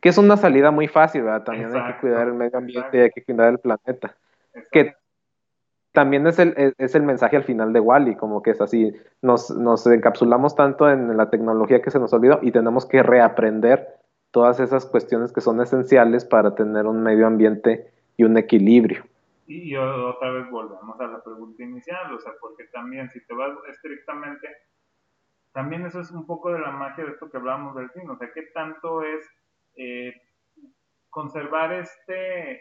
que 0.00 0.08
es 0.08 0.18
una 0.18 0.36
salida 0.36 0.70
muy 0.70 0.88
fácil, 0.88 1.22
¿verdad? 1.22 1.44
También 1.44 1.74
hay 1.74 1.92
que 1.92 2.00
cuidar 2.00 2.28
el 2.28 2.34
medio 2.34 2.58
ambiente 2.58 2.98
y 2.98 3.00
hay 3.00 3.10
que 3.10 3.24
cuidar 3.24 3.52
el 3.52 3.58
planeta. 3.58 4.14
Que 4.70 4.94
también 5.98 6.28
es 6.28 6.38
el, 6.38 6.54
es 6.78 6.94
el 6.94 7.02
mensaje 7.02 7.36
al 7.36 7.42
final 7.42 7.72
de 7.72 7.80
Wally, 7.80 8.14
como 8.14 8.40
que 8.40 8.52
es 8.52 8.60
así, 8.60 8.94
nos, 9.20 9.50
nos 9.50 9.84
encapsulamos 9.84 10.54
tanto 10.54 10.88
en 10.88 11.16
la 11.16 11.28
tecnología 11.28 11.82
que 11.82 11.90
se 11.90 11.98
nos 11.98 12.12
olvidó 12.12 12.38
y 12.40 12.52
tenemos 12.52 12.86
que 12.86 13.02
reaprender 13.02 13.84
todas 14.30 14.60
esas 14.60 14.86
cuestiones 14.86 15.32
que 15.32 15.40
son 15.40 15.60
esenciales 15.60 16.24
para 16.24 16.54
tener 16.54 16.86
un 16.86 17.02
medio 17.02 17.26
ambiente 17.26 17.90
y 18.16 18.22
un 18.22 18.38
equilibrio. 18.38 19.02
Y 19.48 19.74
otra 19.74 20.30
vez 20.30 20.48
volvemos 20.52 21.00
a 21.00 21.08
la 21.08 21.20
pregunta 21.20 21.64
inicial, 21.64 22.14
o 22.14 22.20
sea, 22.20 22.30
porque 22.40 22.66
también 22.72 23.10
si 23.10 23.18
te 23.26 23.34
vas 23.34 23.58
estrictamente, 23.68 24.46
también 25.52 25.84
eso 25.84 25.98
es 25.98 26.12
un 26.12 26.26
poco 26.26 26.52
de 26.52 26.60
la 26.60 26.70
magia 26.70 27.06
de 27.06 27.10
esto 27.10 27.28
que 27.28 27.38
hablábamos 27.38 27.74
del 27.74 27.90
cine, 27.90 28.08
o 28.08 28.16
sea, 28.16 28.30
qué 28.32 28.42
tanto 28.54 29.02
es 29.02 29.28
eh, 29.74 30.14
conservar 31.10 31.72
este, 31.72 32.60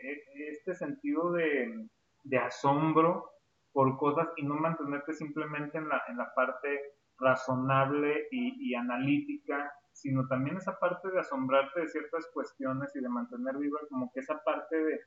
este 0.50 0.74
sentido 0.74 1.34
de, 1.34 1.88
asombro 2.36 3.32
por 3.72 3.96
cosas 3.98 4.28
y 4.38 4.44
no 4.44 4.56
mantenerte 4.56 5.14
simplemente 5.14 5.78
en 5.78 5.88
la, 5.88 6.02
en 6.08 6.18
la 6.18 6.34
parte 6.34 6.96
razonable 7.20 8.28
y, 8.32 8.74
analítica 8.76 9.72
sino 9.92 10.28
también 10.28 10.58
esa 10.58 10.78
parte 10.78 11.10
de 11.10 11.20
asombrarte 11.20 11.82
de 11.82 11.88
ciertas 11.88 12.28
cuestiones 12.32 12.96
y 12.96 13.02
de 13.02 13.10
mantener 13.10 13.58
viva 13.58 13.80
como 13.90 14.12
que 14.14 14.20
esa 14.20 14.44
parte 14.44 14.76
de, 14.76 15.00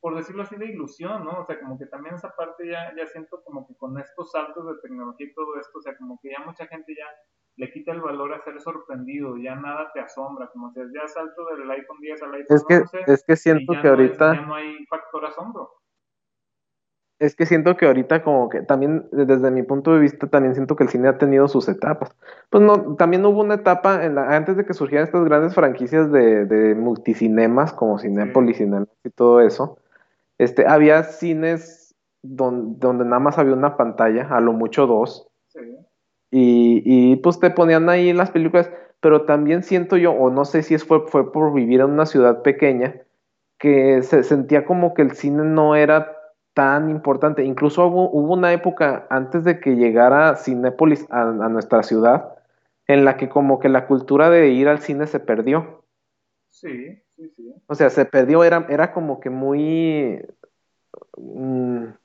por 0.00 0.16
decirlo 0.16 0.42
así, 0.42 0.56
de 0.56 0.66
ilusión, 0.66 1.24
¿no? 1.24 1.40
O 1.40 1.44
sea, 1.44 1.60
como 1.60 1.78
que 1.78 1.86
también 1.86 2.16
esa 2.16 2.34
parte 2.34 2.68
ya, 2.68 2.92
ya 2.96 3.06
siento 3.06 3.40
como 3.44 3.68
que 3.68 3.76
con 3.76 3.96
estos 3.98 4.32
saltos 4.32 4.66
de 4.66 4.82
tecnología 4.82 5.28
y 5.28 5.32
todo 5.32 5.56
esto, 5.60 5.78
o 5.78 5.82
sea, 5.82 5.96
como 5.96 6.18
que 6.20 6.30
ya 6.30 6.44
mucha 6.44 6.66
gente 6.66 6.92
ya 6.96 7.06
le 7.54 7.70
quita 7.72 7.92
el 7.92 8.00
valor 8.00 8.32
a 8.32 8.42
ser 8.42 8.60
sorprendido, 8.60 9.36
ya 9.36 9.54
nada 9.54 9.92
te 9.92 10.00
asombra, 10.00 10.48
como 10.52 10.72
si 10.72 10.80
ya 10.94 11.06
salto 11.08 11.44
del 11.56 11.70
iPhone 11.70 11.98
10 12.00 12.22
al 12.22 12.34
iPhone 12.34 12.56
es 12.56 12.64
que, 12.66 12.76
11, 12.76 12.98
es 13.06 13.24
que 13.24 13.36
siento 13.36 13.72
que 13.80 13.88
ahorita... 13.88 14.34
ya 14.34 14.40
no 14.42 14.54
hay 14.54 14.86
factor 14.86 15.24
asombro. 15.24 15.77
Es 17.18 17.34
que 17.34 17.46
siento 17.46 17.76
que 17.76 17.86
ahorita 17.86 18.22
como 18.22 18.48
que 18.48 18.62
también 18.62 19.08
desde 19.10 19.50
mi 19.50 19.64
punto 19.64 19.92
de 19.92 20.00
vista 20.00 20.28
también 20.28 20.54
siento 20.54 20.76
que 20.76 20.84
el 20.84 20.90
cine 20.90 21.08
ha 21.08 21.18
tenido 21.18 21.48
sus 21.48 21.68
etapas. 21.68 22.14
Pues 22.48 22.62
no, 22.62 22.94
también 22.94 23.26
hubo 23.26 23.40
una 23.40 23.54
etapa 23.54 24.04
en 24.04 24.14
la, 24.14 24.36
antes 24.36 24.56
de 24.56 24.64
que 24.64 24.72
surgieran 24.72 25.06
estas 25.06 25.24
grandes 25.24 25.54
franquicias 25.54 26.12
de, 26.12 26.44
de 26.44 26.76
multicinemas 26.76 27.72
como 27.72 27.98
Cinépolis, 27.98 28.58
sí. 28.58 28.68
y 29.04 29.10
todo 29.10 29.40
eso. 29.40 29.78
Este, 30.38 30.66
había 30.68 31.02
cines 31.02 31.96
donde, 32.22 32.78
donde, 32.78 33.04
nada 33.04 33.18
más 33.18 33.36
había 33.36 33.54
una 33.54 33.76
pantalla, 33.76 34.28
a 34.30 34.40
lo 34.40 34.52
mucho 34.52 34.86
dos. 34.86 35.28
Sí. 35.48 35.60
Y, 36.30 36.82
y 36.84 37.16
pues 37.16 37.40
te 37.40 37.50
ponían 37.50 37.88
ahí 37.88 38.12
las 38.12 38.30
películas, 38.30 38.70
pero 39.00 39.22
también 39.22 39.64
siento 39.64 39.96
yo, 39.96 40.12
o 40.12 40.30
no 40.30 40.44
sé 40.44 40.62
si 40.62 40.74
es 40.74 40.84
fue, 40.84 41.08
fue 41.08 41.32
por 41.32 41.52
vivir 41.52 41.80
en 41.80 41.90
una 41.90 42.06
ciudad 42.06 42.42
pequeña, 42.42 42.94
que 43.58 44.02
se 44.02 44.22
sentía 44.22 44.64
como 44.64 44.94
que 44.94 45.02
el 45.02 45.12
cine 45.12 45.42
no 45.42 45.74
era 45.74 46.17
tan 46.58 46.90
importante. 46.90 47.44
Incluso 47.44 47.86
hubo, 47.86 48.10
hubo, 48.10 48.34
una 48.34 48.52
época 48.52 49.06
antes 49.10 49.44
de 49.44 49.60
que 49.60 49.76
llegara 49.76 50.34
Cinépolis 50.34 51.06
a, 51.08 51.20
a, 51.20 51.48
nuestra 51.48 51.84
ciudad, 51.84 52.34
en 52.88 53.04
la 53.04 53.16
que 53.16 53.28
como 53.28 53.60
que 53.60 53.68
la 53.68 53.86
cultura 53.86 54.28
de 54.28 54.48
ir 54.48 54.66
al 54.66 54.80
cine 54.80 55.06
se 55.06 55.20
perdió. 55.20 55.84
Sí, 56.50 57.00
sí, 57.14 57.32
sí. 57.36 57.54
O 57.68 57.76
sea, 57.76 57.90
se 57.90 58.04
perdió, 58.06 58.42
era, 58.42 58.66
era 58.70 58.92
como 58.92 59.20
que 59.20 59.30
muy... 59.30 60.20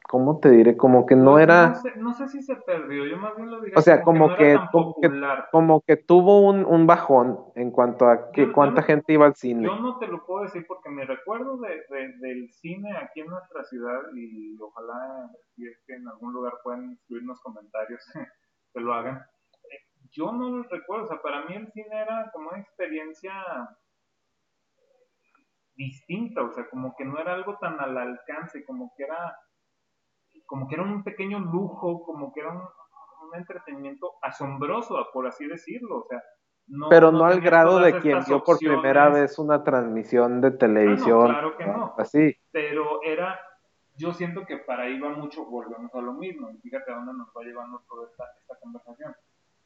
¿Cómo 0.09 0.39
te 0.39 0.49
diré? 0.49 0.77
Como 0.77 1.05
que 1.05 1.15
no, 1.15 1.39
era... 1.39 1.69
No 1.69 1.75
sé, 1.75 1.93
no 1.97 2.13
sé, 2.13 2.27
si 2.27 2.41
se 2.43 2.55
perdió, 2.55 3.05
yo 3.05 3.17
más 3.17 3.35
bien 3.35 3.49
lo 3.49 3.61
diría 3.61 3.77
O 3.77 3.81
sea, 3.81 4.03
como, 4.03 4.25
como 4.27 4.37
que, 4.37 4.53
no 4.53 4.69
como, 4.71 4.95
que 5.01 5.09
como 5.51 5.81
que 5.81 5.97
tuvo 5.97 6.41
un, 6.41 6.65
un, 6.65 6.85
bajón 6.85 7.39
en 7.55 7.71
cuanto 7.71 8.07
a 8.07 8.31
que 8.31 8.47
Yo- 8.47 8.53
cuánta 8.53 8.81
yo 8.81 8.81
no- 8.81 8.87
gente 8.87 9.13
iba 9.13 9.25
al 9.25 9.35
cine. 9.35 9.63
Yo 9.65 9.75
no 9.75 9.97
te 9.99 10.07
lo 10.07 10.25
puedo 10.25 10.43
decir 10.43 10.65
porque 10.67 10.89
mi 10.89 11.03
recuerdo 11.03 11.57
de, 11.57 11.69
de- 11.89 12.17
del 12.19 12.51
cine 12.51 12.95
aquí 12.97 13.21
en 13.21 13.27
nuestra 13.27 13.63
ciudad 13.63 13.99
y 14.13 14.55
ojalá 14.59 15.29
si 15.55 15.67
es 15.67 15.79
que 15.87 15.95
en 15.95 16.07
algún 16.07 16.33
lugar 16.33 16.53
puedan 16.63 16.91
incluirnos 16.91 17.39
comentarios 17.41 18.03
que 18.73 18.79
lo 18.79 18.93
hagan. 18.93 19.23
Yo 20.11 20.31
no 20.31 20.49
lo 20.57 20.63
recuerdo, 20.63 21.05
o 21.05 21.07
sea, 21.07 21.21
para 21.23 21.45
mí 21.45 21.55
el 21.55 21.71
cine 21.71 22.01
era 22.01 22.29
como 22.33 22.49
una 22.49 22.59
experiencia 22.59 23.33
distinta, 25.75 26.41
o 26.43 26.51
sea, 26.51 26.69
como 26.69 26.95
que 26.95 27.05
no 27.05 27.17
era 27.19 27.33
algo 27.33 27.57
tan 27.59 27.79
al 27.79 27.97
alcance, 27.97 28.63
como 28.65 28.93
que 28.95 29.03
era 29.03 29.35
como 30.45 30.67
que 30.67 30.75
era 30.75 30.83
un 30.83 31.03
pequeño 31.03 31.39
lujo, 31.39 32.03
como 32.03 32.33
que 32.33 32.41
era 32.41 32.51
un, 32.51 32.57
un 32.61 33.35
entretenimiento 33.35 34.13
asombroso, 34.21 35.07
por 35.13 35.25
así 35.27 35.47
decirlo, 35.47 35.99
o 35.99 36.05
sea, 36.07 36.21
no, 36.67 36.89
pero 36.89 37.11
no, 37.11 37.25
al 37.25 37.41
grado 37.41 37.79
de 37.79 37.99
quien 37.99 38.19
vio 38.25 38.43
por 38.43 38.57
primera 38.57 39.09
vez 39.09 39.37
una 39.39 39.63
transmisión 39.63 40.41
de 40.41 40.47
Ah, 40.47 40.51
no, 40.51 40.57
televisión. 40.57 41.27
claro 41.27 41.57
que 41.57 41.65
no. 41.65 41.93
Así. 41.97 42.37
pero 42.51 43.01
era, 43.03 43.39
yo 43.95 44.13
siento 44.13 44.45
que 44.45 44.57
para 44.57 44.83
ahí 44.83 44.99
va 44.99 45.09
mucho, 45.09 45.45
volvemos 45.45 45.93
a 45.93 46.01
lo 46.01 46.13
mismo, 46.13 46.49
y 46.51 46.57
fíjate 46.59 46.91
a 46.91 46.95
dónde 46.95 47.13
nos 47.13 47.29
va 47.29 47.43
llevando 47.43 47.81
toda 47.87 48.07
esta, 48.09 48.23
esta 48.39 48.59
conversación. 48.59 49.15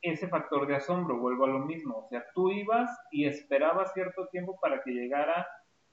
Ese 0.02 0.28
factor 0.28 0.68
de 0.68 0.76
asombro, 0.76 1.18
vuelvo 1.18 1.46
a 1.46 1.50
lo 1.50 1.60
mismo, 1.60 1.98
o 1.98 2.08
sea, 2.10 2.24
tú 2.34 2.52
ibas 2.52 2.90
y 3.12 3.26
esperabas 3.26 3.94
cierto 3.94 4.28
tiempo 4.28 4.58
para 4.62 4.82
que 4.84 4.92
llegara 4.92 5.48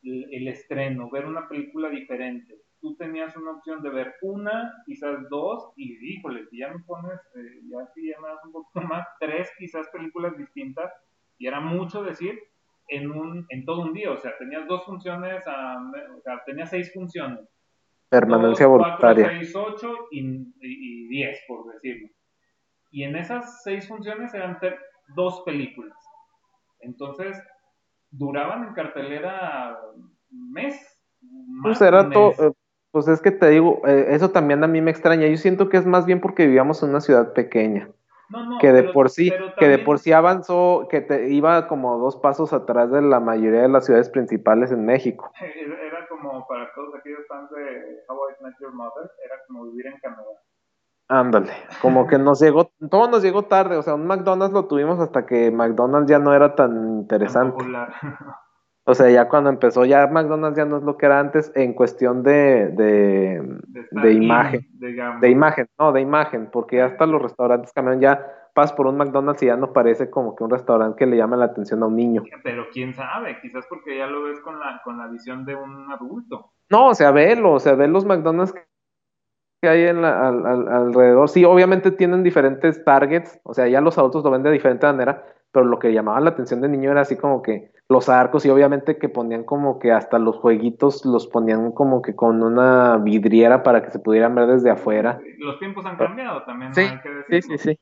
el, 0.05 0.27
el 0.33 0.49
estreno, 0.49 1.11
ver 1.11 1.27
una 1.27 1.49
película 1.49 1.89
diferente. 1.89 2.55
Tú 2.81 2.97
tenías 2.97 3.35
una 3.37 3.53
opción 3.53 3.83
de 3.83 3.91
ver 3.91 4.15
una, 4.23 4.73
quizás 4.85 5.29
dos, 5.31 5.73
y 5.77 5.97
híjole, 6.15 6.47
si 6.47 6.59
ya 6.59 6.69
me 6.69 6.81
pones, 6.85 7.19
eh, 7.35 7.61
ya 7.71 7.87
si 7.95 8.09
ya 8.11 8.21
me 8.21 8.29
das 8.29 8.45
un 8.45 8.53
poquito 8.53 8.87
más, 8.87 9.07
tres 9.19 9.51
quizás 9.59 9.89
películas 9.89 10.37
distintas, 10.37 10.93
y 11.39 11.47
era 11.47 11.61
mucho 11.61 12.03
decir, 12.03 12.39
en, 12.89 13.11
un, 13.11 13.47
en 13.49 13.65
todo 13.65 13.83
un 13.83 13.95
día, 13.95 14.11
o 14.11 14.19
sea, 14.19 14.37
tenías 14.39 14.67
dos 14.67 14.85
funciones, 14.85 15.43
a, 15.47 15.79
o 16.17 16.21
sea, 16.21 16.43
tenías 16.45 16.69
seis 16.69 16.93
funciones. 16.93 17.49
Permanencia 18.11 18.67
Dos, 18.67 18.79
voluntaria. 18.79 19.25
Cuatro, 19.25 19.39
seis, 19.41 19.57
ocho 19.57 19.97
y, 20.13 20.21
y, 20.21 20.53
y 20.61 21.09
diez, 21.09 21.41
por 21.49 21.73
decirlo. 21.73 22.09
Y 22.91 23.03
en 23.03 23.17
esas 23.17 23.63
seis 23.63 23.89
funciones 23.89 24.35
eran 24.35 24.59
dos 25.17 25.43
películas. 25.45 25.97
Entonces, 26.81 27.43
duraban 28.19 28.69
en 28.69 28.75
cartelera 28.75 29.79
mes. 30.31 30.75
Pues 31.63 31.81
era 31.81 32.11
todo, 32.11 32.31
eh, 32.39 32.53
pues 32.91 33.09
es 33.09 33.21
que 33.21 33.31
te 33.31 33.49
digo, 33.51 33.81
eh, 33.87 34.07
eso 34.11 34.31
también 34.31 34.63
a 34.63 34.67
mí 34.67 34.81
me 34.81 34.91
extraña. 34.91 35.27
Yo 35.27 35.37
siento 35.37 35.69
que 35.69 35.77
es 35.79 35.87
más 35.87 36.07
bien 36.07 36.21
porque 36.21 36.47
vivíamos 36.47 36.83
en 36.83 36.91
una 36.91 37.01
ciudad 37.01 37.33
pequeña, 37.33 37.89
No, 38.29 38.45
no, 38.45 38.59
que 38.59 38.73
de 38.73 38.83
pero- 38.83 38.93
por 38.93 39.11
sí, 39.11 39.31
pero 39.31 39.47
que 39.57 39.65
de 39.67 39.71
también- 39.79 39.85
por 39.85 39.99
sí 39.99 40.13
avanzó, 40.13 40.87
que 40.91 41.01
te 41.01 41.29
iba 41.31 41.67
como 41.67 41.99
dos 41.99 42.17
pasos 42.17 42.53
atrás 42.53 42.91
de 42.91 43.03
la 43.03 43.21
mayoría 43.21 43.63
de 43.63 43.69
las 43.69 43.87
ciudades 43.87 44.09
principales 44.11 44.71
en 44.71 44.85
México. 44.85 45.31
Era 45.41 46.07
como 46.09 46.47
para 46.47 46.73
todos 46.75 46.95
aquellos 46.95 47.27
fans 47.29 47.51
de 47.51 48.05
How 48.09 48.17
I 48.31 48.45
Met 48.45 48.55
Your 48.61 48.73
Mother, 48.75 49.11
era 49.25 49.37
como 49.47 49.65
vivir 49.71 49.87
en 49.87 49.99
Canadá. 50.01 50.23
Ándale, 51.09 51.53
como 51.83 52.07
que 52.07 52.19
nos 52.19 52.41
llegó, 52.41 52.71
todo 52.91 53.09
nos 53.09 53.23
llegó 53.23 53.43
tarde, 53.43 53.77
o 53.77 53.83
sea, 53.83 53.95
un 53.95 54.07
McDonald's 54.07 54.55
lo 54.55 54.67
tuvimos 54.67 54.99
hasta 55.01 55.27
que 55.27 55.51
McDonald's 55.51 56.11
ya 56.11 56.19
no 56.19 56.35
era 56.35 56.55
tan 56.55 57.01
interesante. 57.01 57.65
O 58.87 58.95
sea, 58.95 59.09
ya 59.09 59.31
cuando 59.31 59.49
empezó, 59.49 59.87
ya 59.87 60.07
McDonald's 60.09 60.59
ya 60.59 60.67
no 60.67 60.77
es 60.77 60.83
lo 60.83 60.99
que 60.99 61.07
era 61.07 61.19
antes 61.19 61.51
en 61.55 61.73
cuestión 61.73 62.23
de, 62.23 62.69
de, 62.69 63.59
De, 63.93 64.13
imagen. 64.13 64.69
digamos. 64.75 65.23
De 65.23 65.31
imagen, 65.31 65.67
no, 65.79 65.91
de 65.91 66.03
imagen, 66.03 66.51
porque 66.53 66.77
ya 66.77 66.85
hasta 66.85 67.07
los 67.07 67.23
restaurantes 67.23 67.73
cambiaron, 67.73 68.03
ya 68.03 68.27
pasas 68.53 68.77
por 68.77 68.87
un 68.87 68.99
McDonald's 68.99 69.43
y 69.43 69.47
ya 69.47 69.57
no 69.57 69.73
parece 69.73 70.11
como 70.11 70.37
que 70.37 70.45
un 70.45 70.51
restaurante 70.51 70.99
que 70.99 71.07
le 71.07 71.17
llama 71.17 71.37
la 71.37 71.47
atención 71.47 71.83
a 71.83 71.87
un 71.87 71.97
niño. 71.97 72.25
Pero 72.43 72.67
quién 72.75 72.93
sabe, 72.93 73.39
quizás 73.41 73.65
porque 73.71 73.97
ya 73.97 74.07
lo 74.07 74.25
ves 74.25 74.39
con 74.41 74.61
la, 74.61 74.83
con 74.85 74.99
la 74.99 75.09
visión 75.09 75.47
de 75.47 75.55
un 75.55 75.91
adulto. 75.91 76.53
No, 76.69 76.89
o 76.89 76.95
sea, 76.95 77.11
velo, 77.11 77.53
o 77.53 77.61
sea, 77.61 77.77
ve 77.77 77.89
los 77.89 78.05
McDonald's 78.05 78.55
que 79.65 79.69
hay 79.71 79.83
en 79.85 80.03
la- 80.03 80.29
al- 80.29 80.47
al- 80.47 80.69
alrededor. 80.69 81.29
Sí, 81.29 81.45
obviamente 81.45 81.91
tienen 81.91 82.23
diferentes 82.23 82.85
targets, 82.85 83.41
o 83.45 83.55
sea, 83.55 83.67
ya 83.69 83.81
los 83.81 83.97
adultos 83.99 84.23
lo 84.23 84.31
ven 84.31 84.43
de 84.43 84.51
diferente 84.51 84.87
manera, 84.87 85.25
pero 85.53 85.65
lo 85.67 85.79
que 85.79 85.93
llamaba 85.93 86.21
la 86.21 86.31
atención 86.31 86.61
de 86.61 86.69
niño 86.69 86.91
era 86.91 87.01
así 87.03 87.17
como 87.17 87.43
que 87.43 87.73
los 87.89 88.09
arcos 88.09 88.45
y 88.47 88.51
obviamente 88.51 88.97
que 88.99 89.09
ponían 89.09 89.45
como 89.45 89.79
que 89.79 89.93
hasta 89.93 90.19
los 90.19 90.37
jueguitos 90.37 91.05
los 91.05 91.27
ponían 91.27 91.73
como 91.73 92.03
que 92.03 92.15
con 92.17 92.43
una 92.43 92.97
vidriera 92.99 93.63
para 93.63 93.83
que 93.83 93.91
se 93.91 93.99
pudieran 93.99 94.35
ver 94.35 94.47
desde 94.49 94.71
afuera. 94.71 95.21
Los 95.39 95.59
tiempos 95.59 95.85
han 95.87 95.97
cambiado 95.97 96.43
también, 96.45 96.71
¿no? 96.71 96.75
Sí, 96.75 96.81
hay 96.83 97.01
que 97.01 97.09
Sí, 97.09 97.25
decirlo. 97.31 97.59
sí, 97.59 97.71
sí. 97.71 97.79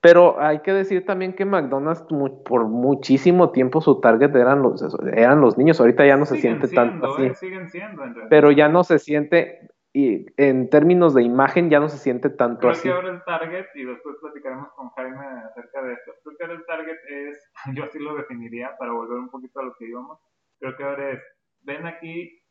Pero 0.00 0.40
hay 0.40 0.60
que 0.60 0.72
decir 0.72 1.04
también 1.04 1.32
que 1.34 1.44
McDonald's 1.44 2.04
por 2.44 2.64
muchísimo 2.66 3.50
tiempo 3.50 3.80
su 3.80 4.00
target 4.00 4.34
eran 4.36 4.62
los, 4.62 4.82
eran 5.12 5.40
los 5.40 5.58
niños. 5.58 5.80
Ahorita 5.80 6.06
ya 6.06 6.16
no 6.16 6.26
se 6.26 6.36
siente 6.36 6.68
tanto 6.68 7.06
así. 7.06 7.22
eh, 7.24 7.34
siguen 7.34 7.68
siendo, 7.68 8.02
en 8.04 8.14
realidad. 8.14 8.26
Pero 8.30 8.50
ya 8.52 8.68
no 8.68 8.84
se 8.84 8.98
siente, 8.98 9.68
y 9.98 10.26
en 10.36 10.68
términos 10.68 11.14
de 11.14 11.22
imagen 11.22 11.70
ya 11.70 11.80
no 11.80 11.88
se 11.88 11.96
siente 11.96 12.28
tanto 12.28 12.60
Creo 12.60 12.72
así. 12.72 12.82
que 12.82 12.92
ahora 12.92 13.08
el 13.08 13.24
target, 13.24 13.64
y 13.74 13.84
después 13.86 14.16
platicaremos 14.20 14.68
con 14.74 14.90
Jaime 14.90 15.24
acerca 15.50 15.80
de 15.80 15.94
esto, 15.94 16.12
creo 16.22 16.36
que 16.36 16.44
ahora 16.44 16.54
el 16.56 16.66
target 16.66 16.98
es, 17.08 17.50
yo 17.74 17.84
así 17.84 17.98
lo 17.98 18.14
definiría 18.14 18.76
para 18.78 18.92
volver 18.92 19.18
un 19.18 19.30
poquito 19.30 19.58
a 19.60 19.62
lo 19.62 19.74
que 19.78 19.86
íbamos, 19.86 20.18
creo 20.60 20.76
que 20.76 20.84
ahora 20.84 21.12
es, 21.12 21.20
ven 21.62 21.86
aquí, 21.86 22.42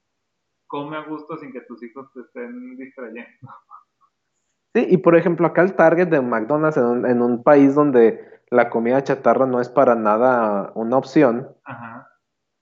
come 0.65 0.97
a 0.97 1.01
gusto 1.01 1.37
sin 1.37 1.53
que 1.53 1.61
tus 1.61 1.83
hijos 1.83 2.11
te 2.13 2.21
estén 2.21 2.77
distrayendo. 2.77 3.29
Sí, 4.73 4.87
y 4.89 4.97
por 4.97 5.15
ejemplo, 5.15 5.45
acá 5.45 5.61
el 5.61 5.75
target 5.75 6.07
de 6.07 6.21
McDonald's 6.21 6.77
en 6.77 6.85
un, 6.85 7.05
en 7.05 7.21
un 7.21 7.43
país 7.43 7.75
donde 7.75 8.27
la 8.49 8.71
comida 8.71 9.03
chatarra 9.03 9.45
no 9.45 9.61
es 9.61 9.69
para 9.69 9.93
nada 9.93 10.71
una 10.73 10.97
opción, 10.97 11.55
Ajá. 11.63 12.09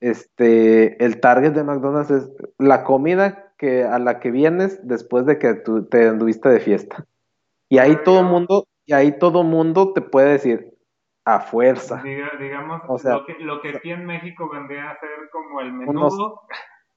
este, 0.01 1.01
el 1.05 1.21
target 1.21 1.53
de 1.53 1.63
McDonald's 1.63 2.11
es 2.11 2.29
la 2.57 2.83
comida 2.83 3.52
que, 3.57 3.83
a 3.83 3.99
la 3.99 4.19
que 4.19 4.31
vienes 4.31 4.85
después 4.87 5.25
de 5.25 5.39
que 5.39 5.53
tú 5.53 5.85
te 5.85 6.07
anduviste 6.07 6.49
de 6.49 6.59
fiesta. 6.59 7.05
Y 7.69 7.77
ahí 7.79 7.95
Ah, 7.99 8.03
todo 8.03 8.23
mundo, 8.23 8.65
y 8.85 8.93
ahí 8.93 9.17
todo 9.17 9.43
mundo 9.43 9.93
te 9.93 10.01
puede 10.01 10.31
decir 10.33 10.73
a 11.25 11.39
fuerza. 11.39 12.01
Diga- 12.03 12.37
digamos, 12.39 12.81
O 12.87 12.97
sea, 12.97 13.13
lo, 13.13 13.25
que, 13.25 13.35
lo 13.39 13.61
que 13.61 13.69
aquí 13.69 13.91
en 13.91 14.05
México 14.05 14.49
vendría 14.51 14.91
a 14.91 14.99
ser 14.99 15.09
como 15.31 15.61
el 15.61 15.71
menudo 15.73 15.91
Unos- 16.07 16.39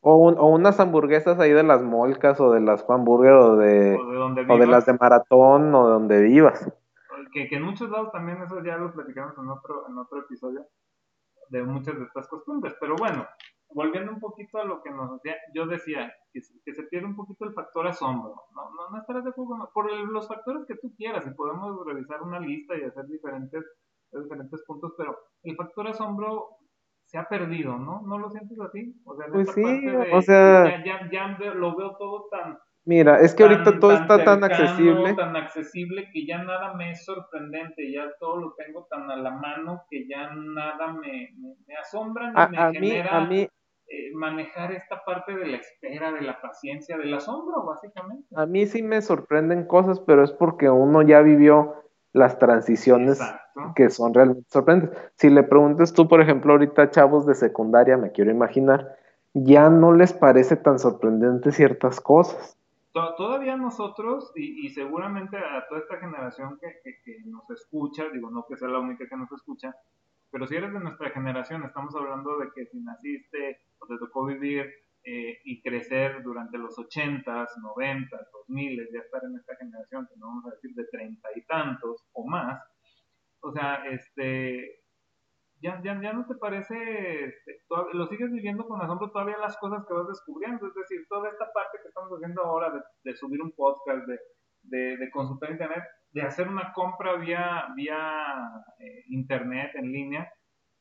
O, 0.01 0.17
un- 0.17 0.39
o 0.39 0.47
unas 0.49 0.79
hamburguesas 0.79 1.39
ahí 1.41 1.51
de 1.53 1.63
las 1.65 1.83
molcas 1.83 2.39
o 2.41 2.53
de 2.53 2.61
las 2.61 2.83
Juan 2.83 3.05
Burger 3.05 3.33
o 3.33 3.57
de, 3.57 3.97
o 3.97 4.07
de 4.11 4.17
donde 4.17 4.41
o 4.43 4.45
de 4.45 4.53
vivas, 4.55 4.69
las 4.69 4.87
de 4.87 4.93
maratón 4.95 5.75
o 5.75 5.87
de 5.87 5.93
donde 5.95 6.23
vivas. 6.23 6.73
que, 7.33 7.49
que 7.49 7.57
en 7.57 7.63
muchos 7.63 7.91
lados 7.91 8.13
también 8.13 8.41
eso 8.43 8.63
ya 8.63 8.77
lo 8.77 8.93
platicamos 8.93 9.37
en 9.39 9.49
otro, 9.49 9.87
en 9.89 9.99
otro 9.99 10.21
episodio 10.21 10.65
de 11.49 11.63
muchas 11.63 11.99
de 11.99 12.05
estas 12.05 12.29
costumbres. 12.29 12.75
Pero 12.81 12.95
bueno, 12.97 13.27
volviendo 13.77 14.11
un 14.11 14.20
poquito 14.20 14.59
a 14.59 14.64
lo 14.64 14.83
que 14.83 14.91
nos 14.91 15.12
decía, 15.12 15.37
yo 15.55 15.66
decía 15.66 16.11
que, 16.33 16.41
se- 16.41 16.59
que 16.64 16.72
se 16.74 16.85
pierde 16.85 17.07
un 17.09 17.14
poquito 17.14 17.45
el 17.45 17.53
factor 17.53 17.87
asombro. 17.87 18.35
No, 18.55 18.70
no, 18.74 18.91
no 18.91 18.99
estarás 18.99 19.22
de 19.24 19.31
acuerdo 19.31 19.70
por 19.74 19.91
el- 19.93 20.07
los 20.07 20.27
factores 20.27 20.64
que 20.66 20.77
tú 20.77 20.95
quieras 20.97 21.27
y 21.27 21.35
podemos 21.35 21.85
revisar 21.87 22.22
una 22.22 22.41
lista 22.41 22.74
y 22.77 22.83
hacer 22.85 23.07
diferentes 23.07 23.62
diferentes 24.12 24.64
puntos, 24.66 24.95
pero 24.97 25.18
el 25.43 25.57
factor 25.57 25.89
asombro 25.89 26.49
se 27.05 27.18
ha 27.18 27.29
perdido, 27.29 27.77
¿no? 27.77 28.01
¿No 28.07 28.18
lo 28.18 28.31
sientes 28.31 28.59
así? 28.61 28.95
O 29.05 29.14
sea, 29.14 29.27
pues 29.31 29.53
sí, 29.53 29.62
o 30.12 30.22
sea... 30.22 30.83
Ya, 30.83 30.85
ya, 31.11 31.39
ya, 31.39 31.55
lo 31.55 31.77
veo 31.77 31.97
todo 31.99 32.29
tan... 32.31 32.57
Mira, 32.87 33.20
es 33.20 33.35
que 33.35 33.43
ahorita 33.43 33.79
todo 33.81 33.93
está 33.93 34.24
tan 34.24 34.45
accesible. 34.45 35.14
Tan 35.14 35.37
accesible 35.37 36.09
que 36.12 36.24
ya 36.24 36.39
nada 36.45 36.72
me 36.74 36.93
es 36.93 37.05
sorprendente, 37.05 37.93
ya 37.93 38.05
todo 38.20 38.37
lo 38.37 38.55
tengo 38.55 38.87
tan 38.89 39.11
a 39.11 39.16
la 39.16 39.33
mano 39.33 39.83
que 39.91 40.07
ya 40.09 40.33
nada 40.33 40.93
me, 40.95 41.35
me, 41.66 41.74
asombra 41.74 42.29
ni 42.33 42.57
me 42.57 42.72
genera... 42.72 43.16
a 43.18 43.27
mí, 43.27 43.49
eh, 43.89 44.12
manejar 44.14 44.72
esta 44.72 45.05
parte 45.05 45.34
de 45.37 45.47
la 45.47 45.59
espera, 45.59 46.12
de 46.12 46.22
la 46.22 46.41
paciencia, 46.41 46.99
del 46.99 47.14
asombro, 47.14 47.64
básicamente. 47.64 48.26
A 48.34 48.47
mí 48.47 48.66
sí 48.66 48.82
me 48.82 49.01
sorprenden 49.01 49.66
cosas, 49.66 50.01
pero 50.01 50.24
es 50.24 50.32
porque 50.32 50.68
uno 50.68 51.03
ya 51.03 51.20
vivió 51.20 51.74
las 52.12 52.39
transiciones 52.39 53.20
que 53.74 53.91
son 53.91 54.14
realmente 54.14 54.49
sorprendentes. 54.49 54.99
Si 55.16 55.30
le 55.30 55.43
preguntas 55.43 55.93
tú, 55.93 56.09
por 56.09 56.20
ejemplo, 56.20 56.53
ahorita 56.53 56.91
chavos 56.91 57.26
de 57.26 57.34
secundaria, 57.34 57.97
me 57.97 58.11
quiero 58.11 58.30
imaginar, 58.30 58.97
ya 59.34 59.68
no 59.68 59.93
les 59.93 60.12
parece 60.12 60.57
tan 60.57 60.78
sorprendente 60.78 61.53
ciertas 61.53 62.01
cosas. 62.01 62.59
Todavía 62.93 63.57
nosotros, 63.57 64.32
y, 64.34 64.70
seguramente 64.70 65.37
a 65.37 65.66
toda 65.68 65.82
esta 65.82 65.99
generación 65.99 66.59
que, 66.59 66.99
que, 67.05 67.18
nos 67.26 67.49
escucha, 67.51 68.05
digo, 68.11 68.30
no 68.30 68.47
que 68.49 68.57
sea 68.57 68.68
la 68.68 68.80
única 68.80 69.07
que 69.07 69.16
nos 69.16 69.30
escucha, 69.32 69.76
pero 70.30 70.47
si 70.47 70.57
eres 70.57 70.72
de 70.72 70.80
nuestra 70.80 71.11
generación, 71.11 71.62
estamos 71.64 71.95
hablando 71.95 72.39
de 72.39 72.51
que 72.55 72.64
si 72.66 72.80
naciste 72.80 73.61
te 73.87 73.99
tocó 73.99 74.26
vivir 74.26 74.66
eh, 75.05 75.39
y 75.45 75.62
crecer 75.62 76.22
durante 76.22 76.59
los 76.59 76.76
80s, 76.76 77.49
90s, 77.76 78.30
2000 78.32 78.89
ya 78.93 79.01
estar 79.01 79.22
en 79.24 79.37
esta 79.37 79.57
generación, 79.57 80.07
que 80.09 80.18
no 80.18 80.26
vamos 80.26 80.47
a 80.47 80.51
decir 80.51 80.72
de 80.74 80.84
treinta 80.91 81.28
y 81.34 81.45
tantos 81.45 82.05
o 82.12 82.26
más, 82.26 82.61
o 83.41 83.53
sea, 83.53 83.84
este, 83.87 84.80
ya, 85.61 85.80
ya, 85.82 86.01
ya 86.03 86.12
no 86.12 86.26
te 86.26 86.34
parece, 86.34 86.74
este, 87.24 87.62
lo 87.93 88.07
sigues 88.09 88.30
viviendo 88.32 88.66
con 88.66 88.82
asombro 88.82 89.11
todavía 89.11 89.39
las 89.39 89.57
cosas 89.59 89.84
que 89.87 89.95
vas 89.95 90.09
descubriendo, 90.09 90.66
es 90.66 90.74
decir, 90.74 91.07
toda 91.09 91.30
esta 91.30 91.47
parte 91.53 91.78
que 91.80 91.89
estamos 91.89 92.11
haciendo 92.12 92.43
ahora 92.43 92.70
de, 92.70 92.80
de 93.05 93.16
subir 93.16 93.41
un 93.41 93.53
podcast, 93.53 94.07
de, 94.07 94.18
de, 94.62 94.97
de 94.97 95.11
consultar 95.11 95.51
internet, 95.51 95.84
de 96.11 96.22
hacer 96.22 96.49
una 96.49 96.72
compra 96.72 97.16
vía, 97.16 97.66
vía 97.76 98.24
eh, 98.78 99.05
internet 99.09 99.70
en 99.74 99.93
línea. 99.93 100.32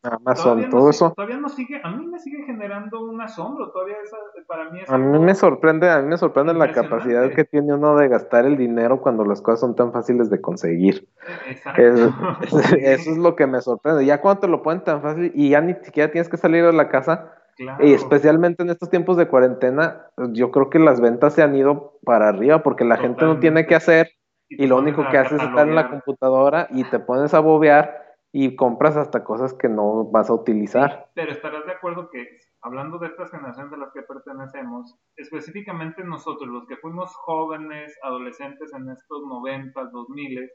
Amazon, 0.05 0.69
todo 0.69 0.89
eso. 0.89 1.13
Todavía 1.15 1.37
no 1.37 1.49
sigue, 1.49 1.81
a 1.83 1.91
mí 1.91 2.07
me 2.07 2.19
sigue 2.19 2.43
generando 2.43 3.03
un 3.03 3.21
asombro, 3.21 3.71
todavía 3.71 3.95
esa, 4.03 4.17
para 4.47 4.69
mí 4.69 4.81
es 4.81 4.89
A 4.89 4.97
mí 4.97 5.19
me 5.19 5.35
sorprende, 5.35 5.89
a 5.89 6.01
mí 6.01 6.07
me 6.07 6.17
sorprende 6.17 6.53
la 6.53 6.71
capacidad 6.71 7.31
que 7.33 7.45
tiene 7.45 7.73
uno 7.73 7.95
de 7.95 8.07
gastar 8.07 8.45
el 8.45 8.57
dinero 8.57 9.01
cuando 9.01 9.25
las 9.25 9.41
cosas 9.41 9.59
son 9.61 9.75
tan 9.75 9.91
fáciles 9.91 10.29
de 10.29 10.41
conseguir. 10.41 11.07
Exacto. 11.47 11.81
eso 12.79 13.11
es 13.11 13.17
lo 13.17 13.35
que 13.35 13.47
me 13.47 13.61
sorprende. 13.61 14.05
Ya 14.05 14.21
cuando 14.21 14.41
te 14.41 14.47
lo 14.47 14.61
ponen 14.61 14.83
tan 14.83 15.01
fácil 15.01 15.31
y 15.35 15.49
ya 15.49 15.61
ni 15.61 15.73
siquiera 15.75 16.11
tienes 16.11 16.29
que 16.29 16.37
salir 16.37 16.65
de 16.65 16.73
la 16.73 16.89
casa, 16.89 17.31
y 17.79 17.93
especialmente 17.93 18.63
en 18.63 18.69
estos 18.69 18.89
tiempos 18.89 19.15
de 19.15 19.27
cuarentena, 19.27 20.07
yo 20.31 20.51
creo 20.51 20.69
que 20.69 20.79
las 20.79 20.99
ventas 20.99 21.33
se 21.33 21.41
han 21.41 21.55
ido 21.55 21.97
para 22.03 22.27
arriba 22.27 22.63
porque 22.63 22.83
la 22.83 22.97
gente 22.97 23.23
no 23.23 23.39
tiene 23.39 23.65
que 23.65 23.75
hacer 23.75 24.09
y, 24.49 24.67
lo 24.67 24.77
único 24.77 25.07
que 25.09 25.17
haces 25.17 25.41
es 25.41 25.47
estar 25.47 25.67
en 25.67 25.75
la 25.75 25.89
computadora 25.89 26.67
y 26.71 26.83
te 26.83 26.99
pones 26.99 27.33
a 27.33 27.39
bobear 27.39 28.04
y 28.37 28.53
compras 28.57 28.97
hasta 28.97 29.23
cosas 29.23 29.53
que 29.53 29.69
no 29.69 30.11
vas 30.11 30.29
a 30.29 30.33
utilizar. 30.33 31.09
pero 31.15 31.31
estarás 31.31 31.65
de 31.65 31.71
acuerdo 31.71 32.09
que 32.09 32.27
hablando 32.61 32.99
de 32.99 33.07
estas 33.07 33.31
generaciones 33.31 33.71
de 33.71 33.77
las 33.77 33.93
que 33.93 34.01
pertenecemos, 34.01 34.93
específicamente 35.15 36.03
nosotros, 36.03 36.49
los 36.49 36.67
que 36.67 36.75
fuimos 36.75 37.15
jóvenes, 37.15 37.97
adolescentes 38.03 38.73
en 38.73 38.89
estos 38.89 39.23
90, 39.25 39.85
2000, 39.85 40.51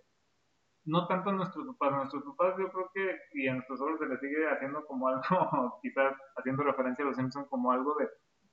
no 0.85 1.07
tanto 1.07 1.33
nuestros 1.33 1.67
papás, 1.69 1.97
nuestros 1.97 2.23
papás 2.25 2.55
yo 2.59 2.71
creo 2.71 2.91
que, 2.93 3.17
y 3.33 3.49
a 3.49 3.55
nuestros 3.55 3.81
ojos 3.81 3.99
se 3.99 4.09
les 4.09 4.21
sigue 4.21 4.47
haciendo 4.51 4.85
como 4.85 5.09
algo, 5.09 5.23
quizás 5.83 6.15
haciendo 6.37 6.63
referencia 6.63 7.03
a 7.03 7.09
los 7.09 7.17
Simpsons 7.17 7.49
como 7.49 7.73
algo 7.73 7.97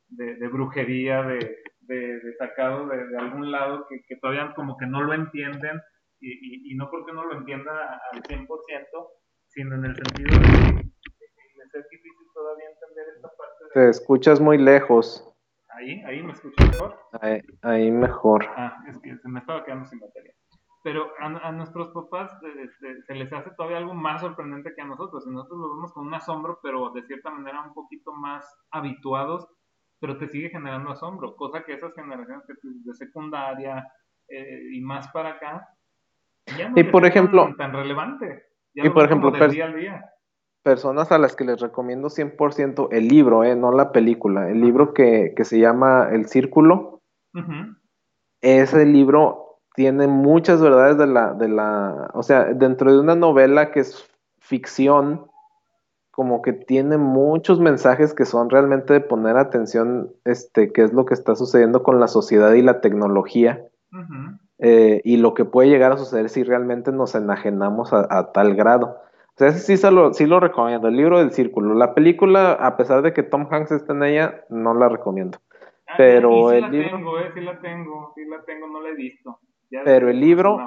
de, 0.07 0.37
de 0.37 0.47
brujería, 0.47 1.23
de, 1.23 1.57
de, 1.81 2.33
sacado 2.39 2.87
de, 2.87 3.17
algún 3.17 3.51
lado 3.51 3.87
que, 3.89 4.03
que, 4.07 4.15
todavía 4.15 4.53
como 4.55 4.77
que 4.77 4.85
no 4.85 5.01
lo 5.01 5.13
entienden 5.13 5.81
y, 6.19 6.71
y, 6.71 6.75
no 6.75 6.89
porque 6.89 7.13
no 7.13 7.23
lo 7.25 7.37
entienda 7.37 8.01
al 8.11 8.21
100%, 8.23 8.47
sino 9.47 9.75
en 9.75 9.85
el 9.85 9.95
sentido 9.95 10.39
de 10.39 10.47
que, 10.47 11.79
es 11.79 11.89
difícil 11.89 12.27
todavía 12.33 12.69
entender 12.69 13.05
esta 13.15 13.27
parte. 13.27 13.63
De... 13.63 13.69
Te 13.73 13.89
escuchas 13.89 14.39
muy 14.39 14.57
lejos. 14.57 15.23
Ahí, 15.69 16.01
ahí 16.05 16.23
me 16.23 16.31
escuchas 16.31 16.67
mejor. 16.71 16.99
Ahí, 17.21 17.41
ahí 17.61 17.91
mejor. 17.91 18.45
Ah, 18.55 18.77
es 18.87 18.97
que 18.99 19.15
se 19.17 19.29
me 19.29 19.39
estaba 19.39 19.63
quedando 19.63 19.85
sin 19.85 19.99
batería. 19.99 20.33
Pero 20.83 21.11
a, 21.19 21.25
a 21.25 21.51
nuestros 21.51 21.89
papás 21.89 22.31
este, 22.43 23.03
se 23.03 23.13
les 23.13 23.31
hace 23.31 23.51
todavía 23.51 23.77
algo 23.77 23.93
más 23.93 24.21
sorprendente 24.21 24.73
que 24.73 24.81
a 24.81 24.85
nosotros. 24.85 25.25
Y 25.27 25.29
nosotros 25.29 25.59
lo 25.59 25.75
vemos 25.75 25.93
con 25.93 26.07
un 26.07 26.13
asombro, 26.13 26.59
pero 26.63 26.91
de 26.91 27.03
cierta 27.03 27.29
manera 27.29 27.61
un 27.61 27.73
poquito 27.73 28.13
más 28.13 28.45
habituados 28.71 29.47
pero 29.99 30.17
te 30.17 30.27
sigue 30.27 30.49
generando 30.49 30.91
asombro, 30.91 31.35
cosa 31.35 31.63
que 31.63 31.73
esas 31.73 31.93
generaciones 31.93 32.45
de 32.61 32.93
secundaria 32.93 33.85
eh, 34.27 34.69
y 34.73 34.81
más 34.81 35.07
para 35.09 35.31
acá, 35.31 35.67
ya 36.57 36.69
no 36.69 36.79
y 36.79 36.83
por 36.83 37.05
ejemplo, 37.05 37.53
tan, 37.57 37.73
relevante. 37.73 38.45
y 38.73 38.89
por 38.89 39.05
ejemplo, 39.05 39.31
personas 40.63 41.11
a 41.13 41.17
las 41.17 41.35
que 41.35 41.45
les 41.45 41.61
recomiendo 41.61 42.09
100% 42.09 42.89
el 42.91 43.07
libro, 43.07 43.45
eh, 43.45 43.55
no 43.55 43.71
la 43.71 43.93
película, 43.93 44.49
el 44.49 44.59
libro 44.59 44.93
que, 44.93 45.33
que, 45.33 45.45
se 45.45 45.59
llama 45.59 46.09
El 46.11 46.27
Círculo, 46.27 47.01
ese 48.41 48.85
libro 48.85 49.61
tiene 49.75 50.07
muchas 50.07 50.61
verdades 50.61 50.97
de 50.97 51.07
la, 51.07 51.33
de 51.33 51.47
la, 51.47 52.09
o 52.13 52.23
sea, 52.23 52.45
dentro 52.45 52.91
de 52.91 52.99
una 52.99 53.15
novela 53.15 53.71
que 53.71 53.79
es 53.79 54.09
ficción, 54.39 55.27
como 56.11 56.41
que 56.41 56.51
tiene 56.51 56.97
muchos 56.97 57.59
mensajes 57.59 58.13
que 58.13 58.25
son 58.25 58.49
realmente 58.49 58.91
de 58.91 59.01
poner 59.01 59.37
atención, 59.37 60.11
este, 60.25 60.73
qué 60.73 60.83
es 60.83 60.93
lo 60.93 61.05
que 61.05 61.13
está 61.13 61.35
sucediendo 61.35 61.83
con 61.83 61.99
la 61.99 62.07
sociedad 62.07 62.53
y 62.53 62.61
la 62.61 62.81
tecnología, 62.81 63.63
eh, 64.59 65.01
y 65.03 65.17
lo 65.17 65.33
que 65.33 65.45
puede 65.45 65.69
llegar 65.69 65.91
a 65.91 65.97
suceder 65.97 66.29
si 66.29 66.43
realmente 66.43 66.91
nos 66.91 67.15
enajenamos 67.15 67.93
a, 67.93 68.31
tal 68.31 68.55
grado. 68.55 68.97
O 69.35 69.37
sea, 69.37 69.49
ese 69.49 69.77
sí, 69.77 69.91
lo, 69.91 70.13
sí 70.13 70.25
lo 70.25 70.39
recomiendo, 70.39 70.87
el 70.87 70.95
libro 70.95 71.19
del 71.19 71.31
círculo. 71.31 71.75
La 71.75 71.93
película, 71.93 72.53
a 72.53 72.75
pesar 72.75 73.03
de 73.03 73.13
que 73.13 73.21
Tom 73.21 73.47
Hanks 73.51 73.71
está 73.71 73.93
en 73.93 74.03
ella, 74.03 74.45
no 74.49 74.73
la 74.73 74.89
recomiendo. 74.89 75.37
Ah, 75.87 75.93
pero 75.97 76.51
el 76.51 76.71
libro... 76.71 76.97
Tengo, 76.97 77.19
eh, 77.19 77.31
sí 77.33 77.41
la 77.41 77.59
tengo, 77.59 78.13
sí 78.15 78.25
la 78.25 78.43
tengo, 78.43 78.67
no 78.67 78.81
la 78.81 78.89
he 78.89 78.95
visto. 78.95 79.39
pero 79.85 80.09
el 80.09 80.19
libro, 80.19 80.57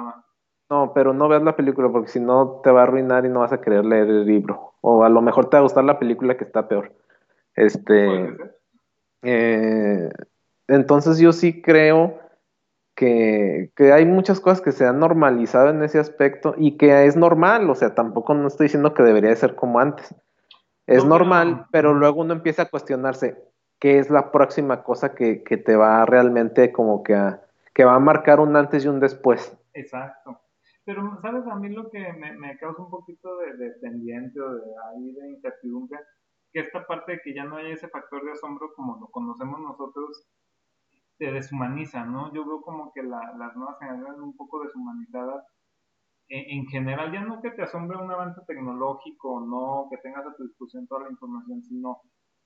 no, 0.69 0.93
pero 0.93 1.13
no 1.13 1.27
veas 1.27 1.43
la 1.43 1.57
película 1.57 1.89
porque 1.89 2.07
si 2.07 2.21
no 2.21 2.61
te 2.63 2.71
va 2.71 2.79
a 2.79 2.83
arruinar 2.83 3.25
y 3.25 3.29
no 3.29 3.41
vas 3.41 3.51
a 3.51 3.59
querer 3.59 3.83
leer 3.83 4.07
el 4.07 4.25
libro. 4.25 4.75
O 4.79 5.03
a 5.03 5.09
lo 5.09 5.21
mejor 5.21 5.49
te 5.49 5.57
va 5.57 5.59
a 5.59 5.63
gustar 5.63 5.83
la 5.83 5.99
película 5.99 6.37
que 6.37 6.45
está 6.45 6.69
peor. 6.69 6.93
Este. 7.55 8.37
Eh, 9.23 10.09
entonces 10.69 11.19
yo 11.19 11.33
sí 11.33 11.61
creo 11.61 12.17
que, 13.01 13.71
que, 13.75 13.91
hay 13.91 14.05
muchas 14.05 14.39
cosas 14.39 14.61
que 14.61 14.71
se 14.71 14.85
han 14.85 14.99
normalizado 14.99 15.71
en 15.71 15.81
ese 15.81 15.97
aspecto 15.97 16.53
y 16.55 16.77
que 16.77 17.07
es 17.07 17.15
normal. 17.15 17.67
O 17.67 17.73
sea, 17.73 17.95
tampoco 17.95 18.35
no 18.35 18.47
estoy 18.47 18.65
diciendo 18.65 18.93
que 18.93 19.01
debería 19.01 19.35
ser 19.35 19.55
como 19.55 19.79
antes. 19.79 20.13
Es 20.85 21.03
normal, 21.03 21.65
pero 21.71 21.95
luego 21.95 22.21
uno 22.21 22.33
empieza 22.33 22.61
a 22.63 22.69
cuestionarse 22.69 23.43
qué 23.79 23.97
es 23.97 24.11
la 24.11 24.31
próxima 24.31 24.83
cosa 24.83 25.15
que, 25.15 25.41
que 25.41 25.57
te 25.57 25.75
va 25.75 26.05
realmente 26.05 26.71
como 26.71 27.01
que 27.01 27.15
a, 27.15 27.41
que 27.73 27.85
va 27.85 27.95
a 27.95 27.99
marcar 27.99 28.39
un 28.39 28.55
antes 28.55 28.85
y 28.85 28.87
un 28.87 28.99
después. 28.99 29.57
Exacto. 29.73 30.39
Pero, 30.85 31.17
¿sabes? 31.23 31.47
A 31.47 31.55
mí 31.55 31.69
lo 31.69 31.89
que 31.89 32.13
me, 32.13 32.33
me 32.33 32.55
causa 32.59 32.83
un 32.83 32.91
poquito 32.91 33.35
de, 33.37 33.57
de 33.57 33.71
pendiente 33.81 34.39
o 34.39 34.53
de 34.53 34.61
ahí 34.91 35.11
de 35.11 35.29
incertidumbre, 35.31 35.97
que 36.53 36.59
esta 36.59 36.85
parte 36.85 37.13
de 37.13 37.21
que 37.23 37.33
ya 37.33 37.45
no 37.45 37.55
hay 37.55 37.71
ese 37.71 37.87
factor 37.87 38.23
de 38.23 38.33
asombro 38.33 38.71
como 38.75 38.99
lo 38.99 39.07
conocemos 39.07 39.59
nosotros, 39.59 40.27
se 41.21 41.31
deshumaniza, 41.31 42.03
¿no? 42.03 42.33
Yo 42.33 42.43
veo 42.45 42.61
como 42.61 42.91
que 42.93 43.03
la, 43.03 43.35
las 43.37 43.55
nuevas 43.55 43.77
generaciones 43.77 44.19
un 44.19 44.35
poco 44.35 44.63
deshumanizadas. 44.63 45.45
En, 46.29 46.59
en, 46.59 46.67
general, 46.67 47.11
ya 47.11 47.21
no 47.21 47.41
que 47.41 47.51
te 47.51 47.61
asombre 47.61 47.97
un 47.97 48.11
avance 48.11 48.41
tecnológico, 48.47 49.41
no 49.41 49.87
que 49.91 49.97
tengas 49.97 50.25
a 50.25 50.35
tu 50.35 50.43
disposición 50.47 50.87
toda 50.87 51.03
la 51.03 51.11
información, 51.11 51.61
sino 51.61 52.01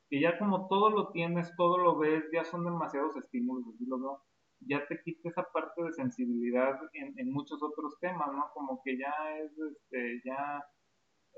que 0.10 0.20
ya 0.20 0.38
como 0.38 0.68
todo 0.68 0.90
lo 0.90 1.12
tienes, 1.12 1.56
todo 1.56 1.78
lo 1.78 1.98
ves, 1.98 2.26
ya 2.34 2.44
son 2.44 2.66
demasiados 2.66 3.16
estímulos, 3.16 3.66
así 3.74 3.86
lo 3.86 3.98
veo 4.00 4.22
ya 4.62 4.86
te 4.88 5.02
quita 5.04 5.30
esa 5.30 5.44
parte 5.54 5.84
de 5.84 5.94
sensibilidad 5.94 6.80
en, 6.94 7.32
muchos 7.32 7.62
otros 7.62 7.98
temas, 8.00 8.28
¿no? 8.34 8.50
Como 8.54 8.82
que 8.84 8.98
ya 8.98 9.14
es, 9.38 9.52
este, 9.58 10.22
ya 10.26 10.64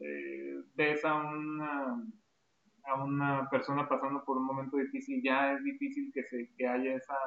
eh, 0.01 0.63
ves 0.75 1.03
a 1.05 1.15
una, 1.15 2.03
a 2.88 3.03
una 3.03 3.49
persona 3.49 3.88
pasando 3.88 4.23
por 4.25 4.38
un 4.38 4.45
momento 4.45 4.77
difícil, 4.77 5.21
ya 5.23 5.53
es 5.53 5.63
difícil 5.63 6.11
que, 6.13 6.23
se, 6.23 6.49
que 6.57 6.67
haya 6.67 6.95
esa, 6.95 7.17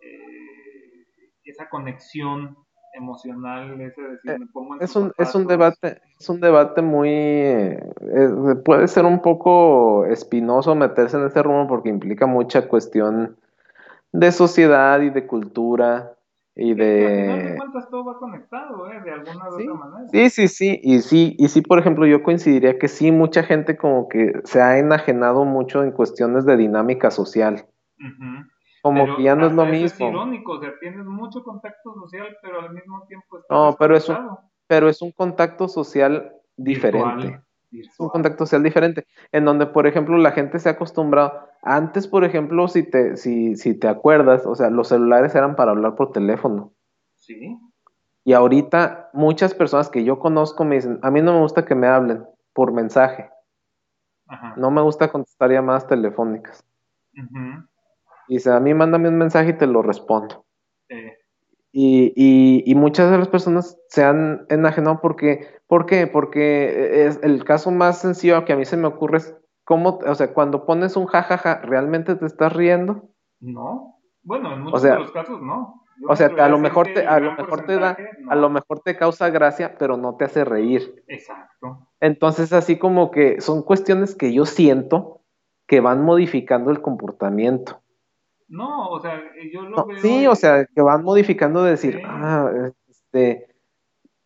eh, 0.00 1.06
esa 1.44 1.68
conexión 1.68 2.56
emocional, 2.94 3.78
ese 3.80 4.02
decir, 4.02 4.30
eh, 4.30 4.38
me 4.38 4.46
pongo 4.46 4.76
en 4.76 4.82
es 4.82 4.96
un, 4.96 5.12
es 5.18 5.34
un 5.34 5.46
debate, 5.46 6.00
es 6.18 6.28
un 6.30 6.40
debate 6.40 6.80
muy, 6.80 7.76
puede 8.64 8.88
ser 8.88 9.04
un 9.04 9.20
poco 9.20 10.06
espinoso 10.06 10.74
meterse 10.74 11.18
en 11.18 11.26
ese 11.26 11.42
rumbo 11.42 11.68
porque 11.68 11.90
implica 11.90 12.26
mucha 12.26 12.66
cuestión 12.68 13.36
de 14.12 14.32
sociedad 14.32 15.00
y 15.00 15.10
de 15.10 15.26
cultura. 15.26 16.14
Y 16.56 16.74
de... 16.74 17.06
Al 17.06 17.12
final 17.12 17.52
de... 17.52 17.56
cuentas 17.58 17.90
todo 17.90 18.04
va 18.06 18.18
conectado, 18.18 18.90
¿eh? 18.90 19.00
De 19.04 19.12
alguna 19.12 19.48
u 19.50 19.58
Sí, 19.58 19.68
otra 19.68 19.88
manera. 19.88 20.08
sí, 20.10 20.30
sí, 20.30 20.48
sí, 20.48 20.80
y 20.82 21.00
sí, 21.00 21.36
y 21.38 21.48
sí, 21.48 21.60
por 21.60 21.78
ejemplo, 21.78 22.06
yo 22.06 22.22
coincidiría 22.22 22.78
que 22.78 22.88
sí, 22.88 23.12
mucha 23.12 23.42
gente 23.42 23.76
como 23.76 24.08
que 24.08 24.32
se 24.44 24.62
ha 24.62 24.78
enajenado 24.78 25.44
mucho 25.44 25.82
en 25.82 25.92
cuestiones 25.92 26.46
de 26.46 26.56
dinámica 26.56 27.10
social. 27.10 27.66
Ujú. 27.98 28.46
Como 28.82 29.04
Pero 29.04 29.16
que 29.16 29.22
ya 29.24 29.34
no 29.34 29.46
es 29.48 29.52
lo 29.52 29.64
eso 29.64 29.72
es 29.72 29.80
mismo. 29.82 30.08
irónico, 30.08 30.52
o 30.52 30.60
sea, 30.60 30.72
tienes 30.80 31.04
mucho 31.04 31.42
contacto 31.42 31.92
social, 31.94 32.36
pero 32.40 32.60
al 32.60 32.72
mismo 32.72 33.04
tiempo 33.06 33.38
estás 33.38 33.50
No, 33.50 33.76
pero 33.78 33.96
es 33.96 34.08
un, 34.08 34.16
pero 34.66 34.88
es 34.88 35.02
un 35.02 35.12
contacto 35.12 35.68
social 35.68 36.32
diferente. 36.56 37.16
Virtual, 37.16 37.45
un 37.98 38.08
contacto 38.08 38.46
social 38.46 38.62
diferente, 38.62 39.06
en 39.32 39.44
donde, 39.44 39.66
por 39.66 39.86
ejemplo, 39.86 40.16
la 40.18 40.32
gente 40.32 40.58
se 40.58 40.68
ha 40.68 40.72
acostumbrado. 40.72 41.48
Antes, 41.62 42.06
por 42.06 42.24
ejemplo, 42.24 42.68
si 42.68 42.82
te, 42.82 43.16
si, 43.16 43.56
si 43.56 43.74
te 43.74 43.88
acuerdas, 43.88 44.46
o 44.46 44.54
sea, 44.54 44.70
los 44.70 44.88
celulares 44.88 45.34
eran 45.34 45.56
para 45.56 45.72
hablar 45.72 45.96
por 45.96 46.12
teléfono. 46.12 46.72
Sí, 47.16 47.58
Y 48.24 48.32
ahorita 48.32 49.10
muchas 49.12 49.52
personas 49.54 49.88
que 49.88 50.04
yo 50.04 50.18
conozco 50.18 50.64
me 50.64 50.76
dicen, 50.76 50.98
a 51.02 51.10
mí 51.10 51.20
no 51.22 51.32
me 51.34 51.40
gusta 51.40 51.64
que 51.64 51.74
me 51.74 51.88
hablen 51.88 52.24
por 52.52 52.72
mensaje, 52.72 53.30
ajá. 54.28 54.54
no 54.56 54.70
me 54.70 54.80
gusta 54.80 55.10
contestar 55.10 55.50
llamadas 55.50 55.86
telefónicas. 55.86 56.64
Dice, 58.28 58.50
a 58.52 58.60
mí 58.60 58.74
mándame 58.74 59.08
un 59.08 59.18
mensaje 59.18 59.50
y 59.50 59.58
te 59.58 59.66
lo 59.66 59.82
respondo. 59.82 60.45
Y, 61.78 62.14
y, 62.16 62.62
y 62.64 62.74
muchas 62.74 63.10
de 63.10 63.18
las 63.18 63.28
personas 63.28 63.78
se 63.90 64.02
han 64.02 64.46
enajenado 64.48 64.98
porque, 65.02 65.46
¿por 65.66 65.84
qué? 65.84 66.06
Porque 66.06 67.04
es 67.04 67.20
el 67.22 67.44
caso 67.44 67.70
más 67.70 68.00
sencillo 68.00 68.46
que 68.46 68.54
a 68.54 68.56
mí 68.56 68.64
se 68.64 68.78
me 68.78 68.86
ocurre 68.86 69.18
es 69.18 69.36
cómo, 69.62 69.98
o 70.06 70.14
sea, 70.14 70.32
cuando 70.32 70.64
pones 70.64 70.96
un 70.96 71.04
jajaja, 71.04 71.60
¿realmente 71.60 72.14
te 72.14 72.24
estás 72.24 72.54
riendo? 72.54 73.10
no, 73.40 73.98
bueno, 74.22 74.54
en 74.54 74.62
muchos 74.62 74.80
sea, 74.80 74.94
de 74.94 75.00
los 75.00 75.10
casos 75.10 75.42
no. 75.42 75.84
Yo 76.00 76.08
O 76.08 76.16
sea, 76.16 76.28
a 76.28 76.48
lo 76.48 76.58
mejor 76.58 76.88
te, 76.94 77.06
a 77.06 77.20
lo 77.20 77.32
mejor 77.32 77.66
te 77.66 77.78
da, 77.78 77.94
a 78.30 78.36
lo 78.36 78.48
mejor 78.48 78.80
te 78.80 78.96
causa 78.96 79.28
gracia, 79.28 79.76
pero 79.78 79.98
no 79.98 80.16
te 80.16 80.24
hace 80.24 80.46
reír. 80.46 81.04
Exacto. 81.08 81.90
Entonces, 82.00 82.54
así 82.54 82.78
como 82.78 83.10
que 83.10 83.42
son 83.42 83.62
cuestiones 83.62 84.14
que 84.14 84.32
yo 84.32 84.46
siento 84.46 85.20
que 85.66 85.80
van 85.80 86.02
modificando 86.02 86.70
el 86.70 86.80
comportamiento. 86.80 87.82
No, 88.48 88.88
o 88.90 89.00
sea, 89.00 89.20
yo 89.52 89.62
lo 89.62 89.76
No, 89.76 89.86
veo. 89.86 89.98
sí, 89.98 90.26
o 90.26 90.34
sea, 90.34 90.64
que 90.66 90.80
van 90.80 91.02
modificando 91.02 91.64
de 91.64 91.72
decir, 91.72 91.96
Sí. 91.96 92.02
ah, 92.04 92.70
este, 92.88 93.48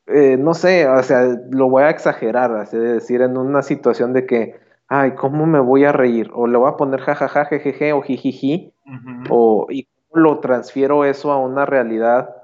eh, 0.06 0.36
no 0.38 0.54
sé, 0.54 0.86
o 0.88 1.02
sea, 1.02 1.26
lo 1.50 1.70
voy 1.70 1.84
a 1.84 1.90
exagerar, 1.90 2.54
así 2.56 2.76
de 2.76 2.94
decir 2.94 3.22
en 3.22 3.36
una 3.36 3.62
situación 3.62 4.12
de 4.12 4.26
que, 4.26 4.60
ay, 4.88 5.12
¿cómo 5.14 5.46
me 5.46 5.60
voy 5.60 5.84
a 5.84 5.92
reír? 5.92 6.30
O 6.34 6.46
le 6.46 6.58
voy 6.58 6.68
a 6.68 6.76
poner 6.76 7.00
jajaja, 7.00 7.44
jejeje 7.46 7.92
o 7.92 8.02
jijiji, 8.02 8.74
Ujú. 8.86 9.22
o 9.34 9.66
y 9.70 9.84
cómo 10.08 10.22
lo 10.22 10.40
transfiero 10.40 11.04
eso 11.04 11.32
a 11.32 11.38
una 11.38 11.64
realidad, 11.64 12.36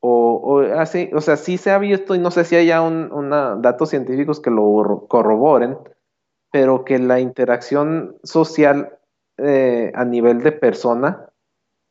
o, 0.00 0.34
o 0.42 0.60
así, 0.78 1.08
o 1.14 1.20
sea, 1.20 1.36
sí 1.36 1.56
se 1.56 1.70
ha 1.70 1.78
visto, 1.78 2.14
y 2.14 2.18
no 2.18 2.30
sé 2.32 2.44
si 2.44 2.56
haya 2.56 2.82
un, 2.82 3.12
una, 3.12 3.54
datos 3.56 3.90
científicos 3.90 4.40
que 4.40 4.50
lo 4.50 5.06
corroboren, 5.08 5.78
pero 6.50 6.84
que 6.84 6.98
la 6.98 7.20
interacción 7.20 8.16
social 8.24 8.98
eh, 9.42 9.92
a 9.94 10.04
nivel 10.04 10.42
de 10.42 10.52
persona 10.52 11.28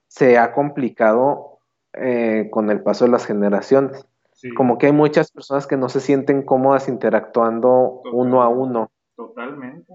se 0.07 0.37
ha 0.37 0.53
complicado 0.53 1.59
eh, 1.93 2.49
con 2.51 2.69
el 2.69 2.81
paso 2.81 3.05
de 3.05 3.11
las 3.11 3.25
generaciones. 3.25 4.05
Sí, 4.33 4.53
Como 4.53 4.77
que 4.77 4.87
hay 4.87 4.91
muchas 4.93 5.31
personas 5.31 5.67
que 5.67 5.77
no 5.77 5.89
se 5.89 5.99
sienten 5.99 6.43
cómodas 6.43 6.87
interactuando 6.87 8.01
uno 8.11 8.41
a 8.41 8.49
uno. 8.49 8.89
totalmente. 9.15 9.93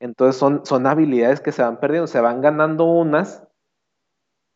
Entonces 0.00 0.36
son, 0.36 0.66
son 0.66 0.86
habilidades 0.86 1.40
que 1.40 1.52
se 1.52 1.62
van 1.62 1.80
perdiendo, 1.80 2.06
se 2.06 2.20
van 2.20 2.42
ganando 2.42 2.84
unas 2.84 3.42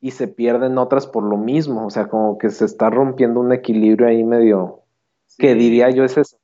y 0.00 0.10
se 0.10 0.28
pierden 0.28 0.78
otras 0.78 1.06
por 1.06 1.24
lo 1.24 1.36
mismo. 1.36 1.86
O 1.86 1.90
sea, 1.90 2.08
como 2.08 2.38
que 2.38 2.50
se 2.50 2.64
está 2.66 2.90
rompiendo 2.90 3.40
un 3.40 3.52
equilibrio 3.52 4.08
ahí 4.08 4.24
medio, 4.24 4.82
que 5.38 5.54
diría 5.54 5.90
yo 5.90 6.04
es 6.04 6.12
esencial. 6.12 6.37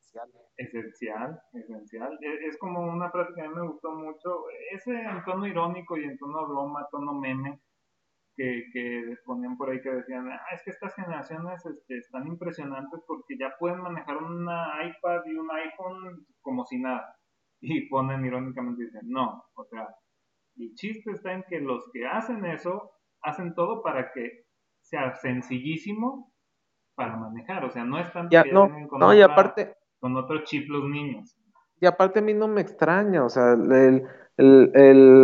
Esencial, 0.57 1.41
esencial. 1.53 2.19
E- 2.23 2.47
Es 2.47 2.57
como 2.59 2.81
una 2.81 3.11
práctica 3.11 3.43
que 3.43 3.47
a 3.47 3.51
mí 3.51 3.57
me 3.57 3.69
gustó 3.69 3.93
mucho. 3.93 4.45
Ese 4.73 4.93
en 5.03 5.25
tono 5.25 5.47
irónico 5.47 5.97
y 5.97 6.05
en 6.05 6.17
tono 6.19 6.47
broma, 6.47 6.87
tono 6.91 7.13
meme, 7.15 7.61
que, 8.37 8.65
que 8.73 9.17
ponían 9.25 9.57
por 9.57 9.71
ahí 9.71 9.81
que 9.81 9.91
decían, 9.91 10.29
ah, 10.31 10.41
es 10.53 10.63
que 10.65 10.71
estas 10.71 10.95
generaciones 10.95 11.65
este, 11.67 11.99
están 11.99 12.27
impresionantes 12.27 13.01
porque 13.07 13.37
ya 13.39 13.55
pueden 13.59 13.81
manejar 13.81 14.17
una 14.19 14.75
iPad 14.87 15.23
y 15.27 15.35
un 15.37 15.51
iPhone 15.51 16.27
como 16.41 16.65
si 16.65 16.79
nada. 16.81 17.17
Y 17.61 17.89
ponen 17.89 18.25
irónicamente, 18.25 18.85
dicen, 18.85 19.03
no, 19.05 19.43
o 19.55 19.65
sea, 19.65 19.89
el 20.57 20.75
chiste 20.75 21.13
está 21.13 21.33
en 21.33 21.45
que 21.49 21.61
los 21.61 21.89
que 21.93 22.07
hacen 22.07 22.45
eso, 22.45 22.93
hacen 23.23 23.55
todo 23.55 23.83
para 23.83 24.13
que 24.13 24.45
sea 24.83 25.15
sencillísimo 25.15 26.33
para 26.95 27.17
manejar. 27.17 27.65
O 27.65 27.71
sea, 27.71 27.85
no 27.85 27.99
es 27.99 28.13
tanto 28.13 28.31
Ya, 28.31 28.43
que 28.43 28.51
ya 28.51 28.55
no, 28.55 28.69
no, 28.99 29.15
y 29.15 29.23
aparte, 29.23 29.75
con 30.05 30.15
otro 30.19 30.45
chip 30.45 30.69
los 30.69 30.85
niños. 30.85 31.35
y 31.81 31.87
aparte 31.87 32.19
a 32.19 32.23
mí 32.23 32.35
no 32.35 32.47
me 32.47 32.61
extraña, 32.61 33.25
o 33.25 33.31
sea, 33.31 33.53
el, 33.55 34.03
el, 34.37 34.71
el, 34.75 35.23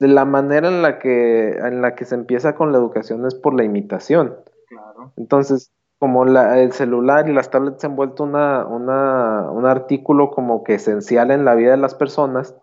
la 0.00 0.24
manera 0.24 0.66
en 0.66 0.82
la 0.82 0.98
que, 0.98 1.50
en 1.50 1.80
la 1.80 1.94
que 1.94 2.04
se 2.04 2.16
empieza 2.16 2.56
con 2.56 2.72
la 2.72 2.78
educación 2.78 3.24
es 3.24 3.36
por 3.36 3.54
la 3.54 3.62
imitación. 3.62 4.34
Claro. 4.68 5.12
Entonces, 5.16 5.70
como 6.00 6.24
la- 6.24 6.58
el 6.60 6.72
celular 6.72 7.28
y 7.28 7.32
las 7.32 7.50
tablets 7.50 7.80
se 7.82 7.86
han 7.86 7.94
vuelto 7.94 8.24
una, 8.24 8.66
una- 8.66 9.48
un 9.52 9.64
artículo 9.64 10.32
como 10.32 10.64
que 10.64 10.74
esencial 10.74 11.30
en 11.30 11.44
la 11.44 11.54
vida 11.54 11.70
de 11.70 11.76
las 11.76 11.94
personas, 11.94 12.56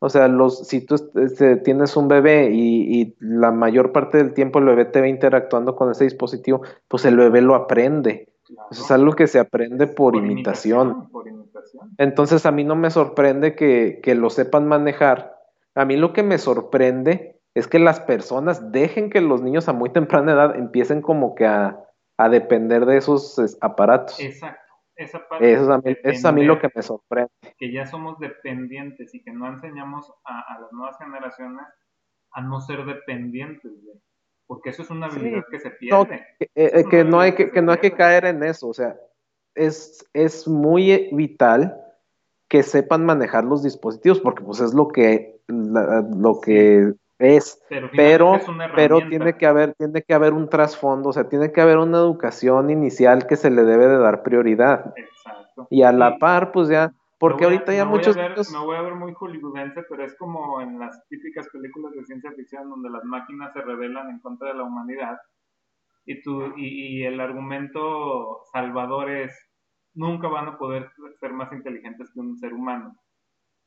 o 0.00 0.10
sea, 0.10 0.28
los, 0.28 0.68
si 0.68 0.84
tú 0.84 0.96
este, 1.14 1.56
tienes 1.56 1.96
un 1.96 2.06
bebé 2.08 2.50
y, 2.52 3.00
y 3.00 3.16
la 3.18 3.50
mayor 3.50 3.92
parte 3.92 4.18
del 4.18 4.34
tiempo 4.34 4.58
el 4.58 4.66
bebé 4.66 4.84
te 4.84 5.00
ve 5.00 5.08
interactuando 5.08 5.74
con 5.74 5.90
ese 5.90 6.04
dispositivo, 6.04 6.60
pues 6.86 7.06
el 7.06 7.16
bebé 7.16 7.40
lo 7.40 7.54
aprende. 7.54 8.28
Claro. 8.48 8.68
Eso 8.70 8.82
es 8.82 8.90
algo 8.90 9.12
que 9.12 9.26
se 9.26 9.38
aprende 9.38 9.86
por, 9.86 10.16
imitación. 10.16 11.08
Por 11.10 11.28
imitación. 11.28 11.90
Entonces 11.98 12.44
a 12.46 12.52
mí 12.52 12.64
no 12.64 12.76
me 12.76 12.90
sorprende 12.90 13.54
que, 13.54 14.00
que 14.02 14.14
lo 14.14 14.30
sepan 14.30 14.66
manejar. 14.66 15.36
A 15.74 15.84
mí 15.84 15.96
lo 15.96 16.12
que 16.12 16.22
me 16.22 16.38
sorprende 16.38 17.40
es 17.54 17.68
que 17.68 17.78
las 17.78 18.00
personas 18.00 18.72
dejen 18.72 19.10
que 19.10 19.20
los 19.20 19.42
niños 19.42 19.68
a 19.68 19.72
muy 19.72 19.90
temprana 19.90 20.32
edad 20.32 20.56
empiecen 20.56 21.02
como 21.02 21.34
que 21.34 21.46
a, 21.46 21.78
a 22.16 22.28
depender 22.28 22.86
de 22.86 22.96
esos 22.96 23.38
es, 23.38 23.56
aparatos. 23.60 24.18
Exacto. 24.20 24.60
Esa 24.96 25.28
parte 25.28 25.52
Eso 25.52 25.62
es, 25.62 25.68
a 25.68 25.78
mí, 25.78 25.96
es 26.02 26.24
a 26.24 26.32
mí 26.32 26.44
lo 26.44 26.58
que 26.58 26.68
me 26.74 26.82
sorprende. 26.82 27.30
que 27.56 27.72
ya 27.72 27.86
somos 27.86 28.18
dependientes 28.18 29.14
y 29.14 29.22
que 29.22 29.30
no 29.30 29.46
enseñamos 29.46 30.12
a, 30.24 30.40
a 30.40 30.60
las 30.60 30.72
nuevas 30.72 30.98
generaciones 30.98 31.64
a 32.32 32.40
no 32.40 32.60
ser 32.60 32.84
dependientes 32.84 33.70
de 33.84 33.92
porque 34.48 34.70
eso 34.70 34.82
es 34.82 34.90
una 34.90 35.08
Sí, 35.10 35.18
habilidad 35.20 35.44
que 35.48 35.60
se 35.60 35.70
pierde. 35.70 36.26
que, 36.40 36.50
eh, 36.56 36.84
que 36.90 37.04
no 37.04 37.20
hay 37.20 37.34
que, 37.34 37.52
que 37.52 37.62
no 37.62 37.70
hay 37.70 37.78
que 37.78 37.92
caer 37.92 38.24
en 38.24 38.42
eso. 38.42 38.68
O 38.68 38.74
sea, 38.74 38.96
es, 39.54 40.04
es 40.14 40.48
muy 40.48 41.10
vital 41.12 41.80
que 42.48 42.62
sepan 42.62 43.04
manejar 43.04 43.44
los 43.44 43.62
dispositivos, 43.62 44.20
porque 44.20 44.42
pues 44.42 44.60
es 44.60 44.74
lo 44.74 44.88
que, 44.88 45.40
la- 45.46 46.00
lo 46.16 46.40
que 46.40 46.94
es. 47.18 47.62
Pero, 47.68 48.40
Pero, 48.74 48.98
es 48.98 49.08
tiene 49.08 49.36
que 49.36 49.46
haber, 49.46 49.74
tiene 49.74 50.02
que 50.02 50.14
haber 50.14 50.32
un 50.32 50.48
trasfondo, 50.48 51.10
o 51.10 51.12
sea, 51.12 51.28
tiene 51.28 51.52
que 51.52 51.60
haber 51.60 51.78
una 51.78 51.98
educación 51.98 52.70
inicial 52.70 53.26
que 53.26 53.36
se 53.36 53.50
le 53.50 53.64
debe 53.64 53.86
de 53.86 53.98
dar 53.98 54.22
prioridad. 54.22 54.94
Exacto. 54.96 55.66
Y 55.68 55.82
a 55.82 55.92
la 55.92 56.18
par, 56.18 56.52
pues 56.52 56.68
ya, 56.68 56.92
porque 57.18 57.44
voy 57.44 57.54
ahorita 57.54 57.72
ya 57.74 57.84
me 57.84 57.90
voy 57.90 57.94
a 57.94 57.98
muchos 57.98 58.16
ver- 58.16 58.30
niños- 58.30 58.52
Me 58.52 58.58
voy 58.64 58.76
a 58.76 58.82
ver 58.82 58.94
muy 58.94 59.12
hollywoodense, 59.14 59.82
pero 59.88 60.04
es 60.04 60.16
como 60.16 60.60
en 60.60 60.78
las 60.78 61.06
típicas 61.08 61.48
películas 61.52 61.92
de 61.92 62.04
ciencia 62.04 62.32
ficción 62.32 62.68
donde 62.70 62.90
las 62.90 63.04
máquinas 63.04 63.52
se 63.52 63.60
rebelan 63.62 64.10
en 64.10 64.20
contra 64.20 64.48
de 64.48 64.54
la 64.54 64.64
humanidad. 64.64 65.18
Y, 66.06 66.22
tú, 66.22 66.54
y, 66.56 67.00
y 67.00 67.04
el 67.04 67.20
argumento 67.20 68.40
salvador 68.52 69.10
es, 69.10 69.32
nunca 69.94 70.28
van 70.28 70.48
a 70.48 70.58
poder 70.58 70.88
ser 71.20 71.32
más 71.32 71.52
inteligentes 71.52 72.10
que 72.14 72.20
un 72.20 72.36
ser 72.38 72.54
humano. 72.54 72.94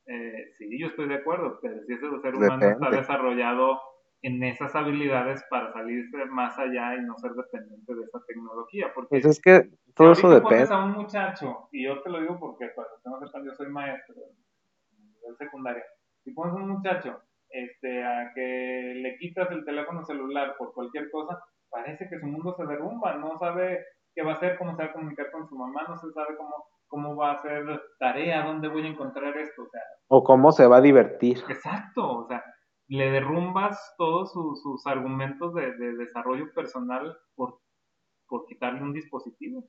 Eh, 0.06 0.52
sí, 0.58 0.66
yo 0.80 0.88
estoy 0.88 1.06
de 1.08 1.14
acuerdo, 1.16 1.58
pero 1.62 1.76
si 1.86 1.92
ese 1.92 2.06
ser 2.22 2.34
humano 2.34 2.54
está 2.54 2.68
Depende. 2.86 2.96
desarrollado 2.96 3.80
en 4.22 4.42
esas 4.44 4.74
habilidades 4.74 5.44
para 5.50 5.72
salirse 5.72 6.24
más 6.26 6.56
allá 6.58 6.94
y 6.94 7.02
no 7.02 7.16
ser 7.18 7.32
dependiente 7.32 7.94
de 7.94 8.02
esa 8.02 8.20
tecnología, 8.26 8.92
porque 8.94 9.20
pues 9.20 9.26
es 9.26 9.40
que 9.40 9.64
si 9.84 9.92
todo 9.94 10.12
eso 10.12 10.30
depende. 10.30 10.72
a 10.72 10.84
un 10.84 10.92
muchacho, 10.92 11.68
y 11.72 11.84
yo 11.84 12.00
te 12.02 12.10
lo 12.10 12.20
digo 12.20 12.38
porque 12.38 12.70
no 13.04 13.18
sepan, 13.18 13.44
yo 13.44 13.52
soy 13.52 13.68
maestro 13.68 14.14
en 14.14 15.12
nivel 15.12 15.36
secundaria, 15.36 15.84
si 16.22 16.32
pones 16.32 16.54
a 16.54 16.58
un 16.58 16.68
muchacho 16.68 17.20
este, 17.50 18.04
a 18.04 18.32
que 18.34 18.94
le 18.96 19.16
quitas 19.18 19.50
el 19.50 19.64
teléfono 19.64 20.04
celular 20.04 20.54
por 20.56 20.72
cualquier 20.72 21.10
cosa, 21.10 21.38
parece 21.68 22.08
que 22.08 22.20
su 22.20 22.26
mundo 22.26 22.54
se 22.56 22.64
derrumba, 22.64 23.16
no 23.16 23.38
sabe 23.38 23.84
qué 24.14 24.22
va 24.22 24.32
a 24.32 24.34
hacer, 24.36 24.56
cómo 24.56 24.76
se 24.76 24.84
va 24.84 24.90
a 24.90 24.92
comunicar 24.92 25.30
con 25.32 25.48
su 25.48 25.56
mamá, 25.56 25.82
no 25.88 25.98
se 25.98 26.10
sabe 26.12 26.36
cómo, 26.36 26.54
cómo 26.86 27.16
va 27.16 27.32
a 27.32 27.34
hacer 27.34 27.64
tarea, 27.98 28.44
dónde 28.44 28.68
voy 28.68 28.86
a 28.86 28.90
encontrar 28.90 29.36
esto, 29.36 29.62
o 29.62 29.68
sea, 29.68 29.82
O 30.08 30.22
cómo 30.22 30.52
se 30.52 30.66
va 30.66 30.76
a 30.76 30.80
divertir. 30.80 31.38
Exacto, 31.48 32.18
o 32.18 32.26
sea, 32.28 32.44
le 32.96 33.10
derrumbas 33.10 33.94
todos 33.96 34.32
sus, 34.32 34.62
sus 34.62 34.86
argumentos 34.86 35.54
de, 35.54 35.72
de 35.76 35.96
desarrollo 35.96 36.52
personal 36.54 37.16
por, 37.34 37.60
por 38.28 38.46
quitarle 38.46 38.82
un 38.82 38.92
dispositivo. 38.92 39.64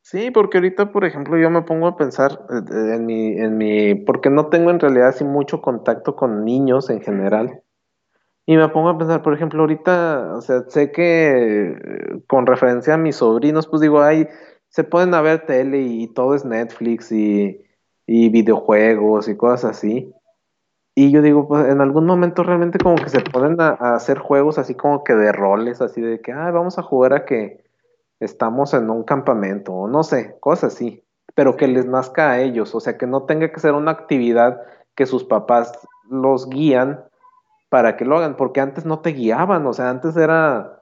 Sí, 0.00 0.30
porque 0.30 0.58
ahorita, 0.58 0.90
por 0.92 1.04
ejemplo, 1.04 1.36
yo 1.38 1.50
me 1.50 1.62
pongo 1.62 1.86
a 1.86 1.96
pensar 1.96 2.46
eh, 2.50 2.94
en 2.94 3.06
mi, 3.06 3.38
en 3.38 3.58
mi, 3.58 3.94
porque 3.94 4.30
no 4.30 4.48
tengo 4.48 4.70
en 4.70 4.80
realidad 4.80 5.08
así 5.08 5.24
mucho 5.24 5.60
contacto 5.60 6.16
con 6.16 6.44
niños 6.44 6.88
en 6.90 7.00
general, 7.02 7.62
Y 8.46 8.56
me 8.56 8.68
pongo 8.68 8.90
a 8.90 8.98
pensar, 8.98 9.22
por 9.22 9.34
ejemplo, 9.34 9.60
ahorita, 9.62 10.34
o 10.36 10.40
sea, 10.40 10.62
sé 10.68 10.92
que 10.92 11.72
eh, 11.72 12.22
con 12.28 12.46
referencia 12.46 12.94
a 12.94 12.96
mis 12.98 13.16
sobrinos, 13.16 13.66
pues 13.66 13.82
digo, 13.82 14.00
ay, 14.02 14.28
se 14.68 14.84
pueden 14.84 15.10
ver 15.10 15.46
tele 15.46 15.80
y 15.80 16.08
todo 16.08 16.34
es 16.34 16.44
Netflix 16.44 17.10
y, 17.10 17.64
y 18.06 18.28
videojuegos 18.30 19.28
y 19.28 19.36
cosas 19.36 19.64
así. 19.78 20.12
Y 20.98 21.10
yo 21.10 21.20
digo, 21.20 21.46
pues 21.46 21.68
en 21.68 21.82
algún 21.82 22.06
momento 22.06 22.42
realmente 22.42 22.78
como 22.78 22.96
que 22.96 23.10
se 23.10 23.20
ponen 23.20 23.60
a, 23.60 23.72
hacer 23.94 24.18
juegos 24.18 24.56
así 24.56 24.74
como 24.74 25.04
que 25.04 25.14
de 25.14 25.30
roles, 25.30 25.82
así 25.82 26.00
de 26.00 26.22
que, 26.22 26.32
ah, 26.32 26.50
vamos 26.50 26.78
a 26.78 26.82
jugar 26.82 27.12
a 27.12 27.26
que 27.26 27.62
estamos 28.18 28.72
en 28.72 28.88
un 28.88 29.04
campamento, 29.04 29.74
o 29.74 29.88
no 29.88 30.02
sé, 30.02 30.38
cosas 30.40 30.72
así, 30.72 31.04
pero 31.34 31.54
que 31.54 31.68
les 31.68 31.84
nazca 31.84 32.30
a 32.30 32.40
ellos, 32.40 32.74
o 32.74 32.80
sea, 32.80 32.96
que 32.96 33.06
no 33.06 33.24
tenga 33.24 33.52
que 33.52 33.60
ser 33.60 33.74
una 33.74 33.90
actividad 33.90 34.62
que 34.94 35.04
sus 35.04 35.24
papás 35.24 35.86
los 36.08 36.48
guían 36.48 37.04
para 37.68 37.98
que 37.98 38.06
lo 38.06 38.16
hagan, 38.16 38.38
porque 38.38 38.62
antes 38.62 38.86
no 38.86 39.00
te 39.00 39.10
guiaban, 39.10 39.66
o 39.66 39.74
sea, 39.74 39.90
antes 39.90 40.16
era 40.16 40.75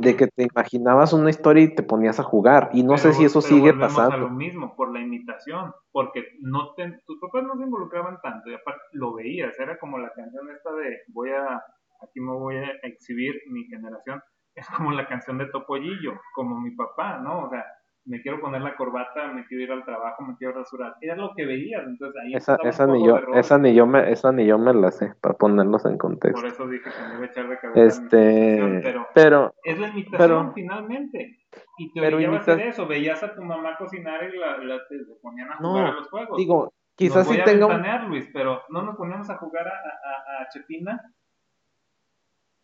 de 0.00 0.16
que 0.16 0.26
te 0.28 0.44
imaginabas 0.52 1.12
una 1.12 1.30
historia 1.30 1.64
y 1.64 1.74
te 1.74 1.82
ponías 1.82 2.18
a 2.20 2.22
jugar, 2.22 2.70
y 2.72 2.82
no 2.82 2.90
Pero- 2.90 2.98
sé 2.98 3.12
si 3.14 3.24
eso 3.24 3.40
sigue 3.40 3.72
volvemos 3.72 3.98
a 3.98 4.02
lo 4.04 4.08
pasando. 4.10 4.30
mismo, 4.30 4.74
por 4.76 4.92
la 4.92 5.00
imitación, 5.00 5.72
porque 5.92 6.24
no 6.40 6.74
te, 6.74 6.98
tus 7.06 7.18
papás 7.20 7.44
no 7.44 7.56
se 7.56 7.62
involucraban 7.64 8.18
tanto, 8.22 8.50
y 8.50 8.54
aparte 8.54 8.80
lo 8.92 9.14
veías, 9.14 9.58
era 9.58 9.78
como 9.78 9.98
la 9.98 10.10
canción 10.14 10.48
esta 10.50 10.72
de 10.72 10.98
voy 11.08 11.30
a, 11.30 11.62
aquí 12.02 12.20
me 12.20 12.32
voy 12.32 12.56
a 12.56 12.70
exhibir 12.82 13.34
mi 13.50 13.64
generación, 13.64 14.22
es 14.54 14.66
como 14.76 14.90
la 14.92 15.06
canción 15.06 15.38
de 15.38 15.46
Topollillo, 15.46 16.12
como 16.34 16.60
mi 16.60 16.70
papá, 16.72 17.18
¿no? 17.18 17.44
O 17.44 17.50
sea, 17.50 17.64
me 18.08 18.22
quiero 18.22 18.40
poner 18.40 18.62
la 18.62 18.74
corbata, 18.74 19.28
me 19.32 19.46
quiero 19.46 19.64
ir 19.64 19.72
al 19.72 19.84
trabajo, 19.84 20.24
me 20.24 20.36
quiero 20.36 20.54
rasurar, 20.54 20.96
era 21.00 21.14
lo 21.14 21.34
que 21.36 21.44
veías, 21.44 21.86
entonces 21.86 22.20
ahí 22.22 22.34
Esa, 22.34 22.56
ni 22.86 23.06
yo, 23.06 23.18
esa 23.34 23.58
ni 23.58 23.74
yo 23.74 23.86
me, 23.86 24.10
esa 24.10 24.32
ni 24.32 24.46
yo 24.46 24.58
me 24.58 24.72
la 24.72 24.90
sé, 24.90 25.14
para 25.20 25.34
ponerlos 25.36 25.84
en 25.84 25.92
por 25.98 26.10
contexto. 26.10 26.46
eso 26.46 26.66
dije 26.66 26.84
que 26.90 27.08
me 27.08 27.14
iba 27.16 27.24
a 27.24 27.26
echar 27.26 27.48
de 27.48 27.58
cabeza 27.58 27.86
Este, 27.86 28.80
pero 28.82 29.06
pero, 29.14 29.54
es 29.62 29.78
la 29.78 29.88
imitación 29.88 30.18
Pero- 30.18 30.52
finalmente. 30.54 31.38
Y 31.78 31.92
te 31.92 32.00
pero 32.00 32.18
a 32.34 32.36
hacer 32.38 32.60
eso, 32.60 32.86
veías 32.86 33.22
a 33.22 33.34
tu 33.34 33.42
mamá 33.42 33.76
cocinar 33.78 34.22
y 34.24 34.36
la, 34.38 34.58
la- 34.58 34.78
te 34.88 34.96
ponían 35.22 35.50
a 35.52 35.58
No, 35.60 35.70
jugar 35.70 35.86
a 35.86 35.92
los 35.92 36.08
juegos. 36.10 36.36
digo, 36.36 36.62
Nos 36.64 36.72
quizás 36.96 37.26
voy 37.26 37.36
sí 37.36 37.40
a 37.42 37.44
tenga 37.44 37.66
un, 37.66 38.08
Luis, 38.08 38.28
pero 38.32 38.62
no 38.70 38.82
nos 38.82 38.96
poníamos 38.96 39.30
a 39.30 39.36
jugar 39.36 39.66
a, 39.68 39.70
a, 39.70 40.42
a 40.42 40.48
Chepina. 40.48 41.00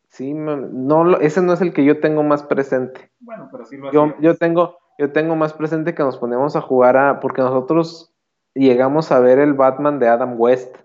sí, 0.09 0.32
no, 0.34 1.18
ese 1.18 1.42
no 1.42 1.53
es 1.55 1.61
el 1.61 1.72
que 1.72 1.84
yo 1.84 2.01
tengo 2.01 2.22
más 2.22 2.42
presente. 2.45 3.11
Bueno, 3.20 3.49
pero 3.51 3.64
sí 3.64 3.76
lo 3.76 3.90
Yo, 3.92 4.14
yo 4.20 4.36
tengo, 4.36 4.78
yo 4.99 5.12
tengo 5.12 5.36
más 5.36 5.53
presente 5.53 5.95
que 5.95 6.03
nos 6.03 6.18
poníamos 6.18 6.57
a 6.57 6.61
jugar 6.61 6.97
a, 6.97 7.20
porque 7.20 7.42
nosotros 7.42 8.14
llegamos 8.55 9.11
a 9.12 9.20
ver 9.20 9.38
el 9.38 9.55
Batman 9.55 9.99
de 9.99 10.09
Adam 10.09 10.34
West 10.38 10.76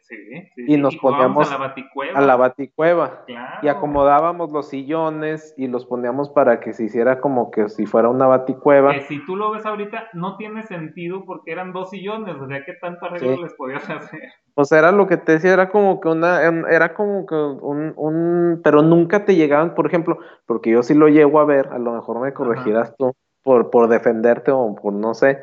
Sí, 0.00 0.16
sí, 0.54 0.64
y 0.66 0.78
nos 0.78 0.96
poníamos 0.96 1.48
a 1.50 1.58
la 1.58 1.58
baticueva. 1.58 2.18
a 2.18 2.22
la 2.22 2.36
baticueva 2.36 3.24
Claro. 3.26 3.58
y 3.60 3.68
acomodábamos 3.68 4.50
los 4.50 4.68
sillones 4.70 5.52
y 5.58 5.66
los 5.68 5.84
poníamos 5.84 6.30
para 6.30 6.60
que 6.60 6.72
se 6.72 6.84
hiciera 6.84 7.20
como 7.20 7.50
que 7.50 7.68
si 7.68 7.84
fuera 7.84 8.08
una 8.08 8.26
baticueva. 8.26 8.94
Que 8.94 9.02
si 9.02 9.22
tú 9.26 9.36
lo 9.36 9.50
ves 9.50 9.66
ahorita, 9.66 10.04
no 10.14 10.38
tiene 10.38 10.62
sentido 10.62 11.26
porque 11.26 11.52
eran 11.52 11.74
dos 11.74 11.90
sillones, 11.90 12.36
o 12.40 12.48
sea, 12.48 12.64
¿qué 12.64 12.72
tanto 12.80 13.04
arreglo 13.04 13.36
Sí. 13.36 13.42
les 13.42 13.52
podías 13.52 13.90
hacer? 13.90 14.20
Pues 14.54 14.72
era 14.72 14.92
lo 14.92 15.06
que 15.06 15.18
te 15.18 15.32
decía, 15.32 15.52
era 15.52 15.68
como 15.68 16.00
que 16.00 16.08
una, 16.08 16.40
era 16.42 16.94
como 16.94 17.26
que 17.26 17.34
un, 17.34 17.92
un, 17.96 18.62
pero 18.64 18.80
nunca 18.80 19.26
te 19.26 19.34
llegaban, 19.36 19.74
por 19.74 19.86
ejemplo, 19.86 20.20
porque 20.46 20.70
yo 20.70 20.82
sí 20.82 20.94
lo 20.94 21.08
llego 21.08 21.38
a 21.38 21.44
ver, 21.44 21.68
a 21.70 21.78
lo 21.78 21.92
mejor 21.92 22.18
me 22.20 22.32
corregirás 22.32 22.96
tú 22.96 23.12
por, 23.42 23.70
por 23.70 23.88
defenderte 23.88 24.50
o 24.50 24.74
por 24.74 24.92
no 24.92 25.14
sé, 25.14 25.38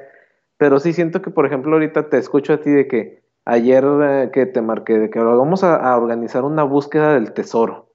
pero 0.58 0.80
sí 0.80 0.94
siento 0.94 1.22
que, 1.22 1.32
por 1.32 1.46
ejemplo, 1.46 1.74
ahorita 1.74 2.10
te 2.10 2.18
escucho 2.18 2.54
a 2.54 2.62
ti 2.62 2.72
de 2.72 2.88
que 2.88 3.24
ayer 3.46 3.84
eh, 4.02 4.30
que 4.32 4.46
te 4.46 4.62
marqué, 4.62 4.98
de 4.98 5.10
que 5.10 5.20
vamos 5.20 5.64
a, 5.64 5.76
a 5.76 5.98
organizar 5.98 6.44
una 6.44 6.64
búsqueda 6.64 7.14
del 7.14 7.34
tesoro. 7.34 7.92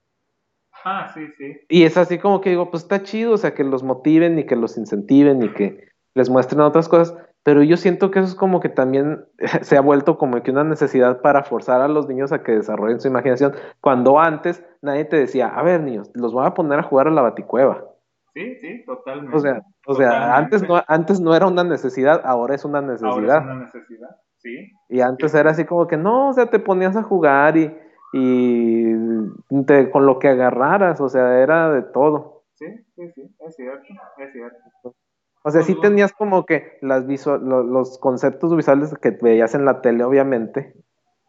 Ah, 0.83 1.11
sí, 1.13 1.27
sí. 1.37 1.57
Y 1.69 1.83
es 1.83 1.97
así 1.97 2.17
como 2.17 2.41
que 2.41 2.49
digo, 2.49 2.71
pues 2.71 2.83
está 2.83 3.03
chido, 3.03 3.33
o 3.33 3.37
sea, 3.37 3.53
que 3.53 3.63
los 3.63 3.83
motiven 3.83 4.39
y 4.39 4.45
que 4.45 4.55
los 4.55 4.77
incentiven 4.77 5.43
y 5.43 5.49
que 5.49 5.91
les 6.15 6.29
muestren 6.29 6.61
otras 6.61 6.89
cosas, 6.89 7.15
pero 7.43 7.63
yo 7.63 7.77
siento 7.77 8.11
que 8.11 8.19
eso 8.19 8.27
es 8.27 8.35
como 8.35 8.59
que 8.59 8.69
también 8.69 9.25
se 9.61 9.77
ha 9.77 9.81
vuelto 9.81 10.17
como 10.17 10.41
que 10.41 10.51
una 10.51 10.63
necesidad 10.63 11.21
para 11.21 11.43
forzar 11.43 11.81
a 11.81 11.87
los 11.87 12.07
niños 12.07 12.31
a 12.31 12.43
que 12.43 12.53
desarrollen 12.53 12.99
su 12.99 13.07
imaginación, 13.07 13.53
cuando 13.79 14.19
antes 14.19 14.63
nadie 14.81 15.05
te 15.05 15.17
decía, 15.17 15.47
a 15.47 15.63
ver 15.63 15.81
niños, 15.81 16.11
los 16.13 16.33
voy 16.33 16.45
a 16.45 16.53
poner 16.53 16.79
a 16.79 16.83
jugar 16.83 17.07
a 17.07 17.11
la 17.11 17.21
baticueva. 17.21 17.85
Sí, 18.33 18.55
sí, 18.61 18.83
totalmente. 18.85 19.35
O 19.35 19.39
sea, 19.39 19.61
o 19.85 19.95
sea, 19.95 20.09
Totalmente. 20.11 20.37
antes 20.37 20.63
no, 20.69 20.83
antes 20.87 21.19
no 21.19 21.35
era 21.35 21.47
una 21.47 21.63
necesidad, 21.63 22.21
ahora 22.23 22.55
es 22.55 22.63
una 22.65 22.79
Ahora 22.79 22.91
necesidad. 22.93 23.37
es 23.37 23.43
una 23.43 23.55
necesidad, 23.55 24.09
sí. 24.37 24.71
Y 24.89 25.01
antes 25.01 25.33
era 25.35 25.51
así 25.51 25.65
como 25.65 25.87
que 25.87 25.97
no, 25.97 26.29
o 26.29 26.33
sea, 26.33 26.49
te 26.49 26.59
ponías 26.59 26.95
a 26.95 27.03
jugar 27.03 27.57
y, 27.57 27.75
y 28.13 29.63
te- 29.65 29.89
con 29.91 30.05
lo 30.05 30.19
que 30.19 30.29
agarraras, 30.29 30.99
o 31.01 31.09
sea, 31.09 31.39
era 31.39 31.69
de 31.71 31.81
todo. 31.81 32.43
Sí, 32.53 32.65
sí, 32.95 33.11
sí, 33.15 33.35
es 33.39 33.55
cierto, 33.55 33.83
es 34.17 34.31
cierto. 34.33 34.95
O 35.43 35.49
sea, 35.49 35.63
sí 35.63 35.73
Ujú. 35.73 35.81
tenías 35.81 36.13
como 36.13 36.45
que 36.45 36.77
las 36.81 37.07
visual, 37.07 37.41
lo- 37.43 37.63
los 37.63 37.97
conceptos 37.99 38.55
visuales 38.55 38.93
que 39.01 39.11
veías 39.11 39.55
en 39.55 39.65
la 39.65 39.81
tele, 39.81 40.03
obviamente, 40.03 40.73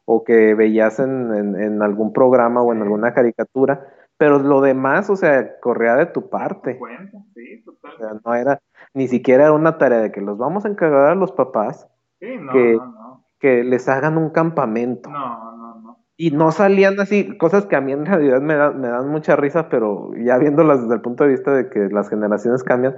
o 0.05 0.23
que 0.25 0.55
veías 0.55 0.99
en, 0.99 1.35
en- 1.35 1.61
en 1.61 1.83
algún 1.83 2.13
programa 2.13 2.63
o 2.63 2.73
en 2.73 2.83
alguna 2.83 3.15
caricatura, 3.15 3.89
pero 4.23 4.39
lo 4.39 4.61
demás, 4.61 5.11
o 5.11 5.17
sea, 5.17 5.59
corría 5.59 5.97
de 5.97 6.07
tu 6.07 6.31
parte. 6.31 6.79
Sí, 7.35 7.65
O 7.67 7.73
totalmente. 7.73 8.05
sea, 8.05 8.21
no 8.25 8.35
era, 8.37 8.61
ni 8.95 9.09
siquiera 9.09 9.43
era 9.47 9.53
una 9.53 9.79
tarea 9.79 9.99
de 9.99 10.13
que 10.13 10.21
los 10.21 10.39
vamos 10.39 10.65
a 10.65 10.69
encargar 10.69 11.11
a 11.11 11.15
los 11.17 11.33
papás 11.33 11.89
Sí, 12.21 12.29
no, 12.39 12.53
que- 12.53 12.75
no, 12.77 12.87
no. 12.87 13.25
que 13.41 13.65
les 13.65 13.89
hagan 13.89 14.17
un 14.19 14.31
campamento. 14.31 15.11
No, 15.11 15.57
no, 15.57 15.75
no. 15.81 15.99
Y 16.17 16.31
no 16.31 16.53
salían 16.53 17.01
así, 17.01 17.37
cosas 17.37 17.67
que 17.67 17.75
a 17.75 17.81
mí 17.81 17.91
en 17.91 18.07
realidad 18.07 18.41
me, 18.41 18.55
dan- 18.55 18.81
me 18.81 18.87
dan 18.87 19.09
mucha 19.09 19.35
risa, 19.35 19.69
pero 19.69 20.13
ya 20.17 20.39
viéndolas 20.39 20.83
desde 20.83 20.95
el 20.95 21.01
punto 21.01 21.25
de 21.25 21.31
vista 21.31 21.53
de 21.53 21.69
que 21.69 21.89
las 21.89 22.09
generaciones 22.09 22.63
cambian, 22.63 22.95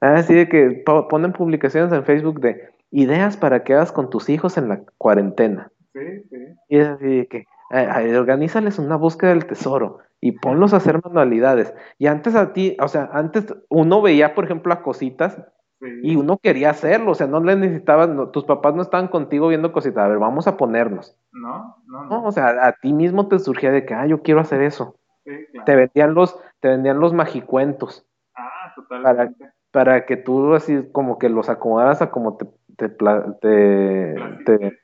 así 0.00 0.34
de 0.34 0.48
que 0.48 0.82
po- 0.84 1.06
ponen 1.06 1.32
publicaciones 1.32 1.92
en 1.92 2.02
Facebook 2.02 2.40
de 2.40 2.70
ideas 2.90 3.36
para 3.36 3.62
que 3.62 3.74
hagas 3.74 3.92
con 3.92 4.10
tus 4.10 4.28
hijos 4.30 4.58
en 4.58 4.68
la 4.68 4.80
cuarentena. 4.98 5.70
Sí, 5.92 6.24
sí. 6.28 6.36
Y 6.70 6.78
es 6.78 6.88
así 6.88 7.18
de 7.18 7.26
que 7.28 7.44
eh, 7.70 8.16
organízales 8.16 8.78
una 8.78 8.96
búsqueda 8.96 9.30
del 9.30 9.46
tesoro 9.46 9.98
y 10.20 10.32
ponlos 10.32 10.72
a 10.72 10.78
hacer 10.78 11.00
manualidades. 11.04 11.74
Y 11.98 12.06
antes 12.06 12.34
a 12.34 12.52
ti, 12.52 12.76
o 12.80 12.88
sea, 12.88 13.10
antes 13.12 13.46
uno 13.68 14.00
veía, 14.02 14.34
por 14.34 14.44
ejemplo, 14.44 14.72
a 14.72 14.82
cositas 14.82 15.36
sí. 15.80 15.86
y 16.02 16.16
uno 16.16 16.38
quería 16.38 16.70
hacerlo, 16.70 17.10
o 17.12 17.14
sea, 17.14 17.26
no 17.26 17.40
le 17.40 17.54
necesitabas, 17.56 18.08
no- 18.08 18.28
tus 18.30 18.44
papás 18.44 18.74
no 18.74 18.82
estaban 18.82 19.08
contigo 19.08 19.48
viendo 19.48 19.72
cositas, 19.72 20.04
a 20.04 20.08
ver, 20.08 20.18
vamos 20.18 20.46
a 20.46 20.56
ponernos. 20.56 21.18
No, 21.32 21.76
no, 21.86 22.04
No, 22.04 22.08
no. 22.22 22.24
o 22.24 22.32
sea, 22.32 22.66
a 22.66 22.72
ti 22.72 22.92
mismo 22.92 23.28
te 23.28 23.38
surgía 23.38 23.70
de 23.72 23.84
que, 23.84 23.94
ah, 23.94 24.06
yo 24.06 24.22
quiero 24.22 24.40
hacer 24.40 24.62
eso. 24.62 24.96
Sí, 25.24 25.32
claro. 25.52 25.64
Te 25.64 25.76
vendían 25.76 26.14
los, 26.14 26.38
te 26.60 26.68
vendían 26.68 27.00
los 27.00 27.12
magicuentos 27.12 28.06
Ah, 28.34 28.72
totalmente. 28.74 29.50
para 29.72 30.06
que 30.06 30.16
tú 30.16 30.54
así 30.54 30.88
como 30.92 31.18
que 31.18 31.28
los 31.28 31.48
acomodaras 31.50 32.00
a 32.00 32.10
como 32.10 32.36
te- 32.36 32.46
te- 32.76 32.88
te- 32.88 34.14
te- 34.46 34.78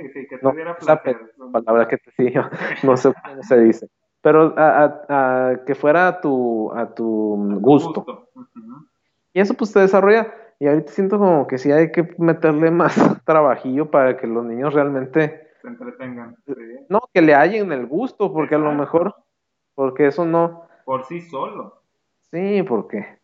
Sí, 0.00 0.08
sí, 0.12 0.26
que 0.28 0.38
no, 0.42 0.52
diera 0.52 0.72
esa 0.78 1.00
placer. 1.02 1.32
palabra 1.52 1.88
que 1.88 1.96
te 1.98 2.10
sí, 2.12 2.34
no 2.86 2.96
sé 2.96 3.12
cómo 3.24 3.42
se 3.42 3.60
dice, 3.60 3.88
pero 4.20 4.54
a, 4.58 4.84
a- 5.08 5.50
a 5.50 5.64
que 5.64 5.74
fuera 5.74 6.08
a 6.08 6.20
tu, 6.20 6.70
a 6.74 6.94
tu 6.94 7.58
gusto. 7.60 8.04
Y 9.32 9.40
eso 9.40 9.54
pues 9.54 9.72
te 9.72 9.80
desarrolla. 9.80 10.32
Y 10.58 10.66
ahorita 10.66 10.90
siento 10.90 11.18
como 11.18 11.46
que 11.46 11.58
sí 11.58 11.70
hay 11.70 11.92
que 11.92 12.14
meterle 12.18 12.70
más 12.82 12.94
trabajillo 13.24 13.90
para 13.90 14.16
que 14.16 14.26
los 14.26 14.44
niños 14.44 14.72
realmente, 14.74 15.48
Se 15.62 15.68
entretengan. 15.68 16.36
Sí. 16.46 16.54
no, 16.88 17.00
que 17.12 17.20
le 17.22 17.34
hallen 17.34 17.72
el 17.72 17.86
gusto, 17.86 18.32
porque 18.32 18.54
a 18.54 18.58
lo 18.58 18.72
mejor, 18.72 19.14
porque 19.74 20.06
eso 20.06 20.24
no, 20.24 20.66
Por 20.84 21.04
sí 21.04 21.20
solo. 21.22 21.82
Sí, 22.30 22.62
porque 22.62 23.18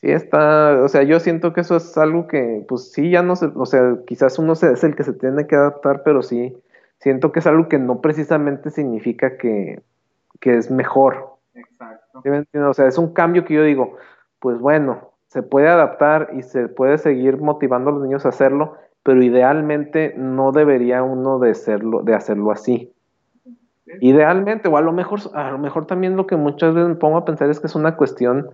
sí 0.00 0.10
está, 0.10 0.82
o 0.82 0.88
sea, 0.88 1.02
yo 1.02 1.20
siento 1.20 1.52
que 1.52 1.60
eso 1.62 1.76
es 1.76 1.96
algo 1.98 2.26
que, 2.28 2.64
pues 2.68 2.92
sí, 2.92 3.10
ya 3.10 3.22
no 3.22 3.36
sé, 3.36 3.50
o 3.54 3.66
sea, 3.66 3.96
quizás 4.06 4.38
uno 4.38 4.54
se- 4.54 4.72
es 4.72 4.84
el 4.84 4.94
que 4.96 5.04
se 5.04 5.12
tiene 5.12 5.46
que 5.46 5.56
adaptar, 5.56 6.02
pero 6.04 6.22
sí, 6.22 6.56
siento 6.98 7.32
que 7.32 7.40
es 7.40 7.46
algo 7.46 7.68
que 7.68 7.78
no 7.78 8.00
precisamente 8.00 8.70
significa 8.70 9.36
que, 9.36 9.80
que 10.40 10.56
es 10.56 10.70
mejor. 10.70 11.36
Exacto. 11.54 12.20
¿sí 12.22 12.30
me 12.30 12.38
entiendes? 12.38 12.70
O 12.70 12.74
sea, 12.74 12.86
es 12.86 12.98
un 12.98 13.12
cambio 13.12 13.44
que 13.44 13.54
yo 13.54 13.62
digo, 13.64 13.96
pues 14.40 14.58
bueno, 14.58 15.10
se 15.28 15.42
puede 15.42 15.68
adaptar 15.68 16.30
y 16.32 16.42
se 16.42 16.68
puede 16.68 16.98
seguir 16.98 17.38
motivando 17.38 17.90
a 17.90 17.92
los 17.94 18.02
niños 18.02 18.24
a 18.26 18.30
hacerlo, 18.30 18.76
pero 19.02 19.22
idealmente 19.22 20.14
no 20.16 20.52
debería 20.52 21.02
uno 21.02 21.38
de 21.38 21.50
hacerlo, 21.50 22.02
de 22.02 22.14
hacerlo 22.14 22.50
así. 22.52 22.92
Sí. 23.84 23.92
Idealmente, 24.00 24.68
o 24.68 24.76
a 24.76 24.80
lo 24.82 24.92
mejor, 24.92 25.20
a 25.34 25.50
lo 25.50 25.58
mejor 25.58 25.86
también 25.86 26.16
lo 26.16 26.26
que 26.26 26.36
muchas 26.36 26.74
veces 26.74 26.88
me 26.90 26.94
pongo 26.96 27.18
a 27.18 27.24
pensar 27.24 27.48
es 27.50 27.58
que 27.60 27.66
es 27.66 27.74
una 27.74 27.96
cuestión 27.96 28.50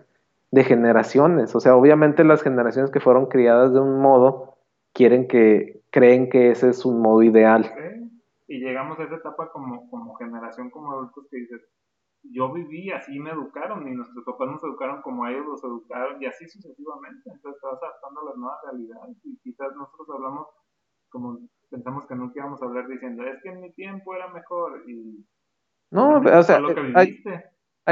de 0.54 0.62
generaciones. 0.62 1.54
O 1.56 1.60
sea, 1.60 1.74
obviamente 1.74 2.22
las 2.22 2.42
generaciones 2.42 2.92
que 2.92 3.00
fueron 3.00 3.26
criadas 3.26 3.72
de 3.72 3.80
un 3.80 4.00
modo 4.00 4.54
quieren 4.92 5.26
que, 5.26 5.82
creen 5.90 6.30
que 6.30 6.52
ese 6.52 6.70
es 6.70 6.84
un 6.84 7.02
modo 7.02 7.22
ideal. 7.22 7.68
Y 8.46 8.60
llegamos 8.60 8.98
a 9.00 9.02
esa 9.02 9.16
etapa 9.16 9.50
como, 9.50 9.90
como 9.90 10.14
generación, 10.14 10.70
como 10.70 10.92
adultos 10.92 11.26
que 11.28 11.38
dices, 11.38 11.60
yo 12.22 12.52
viví, 12.52 12.92
así 12.92 13.18
me 13.18 13.30
educaron 13.30 13.86
y 13.88 13.94
nuestros 13.96 14.24
papás 14.24 14.48
nos 14.48 14.62
educaron 14.62 15.02
como 15.02 15.26
ellos 15.26 15.44
los 15.44 15.64
educaron 15.64 16.22
y 16.22 16.26
así 16.26 16.46
sucesivamente. 16.46 17.30
Entonces 17.30 17.60
te 17.60 17.66
vas 17.66 17.82
adaptando 17.82 18.20
a 18.20 18.24
las 18.26 18.36
nuevas 18.36 18.58
realidades 18.64 19.16
y 19.24 19.36
quizás 19.38 19.74
nosotros 19.74 20.08
hablamos 20.14 20.46
como 21.08 21.38
pensamos 21.68 22.06
que 22.06 22.14
nunca 22.14 22.34
íbamos 22.36 22.62
a 22.62 22.66
hablar 22.66 22.86
diciendo, 22.86 23.24
es 23.24 23.42
que 23.42 23.48
en 23.48 23.60
mi 23.60 23.72
tiempo 23.72 24.14
era 24.14 24.28
mejor 24.28 24.88
y 24.88 25.26
No, 25.90 26.20
o 26.20 26.42
sea, 26.44 26.60
lo 26.60 26.74
que 26.74 26.80
viviste. 26.80 27.30
hay 27.30 27.42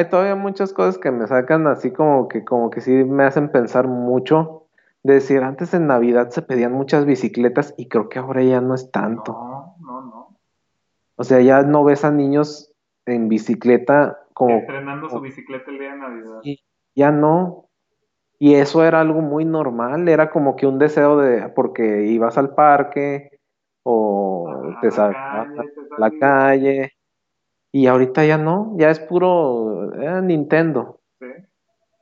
todavía 0.08 0.34
muchas 0.34 0.72
cosas 0.72 0.98
que 0.98 1.10
me 1.10 1.26
sacan 1.26 1.66
así 1.66 1.90
como 1.90 2.28
que, 2.28 2.44
como 2.44 2.70
que 2.70 2.80
sí 2.80 2.90
me 2.90 3.24
hacen 3.24 3.50
pensar 3.50 3.88
mucho. 3.88 4.66
De 5.02 5.14
decir, 5.14 5.42
antes 5.42 5.74
en 5.74 5.88
Navidad 5.88 6.30
se 6.30 6.42
pedían 6.42 6.72
muchas 6.72 7.04
bicicletas 7.04 7.74
y 7.76 7.88
creo 7.88 8.08
que 8.08 8.20
ahora 8.20 8.42
ya 8.42 8.60
no 8.60 8.74
es 8.74 8.90
tanto. 8.92 9.32
No, 9.32 9.76
no, 9.80 10.00
no. 10.02 10.38
O 11.16 11.24
sea, 11.24 11.40
ya 11.40 11.62
no 11.62 11.82
ves 11.82 12.04
a 12.04 12.12
niños 12.12 12.72
en 13.06 13.28
bicicleta 13.28 14.20
como 14.32 14.58
Estrenando 14.58 15.10
su 15.10 15.20
bicicleta 15.20 15.70
el 15.70 15.78
día 15.78 15.92
de 15.92 15.98
Navidad. 15.98 16.40
y 16.42 16.62
ya 16.94 17.10
no. 17.10 17.68
Y 18.38 18.54
eso 18.54 18.84
era 18.84 19.00
algo 19.00 19.20
muy 19.20 19.44
normal, 19.44 20.08
era 20.08 20.30
como 20.30 20.56
que 20.56 20.66
un 20.66 20.78
deseo 20.78 21.16
de, 21.16 21.48
porque 21.50 22.06
ibas 22.06 22.38
al 22.38 22.54
parque 22.54 23.38
o 23.84 24.74
te 24.80 24.88
la 24.88 24.92
sacabas 24.92 25.48
calle, 25.48 25.70
te 25.70 25.94
a 25.94 25.98
la 25.98 26.10
calle. 26.18 26.92
Y 27.72 27.86
ahorita 27.86 28.24
ya 28.24 28.36
no, 28.38 28.74
ya 28.76 28.90
es 28.90 29.00
puro 29.00 29.92
eh, 29.94 30.20
Nintendo 30.22 31.00
Sí. 31.18 31.26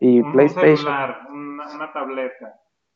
y 0.01 0.21
Un, 0.21 0.27
un 0.27 0.33
PlayStation. 0.33 0.77
celular, 0.79 1.19
una, 1.31 1.75
una 1.75 1.93
tableta. 1.93 2.55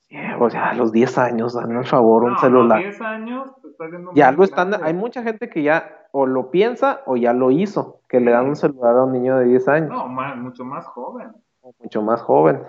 Yeah, 0.09 0.37
o 0.39 0.51
sea, 0.51 0.71
a 0.71 0.75
los 0.75 0.93
10 0.93 1.19
años, 1.19 1.55
dan 1.55 1.73
el 1.77 1.85
favor, 1.87 2.25
un 2.25 2.39
celular. 2.39 2.79
No, 2.79 2.85
10 2.85 3.01
años 3.01 3.51
te 3.63 3.69
estás 3.69 3.91
viendo 3.91 4.13
Ya 4.15 4.31
lo 4.33 4.45
están, 4.45 4.69
grande. 4.71 4.87
hay 4.87 4.95
mucha 4.95 5.23
gente 5.23 5.49
que 5.49 5.63
ya 5.63 6.07
o 6.13 6.27
lo 6.27 6.51
piensa 6.51 7.01
o 7.07 7.17
ya 7.17 7.33
lo 7.33 7.51
hizo, 7.51 8.01
que 8.09 8.21
le 8.21 8.31
dan 8.31 8.47
un 8.47 8.57
celular 8.57 8.97
a 8.97 9.05
un 9.05 9.13
niño 9.13 9.39
de 9.39 9.47
10 9.47 9.67
años, 9.69 9.91
No, 9.91 10.07
más, 10.09 10.37
mucho 10.37 10.65
más 10.65 10.85
joven. 10.87 11.33
o 11.63 11.73
mucho 11.79 12.03
más 12.03 12.21
jóvenes. 12.23 12.67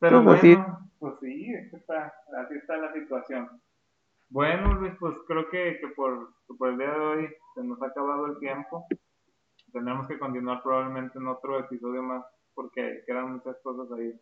Pero 0.00 0.22
Pues 0.24 0.38
así- 0.38 0.54
bueno, 0.56 0.78
pues 0.98 1.14
sí, 1.20 1.52
está, 1.72 2.12
así 2.42 2.54
está 2.56 2.76
la 2.76 2.92
situación. 2.92 3.48
Bueno, 4.30 4.74
Luis, 4.74 4.92
pues 5.00 5.14
creo 5.26 5.48
que, 5.48 5.78
que 5.80 5.88
por, 5.96 6.28
que 6.46 6.54
por 6.58 6.68
el 6.68 6.78
día 6.78 6.90
de 6.90 7.00
hoy 7.00 7.28
se 7.54 7.62
nos 7.64 7.80
ha 7.82 7.86
acabado 7.86 8.26
el 8.26 8.38
tiempo. 8.40 8.84
Tendremos 9.78 10.08
que 10.08 10.18
continuar 10.18 10.60
probablemente 10.60 11.20
en 11.20 11.28
otro 11.28 11.56
episodio 11.60 12.02
más 12.02 12.24
porque 12.52 13.04
quedan 13.06 13.34
muchas 13.34 13.56
cosas 13.62 13.86
ahí. 13.96 14.12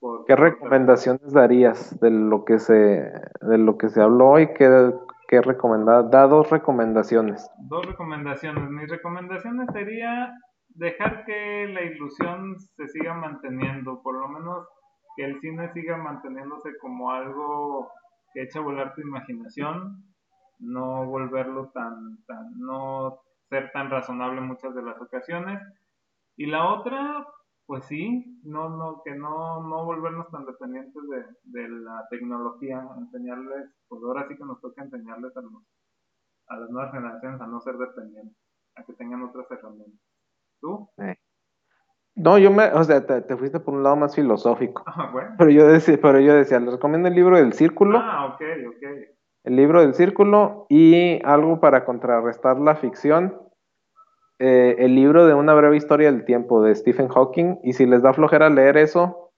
Por, 0.00 0.24
¿Qué 0.24 0.34
por 0.34 0.42
recomendaciones 0.42 1.32
darías 1.32 2.00
de 2.00 2.10
lo 2.10 2.44
que 2.44 2.58
se, 2.58 2.74
de 2.74 3.58
lo 3.58 3.78
que 3.78 3.90
se 3.90 4.02
habló 4.02 4.30
hoy? 4.30 4.48
¿Qué, 4.54 4.92
qué 5.28 5.40
Da 5.40 6.26
dos 6.26 6.50
recomendaciones. 6.50 7.48
Dos 7.68 7.86
recomendaciones. 7.86 8.68
Mis 8.70 8.90
recomendaciones 8.90 9.68
sería 9.72 10.34
dejar 10.70 11.24
que 11.26 11.68
la 11.68 11.82
ilusión 11.82 12.58
se 12.58 12.88
siga 12.88 13.14
manteniendo, 13.14 14.02
por 14.02 14.20
lo 14.20 14.26
menos 14.26 14.66
que 15.16 15.26
el 15.26 15.40
cine 15.40 15.72
siga 15.74 15.96
manteniéndose 15.96 16.76
como 16.80 17.12
algo 17.12 17.88
que 18.34 18.42
echa 18.42 18.58
a 18.58 18.62
volar 18.62 18.94
tu 18.96 19.02
imaginación, 19.02 20.02
no 20.58 21.06
volverlo 21.06 21.70
tan, 21.72 22.18
tan, 22.26 22.58
no 22.58 23.20
ser 23.48 23.70
tan 23.72 23.90
razonable 23.90 24.40
en 24.40 24.46
muchas 24.46 24.74
de 24.74 24.82
las 24.82 25.00
ocasiones. 25.00 25.60
Y 26.36 26.46
la 26.46 26.72
otra, 26.72 27.26
pues 27.66 27.84
sí, 27.86 28.40
no, 28.44 28.68
no, 28.68 29.02
que 29.04 29.14
no, 29.14 29.62
no 29.62 29.84
volvernos 29.84 30.30
tan 30.30 30.46
dependientes 30.46 31.02
de, 31.08 31.60
de 31.60 31.68
la 31.68 32.06
tecnología, 32.10 32.86
enseñarles, 32.96 33.70
pues 33.88 34.02
ahora 34.02 34.26
sí 34.28 34.36
que 34.36 34.44
nos 34.44 34.60
toca 34.60 34.82
enseñarles 34.82 35.36
a 35.36 35.40
los 35.40 35.52
a 36.48 36.56
las 36.56 36.70
nuevas 36.70 36.92
generaciones 36.92 37.40
a 37.40 37.46
no 37.46 37.60
ser 37.60 37.76
dependientes, 37.76 38.36
a 38.76 38.82
que 38.84 38.94
tengan 38.94 39.22
otras 39.22 39.50
herramientas. 39.50 40.00
¿Tú? 40.60 40.88
No, 42.14 42.38
yo 42.38 42.50
me, 42.50 42.64
o 42.72 42.82
sea, 42.82 43.06
te, 43.06 43.20
te 43.22 43.36
fuiste 43.36 43.60
por 43.60 43.74
un 43.74 43.82
lado 43.82 43.96
más 43.96 44.14
filosófico. 44.14 44.82
Ah, 44.86 45.10
bueno. 45.12 45.34
Pero 45.38 45.50
yo 45.50 45.66
decía, 45.68 45.98
pero 46.00 46.18
yo 46.20 46.34
decía, 46.34 46.58
les 46.58 46.72
recomiendo 46.72 47.08
el 47.08 47.14
libro 47.14 47.36
del 47.36 47.52
círculo, 47.52 47.98
Ah, 47.98 48.26
ok, 48.34 48.42
ok. 48.68 49.17
El 49.44 49.56
libro 49.56 49.80
del 49.80 49.94
círculo 49.94 50.66
y 50.68 51.24
algo 51.24 51.60
para 51.60 51.84
contrarrestar 51.84 52.58
la 52.58 52.76
ficción, 52.76 53.40
eh, 54.38 54.76
el 54.78 54.94
libro 54.94 55.26
de 55.26 55.34
una 55.34 55.54
breve 55.54 55.76
historia 55.76 56.10
del 56.12 56.24
tiempo 56.24 56.62
de 56.62 56.74
Stephen 56.74 57.08
Hawking. 57.08 57.58
Y 57.62 57.72
si 57.72 57.86
les 57.86 58.02
da 58.02 58.12
flojera 58.12 58.50
leer 58.50 58.76
eso, 58.76 59.32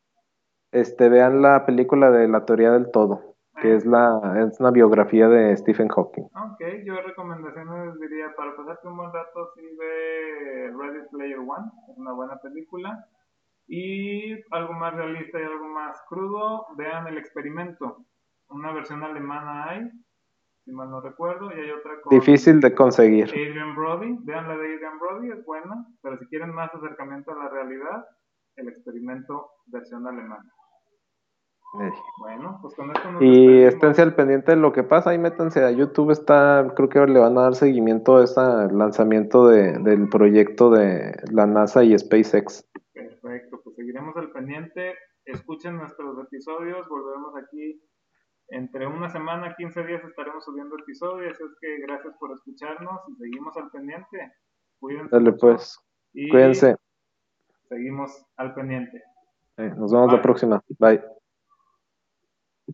este, 0.72 1.08
vean 1.08 1.42
la 1.42 1.64
película 1.66 2.10
de 2.10 2.28
La 2.28 2.44
teoría 2.44 2.72
del 2.72 2.90
todo, 2.90 3.36
que 3.60 3.74
es 3.74 3.86
la, 3.86 4.46
es 4.46 4.60
una 4.60 4.70
biografía 4.70 5.28
de 5.28 5.56
Stephen 5.56 5.88
Hawking. 5.88 6.24
Ok, 6.24 6.60
yo 6.84 6.94
recomendaciones 7.00 7.98
diría, 8.00 8.34
para 8.36 8.54
pasarte 8.56 8.88
un 8.88 8.96
buen 8.96 9.12
rato, 9.12 9.50
sí 9.54 9.62
ve 9.78 10.72
Ready 10.76 11.08
Player 11.10 11.38
One, 11.38 11.70
es 11.90 11.96
una 11.96 12.12
buena 12.12 12.36
película. 12.40 13.06
Y 13.66 14.34
algo 14.50 14.72
más 14.72 14.94
realista 14.94 15.38
y 15.38 15.44
algo 15.44 15.68
más 15.68 16.02
crudo, 16.08 16.66
vean 16.76 17.06
El 17.06 17.18
Experimento. 17.18 18.04
Una 18.50 18.72
versión 18.72 19.02
alemana 19.02 19.70
hay, 19.70 19.90
si 20.64 20.72
mal 20.72 20.90
no 20.90 21.00
recuerdo, 21.00 21.50
y 21.52 21.60
hay 21.60 21.70
otra 21.70 22.00
con 22.00 22.18
Difícil 22.18 22.60
de 22.60 22.74
conseguir. 22.74 23.28
Adrian 23.28 23.76
Brody. 23.76 24.16
Vean 24.22 24.48
la 24.48 24.56
de 24.56 24.74
Adrian 24.74 24.98
Brody, 24.98 25.30
es 25.30 25.44
buena, 25.44 25.86
pero 26.02 26.18
si 26.18 26.26
quieren 26.26 26.52
más 26.52 26.74
acercamiento 26.74 27.30
a 27.32 27.36
la 27.36 27.48
realidad, 27.48 28.04
El 28.56 28.68
Experimento 28.68 29.50
versión 29.66 30.06
alemana. 30.06 30.52
Eh. 31.80 31.92
Bueno, 32.18 32.58
pues 32.60 32.74
con 32.74 32.90
esto 32.90 33.12
nos 33.12 33.22
Y 33.22 33.62
esténse 33.62 34.02
al 34.02 34.16
pendiente 34.16 34.50
de 34.50 34.56
lo 34.56 34.72
que 34.72 34.82
pasa, 34.82 35.10
ahí 35.10 35.18
métanse 35.18 35.64
a 35.64 35.70
YouTube, 35.70 36.10
está, 36.10 36.72
creo 36.74 36.88
que 36.88 37.06
le 37.06 37.20
van 37.20 37.38
a 37.38 37.42
dar 37.42 37.54
seguimiento 37.54 38.16
a 38.16 38.24
ese 38.24 38.40
lanzamiento 38.72 39.46
de, 39.46 39.78
del 39.78 40.08
proyecto 40.08 40.70
de 40.70 41.14
la 41.30 41.46
NASA 41.46 41.84
y 41.84 41.96
SpaceX. 41.96 42.68
Perfecto, 42.92 43.60
pues 43.62 43.76
seguiremos 43.76 44.16
al 44.16 44.32
pendiente. 44.32 44.96
Escuchen 45.24 45.76
nuestros 45.76 46.18
episodios, 46.18 46.88
volveremos 46.88 47.36
aquí 47.36 47.80
entre 48.50 48.86
una 48.86 49.08
semana, 49.10 49.54
15 49.56 49.84
días 49.84 50.04
estaremos 50.04 50.44
subiendo 50.44 50.76
episodios, 50.78 51.34
así 51.34 51.44
es 51.44 51.58
que 51.60 51.80
gracias 51.80 52.14
por 52.18 52.32
escucharnos 52.32 53.00
y 53.08 53.16
seguimos 53.16 53.56
al 53.56 53.70
pendiente. 53.70 54.32
Cuídense 54.78 55.10
Dale 55.10 55.32
pues, 55.32 55.78
y 56.12 56.28
cuídense, 56.28 56.76
seguimos 57.68 58.24
al 58.36 58.54
pendiente. 58.54 59.02
Eh, 59.58 59.72
nos 59.76 59.92
vemos 59.92 60.08
Bye. 60.08 60.16
la 60.16 60.22
próxima, 60.22 60.64
bye. 60.78 61.19